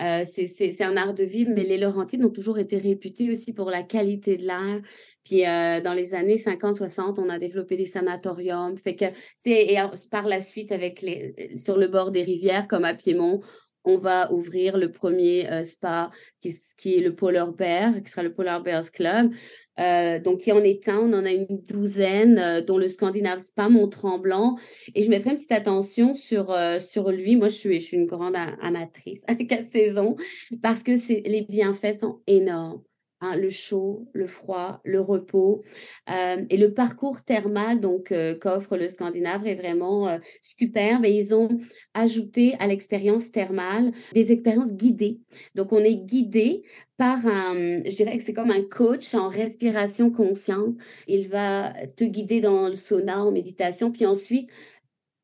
euh, 0.00 0.24
c'est 0.24 0.82
un 0.82 0.96
art 0.96 1.14
de 1.14 1.24
vivre, 1.24 1.52
mais 1.54 1.64
les 1.64 1.78
Laurentides 1.78 2.24
ont 2.24 2.30
toujours 2.30 2.58
été 2.58 2.78
réputés 2.78 3.30
aussi 3.30 3.52
pour 3.52 3.70
la 3.70 3.82
qualité 3.82 4.36
de 4.36 4.44
l'air. 4.46 4.80
Puis 5.24 5.42
dans 5.42 5.94
les 5.94 6.14
années 6.14 6.36
50-60, 6.36 7.18
on 7.18 7.28
a 7.28 7.38
développé 7.38 7.76
des 7.76 7.84
sanatoriums. 7.84 8.78
Fait 8.78 8.94
que, 8.94 9.04
et 9.44 9.76
par 10.10 10.26
la 10.26 10.40
suite, 10.40 10.72
avec 10.72 11.02
les, 11.02 11.34
sur 11.56 11.76
le 11.76 11.88
bord 11.88 12.12
des 12.12 12.22
rivières, 12.22 12.66
comme 12.66 12.84
à 12.84 12.94
Piémont, 12.94 13.40
on 13.88 13.96
va 13.96 14.30
ouvrir 14.32 14.76
le 14.76 14.90
premier 14.90 15.50
euh, 15.50 15.62
spa 15.62 16.10
qui, 16.40 16.94
est 16.94 17.00
le 17.00 17.14
Polar 17.14 17.52
Bear, 17.52 18.02
qui 18.02 18.10
sera 18.10 18.22
le 18.22 18.32
Polar 18.32 18.62
Bears 18.62 18.90
Club. 18.92 19.32
Euh, 19.80 20.18
donc, 20.20 20.40
qui 20.40 20.52
en 20.52 20.62
est 20.62 20.88
un, 20.88 20.98
on 20.98 21.12
en 21.12 21.24
a 21.24 21.30
une 21.30 21.62
douzaine, 21.68 22.38
euh, 22.38 22.60
dont 22.60 22.78
le 22.78 22.88
Scandinave 22.88 23.38
Spa 23.38 23.68
Mont-Tremblant. 23.68 24.56
Et 24.94 25.02
je 25.02 25.08
mettrai 25.08 25.30
une 25.30 25.36
petite 25.36 25.52
attention 25.52 26.14
sur, 26.14 26.54
sur 26.80 27.10
lui. 27.10 27.36
Moi, 27.36 27.48
je 27.48 27.54
suis, 27.54 27.80
je 27.80 27.84
suis 27.86 27.96
une 27.96 28.06
grande 28.06 28.36
amatrice 28.60 29.24
à 29.28 29.34
quatre 29.34 29.64
saisons 29.64 30.16
parce 30.62 30.82
que 30.82 30.92
les 31.28 31.42
bienfaits 31.42 31.94
sont 31.94 32.20
énormes. 32.26 32.82
Hein, 33.20 33.34
le 33.34 33.50
chaud, 33.50 34.06
le 34.12 34.28
froid, 34.28 34.80
le 34.84 35.00
repos. 35.00 35.64
Euh, 36.08 36.44
et 36.50 36.56
le 36.56 36.72
parcours 36.72 37.24
thermal 37.24 37.80
donc 37.80 38.12
euh, 38.12 38.36
qu'offre 38.38 38.76
le 38.76 38.86
Scandinave 38.86 39.44
est 39.44 39.56
vraiment 39.56 40.08
euh, 40.08 40.18
superbe. 40.40 41.04
Et 41.04 41.10
ils 41.10 41.34
ont 41.34 41.48
ajouté 41.94 42.54
à 42.60 42.68
l'expérience 42.68 43.32
thermale 43.32 43.90
des 44.14 44.30
expériences 44.30 44.72
guidées. 44.72 45.18
Donc, 45.56 45.72
on 45.72 45.80
est 45.80 45.96
guidé 45.96 46.62
par 46.96 47.26
un, 47.26 47.82
je 47.84 47.94
dirais 47.96 48.16
que 48.16 48.22
c'est 48.22 48.34
comme 48.34 48.52
un 48.52 48.62
coach 48.62 49.14
en 49.14 49.28
respiration 49.28 50.10
consciente. 50.10 50.76
Il 51.08 51.28
va 51.28 51.72
te 51.96 52.04
guider 52.04 52.40
dans 52.40 52.68
le 52.68 52.74
sauna, 52.74 53.24
en 53.24 53.32
méditation, 53.32 53.90
puis 53.90 54.06
ensuite 54.06 54.48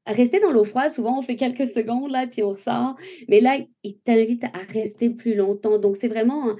rester 0.06 0.40
dans 0.40 0.50
l'eau 0.50 0.64
froide, 0.64 0.90
souvent 0.90 1.18
on 1.18 1.22
fait 1.22 1.36
quelques 1.36 1.66
secondes 1.66 2.10
là, 2.10 2.26
puis 2.26 2.42
on 2.42 2.54
sort. 2.54 2.96
Mais 3.28 3.40
là, 3.40 3.58
il 3.82 3.98
t'invite 3.98 4.44
à 4.44 4.50
rester 4.72 5.10
plus 5.10 5.34
longtemps. 5.34 5.78
Donc, 5.78 5.96
c'est 5.96 6.08
vraiment 6.08 6.56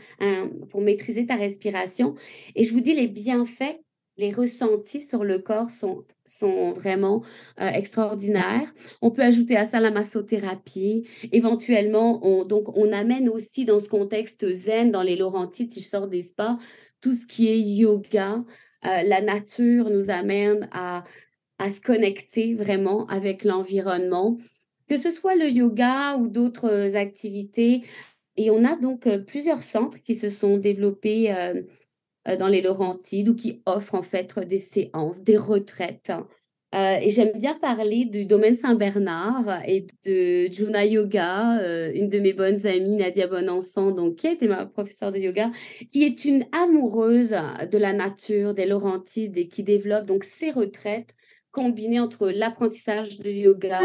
pour 0.70 0.80
maîtriser 0.80 1.26
ta 1.26 1.37
respiration. 1.37 2.14
Et 2.54 2.64
je 2.64 2.72
vous 2.72 2.80
dis, 2.80 2.94
les 2.94 3.09
bienfaits, 3.09 3.80
les 4.16 4.33
ressentis 4.33 5.00
sur 5.00 5.24
le 5.24 5.38
corps 5.38 5.70
sont, 5.70 6.04
sont 6.24 6.72
vraiment 6.72 7.22
euh, 7.61 7.68
extraordinaires. 7.68 8.72
On 9.02 9.11
peut 9.11 9.22
ajouter 9.22 9.57
à 9.57 9.64
ça 9.64 9.80
la 9.80 9.90
massothérapie. 9.90 11.07
Éventuellement, 11.33 12.24
on, 12.24 12.44
donc, 12.44 12.76
on 12.76 12.92
amène 12.92 13.28
aussi 13.28 13.64
dans 13.64 13.78
ce 13.78 13.88
contexte 13.88 14.50
zen, 14.52 14.90
dans 14.90 15.02
les 15.02 15.16
Laurentides, 15.16 15.70
si 15.70 15.80
je 15.80 15.88
sors 15.88 16.09
des 16.09 16.22
spas, 16.22 16.59
tout 17.00 17.12
ce 17.12 17.26
qui 17.26 17.48
est 17.48 17.59
yoga. 17.59 18.44
Euh, 18.87 19.02
la 19.02 19.20
nature 19.20 19.90
nous 19.90 20.11
amène 20.11 20.68
à 20.72 21.04
à 21.59 21.71
se 21.71 21.81
connecter 21.81 22.55
vraiment 22.55 23.07
avec 23.07 23.45
l'environnement, 23.45 24.38
que 24.88 24.97
ce 24.97 25.11
soit 25.11 25.37
le 25.37 25.49
yoga 25.49 26.17
ou 26.17 26.29
d'autres 26.29 26.97
activités. 26.97 27.83
Et 28.37 28.51
on 28.51 28.64
a 28.64 28.77
donc 28.77 29.07
euh, 29.07 29.19
plusieurs 29.19 29.62
centres 29.62 30.03
qui 30.03 30.14
se 30.14 30.29
sont 30.29 30.57
développés 30.57 31.33
euh, 31.33 31.62
euh, 32.29 32.37
dans 32.37 32.49
les 32.49 32.62
Laurentides 32.62 33.29
ou 33.29 33.35
qui 33.35 33.62
offrent 33.67 33.95
en 33.95 34.03
fait 34.03 34.38
des 34.40 34.59
séances, 34.59 35.23
des 35.23 35.37
retraites. 35.37 36.12
et 36.73 37.09
j'aime 37.11 37.38
bien 37.38 37.55
parler 37.55 38.05
du 38.05 38.25
domaine 38.25 38.57
Saint-Bernard 38.57 39.62
et 39.64 39.87
de 40.05 40.53
Juna 40.53 40.85
Yoga, 40.85 41.61
une 41.95 42.09
de 42.09 42.19
mes 42.19 42.33
bonnes 42.33 42.67
amies, 42.67 42.97
Nadia 42.97 43.29
Bonenfant, 43.29 43.93
donc, 43.93 44.17
qui 44.17 44.27
été 44.27 44.49
ma 44.49 44.67
professeure 44.67 45.12
de 45.12 45.21
yoga, 45.21 45.53
qui 45.88 46.03
est 46.03 46.25
une 46.25 46.45
amoureuse 46.51 47.37
de 47.71 47.79
la 47.79 47.93
nature, 47.93 48.55
des 48.55 48.67
Laurentides 48.67 49.38
et 49.38 49.47
qui 49.47 49.62
développe 49.62 50.07
donc 50.07 50.25
ses 50.25 50.51
retraites 50.51 51.14
combiné 51.55 52.01
entre 52.01 52.29
l'apprentissage 52.29 53.19
de 53.21 53.31
yoga 53.31 53.81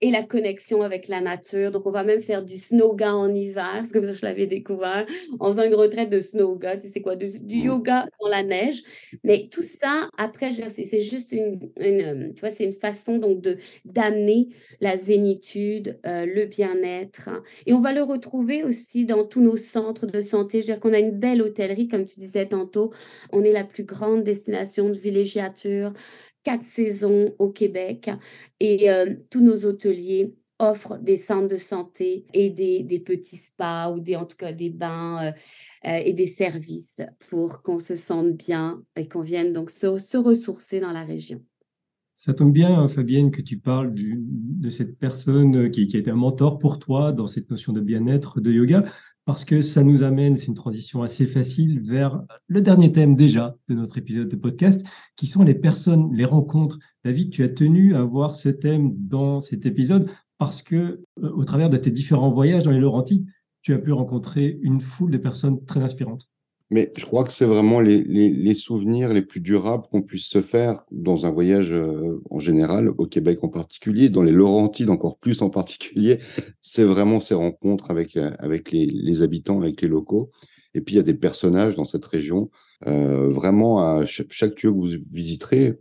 et 0.00 0.10
la 0.10 0.22
connexion 0.22 0.82
avec 0.82 1.08
la 1.08 1.20
nature. 1.20 1.70
Donc, 1.70 1.86
on 1.86 1.90
va 1.90 2.04
même 2.04 2.20
faire 2.20 2.44
du 2.44 2.56
snowga 2.56 3.14
en 3.14 3.34
hiver, 3.34 3.80
c'est 3.82 3.92
comme 3.92 4.04
ça 4.04 4.12
que 4.12 4.18
je 4.18 4.24
l'avais 4.26 4.46
découvert, 4.46 5.04
en 5.40 5.48
faisant 5.48 5.64
une 5.64 5.74
retraite 5.74 6.08
de 6.08 6.20
snowga, 6.20 6.76
tu 6.76 6.88
sais 6.88 7.00
quoi, 7.00 7.16
du, 7.16 7.26
mm. 7.26 7.64
yoga 7.64 8.06
dans 8.20 8.28
la 8.28 8.42
neige. 8.42 8.82
Mais 9.24 9.48
tout 9.50 9.62
ça, 9.62 10.08
après, 10.16 10.52
c'est 10.68 11.00
juste 11.00 11.32
une, 11.32 11.58
une, 11.80 12.32
tu 12.34 12.40
vois, 12.40 12.50
c'est 12.50 12.64
une 12.64 12.72
façon 12.72 13.18
donc 13.18 13.40
de 13.40 13.56
d'amener 13.84 14.48
la 14.80 14.96
zénitude, 14.96 15.98
euh, 16.06 16.26
le 16.26 16.46
bien-être. 16.46 17.30
Et 17.66 17.72
on 17.72 17.80
va 17.80 17.92
le 17.92 18.02
retrouver 18.02 18.62
aussi 18.62 19.04
dans 19.04 19.24
tous 19.24 19.40
nos 19.40 19.56
centres 19.56 20.06
de 20.06 20.20
santé. 20.20 20.60
Je 20.60 20.68
veux 20.68 20.74
dire 20.74 20.80
qu'on 20.80 20.94
a 20.94 21.00
une 21.00 21.18
belle 21.18 21.42
hôtellerie, 21.42 21.88
comme 21.88 22.06
tu 22.06 22.20
disais 22.20 22.46
tantôt. 22.46 22.92
On 23.32 23.42
est 23.42 23.52
la 23.52 23.64
plus 23.64 23.84
grande 23.84 24.22
destination 24.22 24.90
de 24.90 24.98
villégiature 24.98 25.92
quatre 26.48 26.62
saisons 26.62 27.34
au 27.38 27.50
Québec 27.50 28.08
et 28.58 28.90
euh, 28.90 29.14
tous 29.30 29.42
nos 29.42 29.66
hôteliers 29.66 30.34
offre 30.58 30.96
des 30.96 31.18
centres 31.18 31.48
de 31.48 31.56
santé 31.56 32.24
et 32.32 32.48
des, 32.48 33.02
petits 33.04 33.36
spas 33.36 33.92
ou 33.92 34.00
des, 34.00 34.16
en 34.16 34.24
tout 34.24 34.38
cas 34.38 34.52
des 34.52 34.70
bains 34.70 35.34
et 35.84 36.14
des 36.14 36.26
services 36.26 37.02
pour 37.28 37.60
qu'on 37.60 37.78
se 37.78 37.94
sente 37.94 38.32
bien 38.32 38.82
et 38.96 39.06
qu'on 39.08 39.20
vienne 39.20 39.52
donc 39.52 39.68
se, 39.68 40.16
ressourcer 40.16 40.80
dans 40.80 40.90
la 40.90 41.04
région. 41.04 41.44
Ça 42.14 42.32
tombe 42.32 42.52
bien, 42.52 42.74
hein, 42.74 42.88
Fabienne, 42.88 43.30
que 43.30 43.42
tu 43.42 43.58
parles 43.58 43.92
de 43.94 44.70
cette 44.70 44.98
personne 44.98 45.70
qui, 45.70 45.86
qui, 45.86 45.96
a 45.96 46.00
été 46.00 46.10
un 46.10 46.16
mentor 46.16 46.58
pour 46.58 46.78
toi 46.78 47.12
dans 47.12 47.26
cette 47.26 47.50
notion 47.50 47.74
de 47.74 47.80
bien-être, 47.80 48.40
de 48.40 48.50
yoga, 48.50 48.84
parce 49.28 49.44
que 49.44 49.60
ça 49.60 49.82
nous 49.82 50.04
amène, 50.04 50.38
c'est 50.38 50.46
une 50.46 50.54
transition 50.54 51.02
assez 51.02 51.26
facile, 51.26 51.82
vers 51.82 52.22
le 52.46 52.62
dernier 52.62 52.92
thème 52.92 53.14
déjà 53.14 53.58
de 53.68 53.74
notre 53.74 53.98
épisode 53.98 54.26
de 54.26 54.36
podcast, 54.36 54.82
qui 55.16 55.26
sont 55.26 55.44
les 55.44 55.54
personnes, 55.54 56.10
les 56.14 56.24
rencontres. 56.24 56.78
David, 57.04 57.28
tu 57.28 57.44
as 57.44 57.50
tenu 57.50 57.94
à 57.94 58.02
voir 58.04 58.34
ce 58.34 58.48
thème 58.48 58.94
dans 58.96 59.42
cet 59.42 59.66
épisode 59.66 60.10
parce 60.38 60.62
que, 60.62 61.04
euh, 61.22 61.30
au 61.34 61.44
travers 61.44 61.68
de 61.68 61.76
tes 61.76 61.90
différents 61.90 62.30
voyages 62.30 62.62
dans 62.62 62.70
les 62.70 62.80
Laurentides, 62.80 63.26
tu 63.60 63.74
as 63.74 63.78
pu 63.78 63.92
rencontrer 63.92 64.58
une 64.62 64.80
foule 64.80 65.10
de 65.10 65.18
personnes 65.18 65.62
très 65.66 65.80
inspirantes. 65.80 66.30
Mais 66.70 66.92
je 66.96 67.06
crois 67.06 67.24
que 67.24 67.32
c'est 67.32 67.46
vraiment 67.46 67.80
les, 67.80 68.54
souvenirs 68.54 69.14
les 69.14 69.22
plus 69.22 69.40
durables 69.40 69.84
qu'on 69.90 70.02
puisse 70.02 70.26
se 70.26 70.42
faire 70.42 70.84
dans 70.90 71.24
un 71.24 71.30
voyage 71.30 71.72
euh, 71.72 72.20
en 72.28 72.38
général, 72.38 72.90
au 72.98 73.06
Québec 73.06 73.42
en 73.42 73.48
particulier, 73.48 74.10
dans 74.10 74.22
les 74.22 74.32
Laurentides 74.32 74.90
encore 74.90 75.18
plus 75.18 75.40
en 75.40 75.48
particulier. 75.48 76.18
C'est 76.60 76.84
vraiment 76.84 77.20
ces 77.20 77.34
rencontres 77.34 77.90
avec, 77.90 78.16
euh, 78.18 78.30
les, 78.70 79.22
habitants, 79.22 79.60
avec 79.60 79.80
les 79.80 79.88
locaux. 79.88 80.30
Et 80.74 80.82
puis 80.82 80.94
il 80.94 80.98
y 80.98 81.00
a 81.00 81.04
des 81.04 81.14
personnages 81.14 81.74
dans 81.74 81.86
cette 81.86 82.04
région. 82.04 82.50
Euh, 82.86 83.30
vraiment, 83.30 83.80
à 83.80 84.04
chaque, 84.04 84.30
chaque, 84.30 84.62
lieu 84.62 84.70
que 84.70 84.76
vous 84.76 84.90
visiterez, 85.10 85.78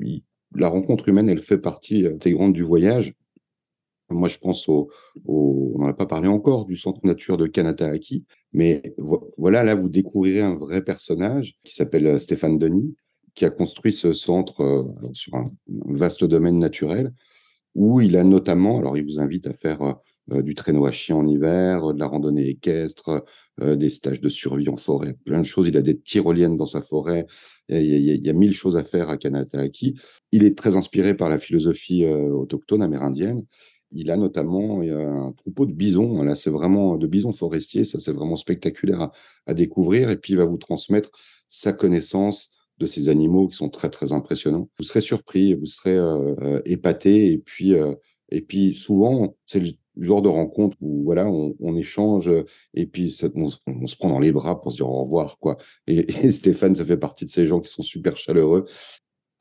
la 0.55 0.69
rencontre 0.69 1.09
humaine, 1.09 1.27
elle 1.27 1.41
fait 1.41 1.57
partie 1.57 2.07
intégrante 2.07 2.53
du 2.53 2.63
voyage. 2.63 3.13
Moi, 4.09 4.29
je 4.29 4.37
pense 4.37 4.69
au, 4.69 4.89
on 5.25 5.79
n'en 5.79 5.87
a 5.87 5.93
pas 5.93 6.05
parlé 6.05 6.27
encore, 6.27 6.65
du 6.65 6.75
centre 6.75 7.01
nature 7.03 7.37
de 7.37 7.45
Kanataaki. 7.47 8.25
Mais 8.53 8.95
voilà, 9.37 9.63
là, 9.63 9.75
vous 9.75 9.89
découvrirez 9.89 10.41
un 10.41 10.55
vrai 10.55 10.83
personnage 10.83 11.55
qui 11.63 11.73
s'appelle 11.73 12.07
euh, 12.07 12.17
Stéphane 12.17 12.57
Denis, 12.57 12.95
qui 13.35 13.45
a 13.45 13.49
construit 13.49 13.91
ce 13.91 14.13
centre 14.13 14.61
euh, 14.61 14.83
sur 15.13 15.35
un, 15.35 15.51
vaste 15.67 16.23
domaine 16.23 16.57
naturel, 16.57 17.13
où 17.75 17.99
il 18.01 18.15
a 18.15 18.23
notamment, 18.23 18.79
alors 18.79 18.97
il 18.97 19.03
vous 19.03 19.19
invite 19.19 19.45
à 19.47 19.53
faire 19.53 19.81
euh, 20.31 20.41
du 20.41 20.55
traîneau 20.55 20.85
à 20.85 20.91
chien 20.91 21.15
en 21.15 21.27
hiver, 21.27 21.93
de 21.93 21.99
la 21.99 22.07
randonnée 22.07 22.47
équestre, 22.47 23.23
des 23.59 23.89
stages 23.89 24.21
de 24.21 24.29
survie 24.29 24.69
en 24.69 24.77
forêt, 24.77 25.15
plein 25.25 25.39
de 25.39 25.45
choses. 25.45 25.67
Il 25.67 25.77
a 25.77 25.81
des 25.81 25.97
tyroliennes 25.97 26.57
dans 26.57 26.67
sa 26.67 26.83
forêt. 26.83 27.25
Il 27.69 27.77
y, 27.77 28.11
a, 28.11 28.13
il 28.13 28.23
y 28.23 28.29
a 28.29 28.33
mille 28.33 28.53
choses 28.53 28.77
à 28.77 28.83
faire 28.83 29.09
à 29.09 29.17
Kanataaki. 29.17 29.95
Il 30.31 30.43
est 30.43 30.55
très 30.55 30.75
inspiré 30.75 31.17
par 31.17 31.29
la 31.29 31.39
philosophie 31.39 32.05
autochtone 32.05 32.83
amérindienne 32.83 33.45
il 33.91 34.11
a 34.11 34.17
notamment 34.17 34.81
un 34.81 35.31
troupeau 35.33 35.65
de 35.65 35.73
bisons. 35.73 36.21
Là, 36.23 36.35
c'est 36.35 36.49
vraiment 36.49 36.97
de 36.97 37.07
bisons 37.07 37.31
forestiers. 37.31 37.85
Ça, 37.85 37.99
c'est 37.99 38.11
vraiment 38.11 38.35
spectaculaire 38.35 39.11
à, 39.45 39.53
découvrir. 39.53 40.09
Et 40.09 40.17
puis, 40.17 40.33
il 40.33 40.37
va 40.37 40.45
vous 40.45 40.57
transmettre 40.57 41.09
sa 41.49 41.73
connaissance 41.73 42.51
de 42.79 42.85
ces 42.85 43.09
animaux 43.09 43.47
qui 43.47 43.55
sont 43.55 43.69
très, 43.69 43.89
très 43.89 44.11
impressionnants. 44.11 44.69
Vous 44.77 44.83
serez 44.83 45.01
surpris, 45.01 45.53
vous 45.53 45.65
serez 45.65 45.97
euh, 45.97 46.35
euh, 46.41 46.61
épaté. 46.65 47.31
Et 47.31 47.37
puis, 47.37 47.73
euh, 47.73 47.93
et 48.29 48.41
puis, 48.41 48.75
souvent, 48.75 49.35
c'est 49.45 49.59
le 49.59 49.71
genre 49.99 50.21
de 50.21 50.29
rencontre 50.29 50.77
où 50.81 51.03
voilà, 51.03 51.27
on, 51.27 51.75
échange 51.75 52.29
et 52.73 52.85
puis 52.85 53.15
on, 53.35 53.87
se 53.87 53.95
prend 53.95 54.09
dans 54.09 54.19
les 54.19 54.31
bras 54.31 54.61
pour 54.61 54.71
se 54.71 54.77
dire 54.77 54.89
au 54.89 55.03
revoir. 55.03 55.39
quoi. 55.39 55.57
Et, 55.87 56.31
Stéphane, 56.31 56.75
ça 56.75 56.85
fait 56.85 56.97
partie 56.97 57.25
de 57.25 57.29
ces 57.29 57.47
gens 57.47 57.61
qui 57.61 57.71
sont 57.71 57.83
super 57.83 58.17
chaleureux. 58.17 58.65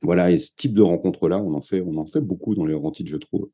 Voilà, 0.02 0.30
et 0.30 0.38
ce 0.38 0.52
type 0.54 0.74
de 0.74 0.82
rencontre-là, 0.82 1.42
on 1.42 1.54
en 1.54 1.60
fait, 1.60 1.80
on 1.80 1.96
en 1.96 2.06
fait 2.06 2.20
beaucoup 2.20 2.54
dans 2.54 2.64
les 2.64 2.72
Laurentides, 2.72 3.08
je 3.08 3.16
trouve. 3.16 3.50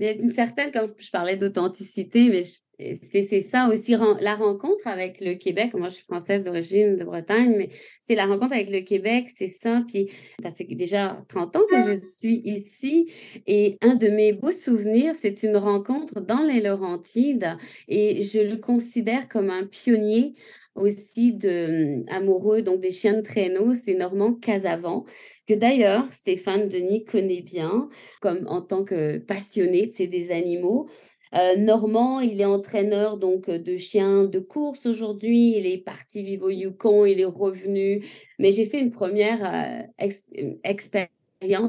Il 0.00 0.06
y 0.06 0.08
a 0.08 0.12
une 0.12 0.32
certaine, 0.32 0.72
comme 0.72 0.94
je 0.98 1.10
parlais 1.10 1.36
d'authenticité, 1.36 2.30
mais 2.30 2.42
c'est 2.94 3.40
ça 3.40 3.68
aussi, 3.68 3.94
la 4.20 4.34
rencontre 4.34 4.86
avec 4.86 5.20
le 5.20 5.34
Québec. 5.34 5.74
Moi, 5.74 5.88
je 5.88 5.96
suis 5.96 6.04
française 6.04 6.44
d'origine 6.44 6.96
de 6.96 7.04
Bretagne, 7.04 7.54
mais 7.54 7.68
c'est 8.02 8.14
la 8.14 8.24
rencontre 8.24 8.54
avec 8.54 8.70
le 8.70 8.80
Québec, 8.80 9.28
c'est 9.28 9.46
ça. 9.46 9.84
Puis, 9.86 10.10
ça 10.42 10.50
fait 10.50 10.64
déjà 10.64 11.22
30 11.28 11.56
ans 11.56 11.66
que 11.68 11.80
je 11.82 11.92
suis 11.92 12.40
ici. 12.46 13.12
Et 13.46 13.76
un 13.82 13.94
de 13.94 14.08
mes 14.08 14.32
beaux 14.32 14.50
souvenirs, 14.50 15.14
c'est 15.14 15.42
une 15.42 15.58
rencontre 15.58 16.22
dans 16.22 16.42
les 16.42 16.62
Laurentides. 16.62 17.58
Et 17.86 18.22
je 18.22 18.40
le 18.40 18.56
considère 18.56 19.28
comme 19.28 19.50
un 19.50 19.66
pionnier 19.66 20.34
aussi 20.74 21.32
de 21.32 21.98
hum, 21.98 22.02
amoureux 22.08 22.62
donc 22.62 22.80
des 22.80 22.90
chiens 22.90 23.14
de 23.14 23.22
traîneau, 23.22 23.74
c'est 23.74 23.94
Normand 23.94 24.34
Casavant 24.34 25.04
que 25.50 25.54
d'ailleurs 25.54 26.12
Stéphane 26.12 26.68
Denis 26.68 27.04
connaît 27.04 27.42
bien, 27.42 27.88
comme 28.20 28.46
en 28.46 28.62
tant 28.62 28.84
que 28.84 29.18
passionné 29.18 29.86
de 29.86 30.04
des 30.06 30.30
animaux. 30.30 30.88
Euh, 31.34 31.56
Normand, 31.56 32.20
il 32.20 32.40
est 32.40 32.44
entraîneur 32.44 33.18
donc 33.18 33.50
de 33.50 33.76
chiens 33.76 34.24
de 34.24 34.38
course 34.38 34.86
aujourd'hui. 34.86 35.56
Il 35.56 35.66
est 35.66 35.78
parti 35.78 36.22
vivre 36.22 36.46
au 36.46 36.50
Yukon, 36.50 37.04
il 37.04 37.20
est 37.20 37.24
revenu. 37.24 38.04
Mais 38.38 38.52
j'ai 38.52 38.64
fait 38.64 38.80
une 38.80 38.90
première 38.90 39.88
euh, 39.98 40.06
expérience 40.62 41.10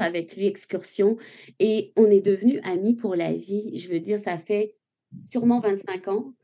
avec 0.00 0.36
lui, 0.36 0.46
excursion, 0.46 1.16
et 1.58 1.92
on 1.96 2.06
est 2.06 2.20
devenus 2.20 2.60
amis 2.62 2.94
pour 2.94 3.16
la 3.16 3.32
vie. 3.32 3.76
Je 3.76 3.88
veux 3.88 4.00
dire, 4.00 4.18
ça 4.18 4.38
fait 4.38 4.74
sûrement 5.20 5.60
25 5.60 6.08
ans. 6.08 6.34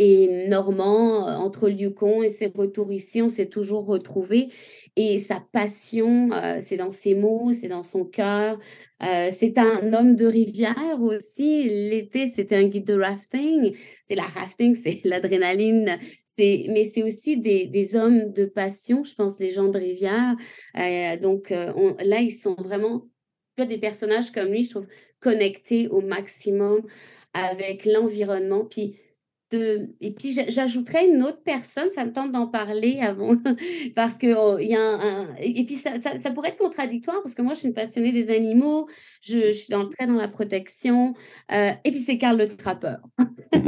Et 0.00 0.46
Normand, 0.46 1.26
entre 1.26 1.68
le 1.68 1.74
Yukon 1.74 2.22
et 2.22 2.28
ses 2.28 2.46
retours 2.46 2.92
ici, 2.92 3.20
on 3.20 3.28
s'est 3.28 3.48
toujours 3.48 3.84
retrouvés. 3.84 4.48
Et 4.94 5.18
sa 5.18 5.42
passion, 5.52 6.30
euh, 6.32 6.58
c'est 6.60 6.76
dans 6.76 6.90
ses 6.90 7.16
mots, 7.16 7.52
c'est 7.52 7.66
dans 7.66 7.82
son 7.82 8.04
cœur. 8.04 8.60
Euh, 9.02 9.30
c'est 9.32 9.58
un 9.58 9.92
homme 9.92 10.14
de 10.14 10.24
rivière 10.24 11.00
aussi. 11.00 11.64
L'été, 11.64 12.26
c'était 12.26 12.54
un 12.54 12.68
guide 12.68 12.86
de 12.86 12.94
rafting. 12.94 13.76
C'est 14.04 14.14
la 14.14 14.22
rafting, 14.22 14.76
c'est 14.76 15.00
l'adrénaline. 15.04 15.98
C'est, 16.24 16.66
mais 16.68 16.84
c'est 16.84 17.02
aussi 17.02 17.36
des, 17.36 17.96
hommes 17.96 18.32
de 18.32 18.44
passion, 18.44 19.02
je 19.02 19.16
pense, 19.16 19.40
les 19.40 19.50
gens 19.50 19.66
de 19.66 19.78
rivière. 19.78 20.36
Euh, 20.78 21.16
donc 21.16 21.50
là, 21.50 22.20
ils 22.20 22.30
sont 22.30 22.54
vraiment 22.54 23.02
des 23.56 23.78
personnages 23.78 24.30
comme 24.30 24.52
lui, 24.52 24.62
je 24.62 24.70
trouve, 24.70 24.86
connectés 25.18 25.88
au 25.88 26.02
maximum 26.02 26.82
avec 27.34 27.84
l'environnement. 27.84 28.64
Puis 28.64 28.96
et 29.52 30.10
puis 30.12 30.38
j'ajouterais 30.48 31.08
une 31.08 31.22
autre 31.22 31.42
personne, 31.42 31.88
ça 31.90 32.04
me 32.04 32.12
tente 32.12 32.32
d'en 32.32 32.46
parler 32.46 32.98
avant, 33.00 33.36
parce 33.94 34.18
que 34.18 34.34
oh, 34.36 34.58
il 34.58 34.68
y 34.68 34.74
a 34.74 34.80
un, 34.80 35.34
et 35.36 35.64
puis 35.64 35.76
ça, 35.76 35.96
ça, 35.96 36.30
pourrait 36.30 36.50
être 36.50 36.58
contradictoire 36.58 37.22
parce 37.22 37.34
que 37.34 37.42
moi 37.42 37.54
je 37.54 37.60
suis 37.60 37.68
une 37.68 37.74
passionnée 37.74 38.12
des 38.12 38.30
animaux, 38.30 38.88
je, 39.22 39.50
suis 39.50 39.70
dans, 39.70 39.88
très 39.88 40.06
dans 40.06 40.14
la 40.14 40.28
protection, 40.28 41.14
euh, 41.52 41.70
et 41.84 41.90
puis 41.90 42.00
c'est 42.00 42.18
Karl 42.18 42.36
le 42.36 42.46
trappeur. 42.46 42.98
et 43.52 43.58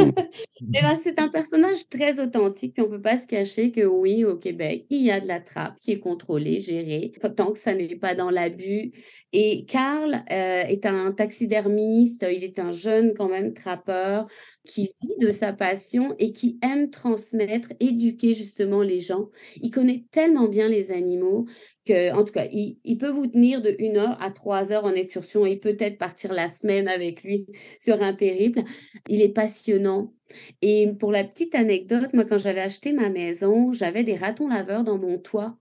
ben, 0.60 0.96
c'est 1.02 1.18
un 1.18 1.28
personnage 1.28 1.88
très 1.88 2.20
authentique, 2.20 2.74
puis 2.74 2.82
on 2.82 2.90
peut 2.90 3.00
pas 3.00 3.16
se 3.16 3.26
cacher 3.26 3.72
que 3.72 3.84
oui, 3.84 4.24
au 4.24 4.36
Québec, 4.36 4.86
il 4.90 5.02
y 5.02 5.10
a 5.10 5.20
de 5.20 5.28
la 5.28 5.40
trappe 5.40 5.80
qui 5.80 5.92
est 5.92 5.98
contrôlée, 5.98 6.60
gérée, 6.60 7.12
tant 7.36 7.52
que 7.52 7.58
ça 7.58 7.74
n'est 7.74 7.96
pas 7.96 8.14
dans 8.14 8.30
l'abus. 8.30 8.92
Et 9.32 9.64
Karl 9.64 10.24
euh, 10.30 10.62
est 10.62 10.84
un 10.86 11.12
taxidermiste, 11.12 12.26
il 12.30 12.44
est 12.44 12.58
un 12.58 12.72
jeune 12.72 13.14
quand 13.14 13.28
même 13.28 13.54
trappeur 13.54 14.26
qui 14.64 14.90
vit 15.00 15.16
de 15.20 15.30
sa 15.30 15.52
passion 15.52 15.69
et 16.18 16.32
qui 16.32 16.58
aime 16.62 16.90
transmettre, 16.90 17.72
éduquer 17.80 18.34
justement 18.34 18.82
les 18.82 19.00
gens. 19.00 19.30
Il 19.60 19.70
connaît 19.70 20.04
tellement 20.10 20.48
bien 20.48 20.68
les 20.68 20.90
animaux 20.90 21.46
en 21.90 22.24
tout 22.24 22.32
cas, 22.32 22.46
il, 22.50 22.98
peut 22.98 23.10
vous 23.10 23.26
tenir 23.26 23.62
de 23.62 23.74
une 23.78 23.96
heure 23.96 24.16
à 24.22 24.30
trois 24.30 24.72
heures 24.72 24.84
en 24.84 24.92
excursion 24.92 25.46
et 25.46 25.56
peut-être 25.56 25.98
partir 25.98 26.32
la 26.32 26.48
semaine 26.48 26.88
avec 26.88 27.22
lui 27.22 27.46
sur 27.78 28.02
un 28.02 28.12
périple. 28.12 28.62
Il 29.08 29.22
est 29.22 29.28
passionnant. 29.28 30.12
Et 30.62 30.88
pour 30.98 31.10
la 31.10 31.24
petite 31.24 31.54
anecdote, 31.54 32.12
moi, 32.12 32.24
quand 32.24 32.38
j'avais 32.38 32.60
acheté 32.60 32.92
ma 32.92 33.08
maison, 33.08 33.72
j'avais 33.72 34.04
des 34.04 34.14
ratons 34.14 34.48
laveurs 34.48 34.84
dans 34.84 34.98
mon 34.98 35.18
toit. 35.18 35.58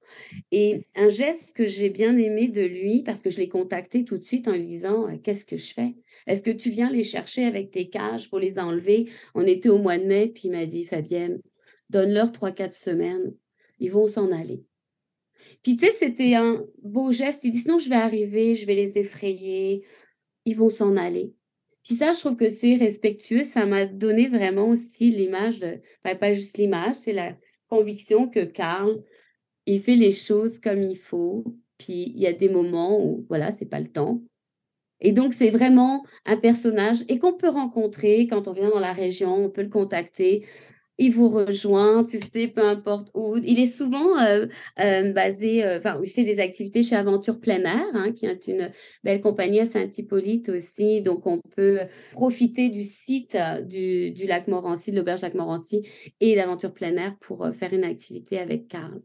Et 0.52 0.86
un 0.96 1.10
geste 1.10 1.56
que 1.56 1.66
j'ai 1.66 1.90
bien 1.90 2.18
aimé 2.18 2.48
de 2.48 2.62
lui, 2.62 3.02
parce 3.04 3.22
que 3.22 3.30
je 3.30 3.38
l'ai 3.38 3.50
contacté 3.50 4.06
tout 4.06 4.18
de 4.18 4.24
suite 4.24 4.48
en 4.48 4.54
lui 4.54 4.62
disant 4.62 5.08
Qu'est-ce 5.24 5.46
que 5.46 5.58
je 5.58 5.74
fais? 5.74 5.96
Est-ce 6.28 6.44
que 6.44 6.52
tu 6.52 6.70
viens 6.70 6.92
les 6.92 7.04
chercher 7.04 7.46
avec 7.46 7.72
tes 7.72 7.90
cages 7.90 8.30
pour 8.30 8.40
les 8.40 8.60
enlever 8.60 9.10
On 9.34 9.46
était 9.46 9.70
au 9.70 9.80
mois 9.80 9.98
de 9.98 10.06
mai, 10.06 10.28
puis 10.28 10.44
il 10.46 10.52
m'a 10.52 10.66
dit 10.66 10.86
Fabienne, 10.86 11.42
donne-leur 11.90 12.32
trois, 12.32 12.52
quatre 12.52 12.74
semaines, 12.74 13.34
ils 13.80 13.92
vont 13.92 14.06
s'en 14.06 14.32
aller. 14.32 14.64
Puis, 15.64 15.76
tu 15.76 15.86
sais, 15.86 15.92
c'était 15.92 16.36
un 16.36 16.64
beau 16.84 17.12
geste. 17.12 17.44
Il 17.44 17.52
dit 17.52 17.60
Sinon, 17.60 17.78
je 17.78 17.90
vais 17.90 17.96
arriver, 17.96 18.56
je 18.56 18.66
vais 18.66 18.76
les 18.76 18.98
effrayer, 18.98 19.84
ils 20.46 20.58
vont 20.58 20.70
s'en 20.70 20.98
aller. 20.98 21.34
Puis 21.84 21.96
ça, 21.96 22.14
je 22.14 22.20
trouve 22.20 22.36
que 22.36 22.50
c'est 22.50 22.76
respectueux. 22.76 23.44
Ça 23.44 23.66
m'a 23.66 23.86
donné 23.86 24.28
vraiment 24.28 24.68
aussi 24.68 25.10
l'image 25.10 25.60
de, 25.60 25.80
enfin, 26.04 26.16
pas 26.16 26.34
juste 26.34 26.58
l'image, 26.58 26.96
c'est 26.96 27.14
la 27.14 27.36
conviction 27.70 28.28
que 28.28 28.44
Karl, 28.44 29.04
il 29.66 29.82
fait 29.82 29.96
les 29.96 30.12
choses 30.12 30.60
comme 30.60 30.84
il 30.84 30.98
faut. 30.98 31.44
Puis 31.78 32.12
il 32.16 32.20
y 32.20 32.28
a 32.28 32.34
des 32.34 32.50
moments 32.50 33.04
où, 33.04 33.26
voilà, 33.30 33.52
c'est 33.52 33.70
pas 33.70 33.80
le 33.80 33.88
temps. 33.88 34.22
Et 35.02 35.14
donc, 35.14 35.34
c'est 35.34 35.50
vraiment 35.50 36.04
un 36.26 36.38
personnage 36.38 37.06
et 37.08 37.20
qu'on 37.20 37.34
peut 37.34 37.50
rencontrer 37.50 38.28
quand 38.28 38.48
on 38.48 38.54
vient 38.54 38.70
dans 38.70 38.80
la 38.80 38.94
région, 38.94 39.46
on 39.46 39.50
peut 39.50 39.62
le 39.64 39.70
contacter. 39.70 40.46
Il 41.00 41.12
vous 41.14 41.30
rejoint, 41.30 42.04
tu 42.04 42.18
sais, 42.18 42.48
peu 42.48 42.64
importe 42.64 43.10
où. 43.16 43.38
Il 43.38 43.58
est 43.60 43.66
souvent 43.66 44.20
euh, 44.20 44.46
euh, 44.80 45.12
basé, 45.14 45.66
enfin, 45.78 46.00
il 46.04 46.10
fait 46.10 46.24
des 46.24 46.40
activités 46.40 46.84
chez 46.84 46.96
Aventure 46.96 47.40
Plein 47.40 47.64
Air, 47.64 47.88
hein, 47.94 48.12
qui 48.12 48.26
est 48.26 48.48
une 48.48 48.70
belle 49.04 49.22
compagnie 49.22 49.62
à 49.62 49.66
Saint-Hippolyte 49.66 50.50
aussi. 50.50 51.02
Donc, 51.02 51.26
on 51.26 51.40
peut 51.56 51.80
profiter 52.12 52.70
du 52.70 52.84
site 52.84 53.38
du, 53.68 54.14
lac 54.28 54.48
Morancy, 54.48 54.92
de 54.92 54.98
l'auberge 54.98 55.22
lac 55.22 55.34
Morancy 55.34 55.82
et 56.20 56.36
d'Aventure 56.36 56.74
Plein 56.74 56.96
Air 56.98 57.16
pour 57.20 57.48
faire 57.54 57.74
une 57.74 57.86
activité 57.86 58.38
avec 58.38 58.68
Carl 58.68 59.02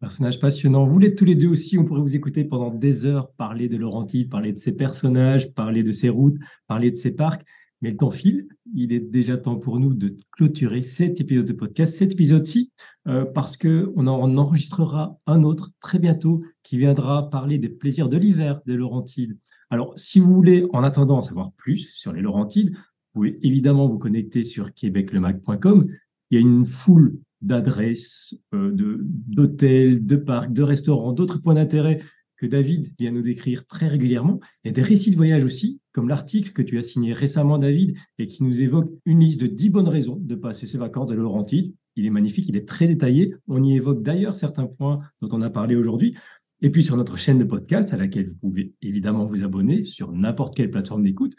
personnage 0.00 0.38
passionnant. 0.38 0.86
Vous 0.86 0.98
l'êtes 0.98 1.16
tous 1.16 1.24
les 1.24 1.34
deux 1.34 1.48
aussi. 1.48 1.76
On 1.76 1.84
pourrait 1.84 2.00
vous 2.00 2.14
écouter 2.14 2.44
pendant 2.44 2.70
des 2.70 3.04
heures 3.04 3.32
parler 3.32 3.68
de 3.68 3.76
Laurentide, 3.76 4.30
parler 4.30 4.52
de 4.52 4.60
ses 4.60 4.72
personnages, 4.72 5.52
parler 5.52 5.82
de 5.82 5.92
ses 5.92 6.08
routes, 6.08 6.36
parler 6.66 6.90
de 6.90 6.96
ses 6.96 7.10
parcs. 7.10 7.44
Mais 7.80 7.90
le 7.90 7.96
temps 7.96 8.10
file. 8.10 8.48
Il 8.80 8.92
est 8.92 9.00
déjà 9.00 9.36
temps 9.36 9.56
pour 9.56 9.80
nous 9.80 9.92
de 9.92 10.16
clôturer 10.30 10.84
cet 10.84 11.20
épisode 11.20 11.46
de 11.46 11.52
podcast, 11.52 11.96
cet 11.96 12.12
épisode-ci, 12.12 12.70
euh, 13.08 13.24
parce 13.24 13.56
que 13.56 13.92
on 13.96 14.06
en 14.06 14.36
enregistrera 14.36 15.18
un 15.26 15.42
autre 15.42 15.70
très 15.80 15.98
bientôt 15.98 16.44
qui 16.62 16.78
viendra 16.78 17.28
parler 17.28 17.58
des 17.58 17.68
plaisirs 17.68 18.08
de 18.08 18.16
l'hiver 18.16 18.60
des 18.66 18.76
Laurentides. 18.76 19.36
Alors, 19.70 19.98
si 19.98 20.20
vous 20.20 20.32
voulez, 20.32 20.64
en 20.72 20.84
attendant, 20.84 21.18
en 21.18 21.22
savoir 21.22 21.50
plus 21.56 21.92
sur 21.96 22.12
les 22.12 22.22
Laurentides, 22.22 22.70
vous 22.70 23.12
pouvez 23.14 23.38
évidemment 23.42 23.88
vous 23.88 23.98
connecter 23.98 24.44
sur 24.44 24.72
québeclemac.com. 24.72 25.88
Il 26.30 26.34
y 26.34 26.38
a 26.38 26.40
une 26.40 26.64
foule 26.64 27.18
d'adresses, 27.40 28.36
euh, 28.54 28.70
d'hôtels, 28.72 30.06
de, 30.06 30.16
parcs, 30.16 30.52
de 30.52 30.62
restaurants, 30.62 31.12
d'autres 31.12 31.38
points 31.38 31.54
d'intérêt 31.54 32.00
que 32.36 32.46
David 32.46 32.92
vient 32.96 33.10
nous 33.10 33.22
décrire 33.22 33.66
très 33.66 33.88
régulièrement. 33.88 34.38
Il 34.62 34.68
y 34.68 34.70
a 34.70 34.72
des 34.72 34.82
récits 34.82 35.10
de 35.10 35.16
voyage 35.16 35.42
aussi, 35.42 35.80
comme 35.98 36.08
l'article 36.08 36.52
que 36.52 36.62
tu 36.62 36.78
as 36.78 36.82
signé 36.84 37.12
récemment, 37.12 37.58
David, 37.58 37.96
et 38.20 38.28
qui 38.28 38.44
nous 38.44 38.60
évoque 38.60 38.88
une 39.04 39.18
liste 39.18 39.40
de 39.40 39.48
dix 39.48 39.68
bonnes 39.68 39.88
raisons 39.88 40.14
de 40.14 40.36
passer 40.36 40.64
ses 40.64 40.78
vacances 40.78 41.08
de 41.08 41.16
Laurentide. 41.16 41.74
Il 41.96 42.06
est 42.06 42.10
magnifique, 42.10 42.48
il 42.48 42.54
est 42.54 42.68
très 42.68 42.86
détaillé. 42.86 43.34
On 43.48 43.64
y 43.64 43.74
évoque 43.74 44.04
d'ailleurs 44.04 44.36
certains 44.36 44.66
points 44.66 45.00
dont 45.20 45.28
on 45.32 45.42
a 45.42 45.50
parlé 45.50 45.74
aujourd'hui. 45.74 46.16
Et 46.62 46.70
puis 46.70 46.84
sur 46.84 46.96
notre 46.96 47.18
chaîne 47.18 47.40
de 47.40 47.44
podcast, 47.44 47.92
à 47.92 47.96
laquelle 47.96 48.28
vous 48.28 48.36
pouvez 48.36 48.74
évidemment 48.80 49.24
vous 49.24 49.42
abonner 49.42 49.82
sur 49.82 50.12
n'importe 50.12 50.54
quelle 50.54 50.70
plateforme 50.70 51.02
d'écoute, 51.02 51.34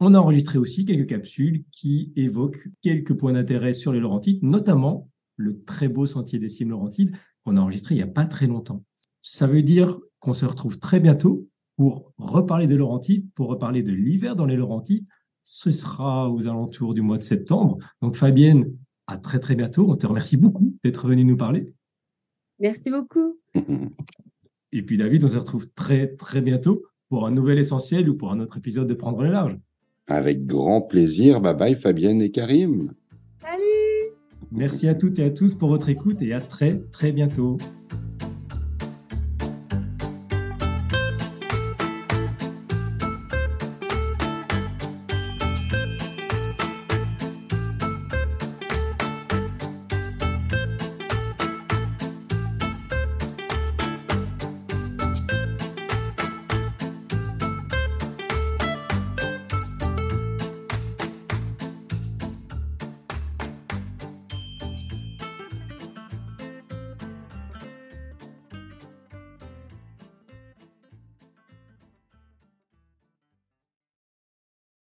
on 0.00 0.14
a 0.14 0.18
enregistré 0.18 0.56
aussi 0.56 0.86
quelques 0.86 1.10
capsules 1.10 1.64
qui 1.70 2.14
évoquent 2.16 2.68
quelques 2.80 3.12
points 3.12 3.34
d'intérêt 3.34 3.74
sur 3.74 3.92
les 3.92 4.00
Laurentides, 4.00 4.42
notamment 4.42 5.10
le 5.36 5.62
très 5.64 5.90
beau 5.90 6.06
Sentier 6.06 6.38
des 6.38 6.48
Cimes 6.48 6.70
Laurentides 6.70 7.14
qu'on 7.44 7.58
a 7.58 7.60
enregistré 7.60 7.96
il 7.96 7.98
n'y 7.98 8.04
a 8.04 8.06
pas 8.06 8.24
très 8.24 8.46
longtemps. 8.46 8.80
Ça 9.20 9.46
veut 9.46 9.62
dire 9.62 9.98
qu'on 10.20 10.32
se 10.32 10.46
retrouve 10.46 10.78
très 10.78 11.00
bientôt 11.00 11.49
pour 11.80 12.12
reparler 12.18 12.66
de 12.66 12.76
Laurentides, 12.76 13.26
pour 13.34 13.48
reparler 13.48 13.82
de 13.82 13.90
l'hiver 13.90 14.36
dans 14.36 14.44
les 14.44 14.56
Laurentides. 14.56 15.06
Ce 15.42 15.70
sera 15.70 16.30
aux 16.30 16.46
alentours 16.46 16.92
du 16.92 17.00
mois 17.00 17.16
de 17.16 17.22
septembre. 17.22 17.78
Donc 18.02 18.16
Fabienne, 18.16 18.76
à 19.06 19.16
très 19.16 19.38
très 19.38 19.54
bientôt. 19.54 19.90
On 19.90 19.96
te 19.96 20.06
remercie 20.06 20.36
beaucoup 20.36 20.76
d'être 20.84 21.08
venu 21.08 21.24
nous 21.24 21.38
parler. 21.38 21.72
Merci 22.58 22.90
beaucoup. 22.90 23.38
Et 24.72 24.82
puis 24.82 24.98
David, 24.98 25.24
on 25.24 25.28
se 25.28 25.38
retrouve 25.38 25.70
très 25.72 26.08
très 26.16 26.42
bientôt 26.42 26.82
pour 27.08 27.26
un 27.26 27.30
nouvel 27.30 27.58
essentiel 27.58 28.10
ou 28.10 28.14
pour 28.14 28.30
un 28.30 28.40
autre 28.40 28.58
épisode 28.58 28.86
de 28.86 28.92
Prendre 28.92 29.22
le 29.22 29.30
large. 29.30 29.56
Avec 30.06 30.44
grand 30.44 30.82
plaisir. 30.82 31.40
Bye 31.40 31.56
bye 31.56 31.74
Fabienne 31.76 32.20
et 32.20 32.30
Karim. 32.30 32.92
Salut 33.40 34.12
Merci 34.52 34.86
à 34.86 34.94
toutes 34.94 35.18
et 35.18 35.24
à 35.24 35.30
tous 35.30 35.54
pour 35.54 35.70
votre 35.70 35.88
écoute 35.88 36.20
et 36.20 36.34
à 36.34 36.42
très 36.42 36.78
très 36.92 37.10
bientôt. 37.10 37.56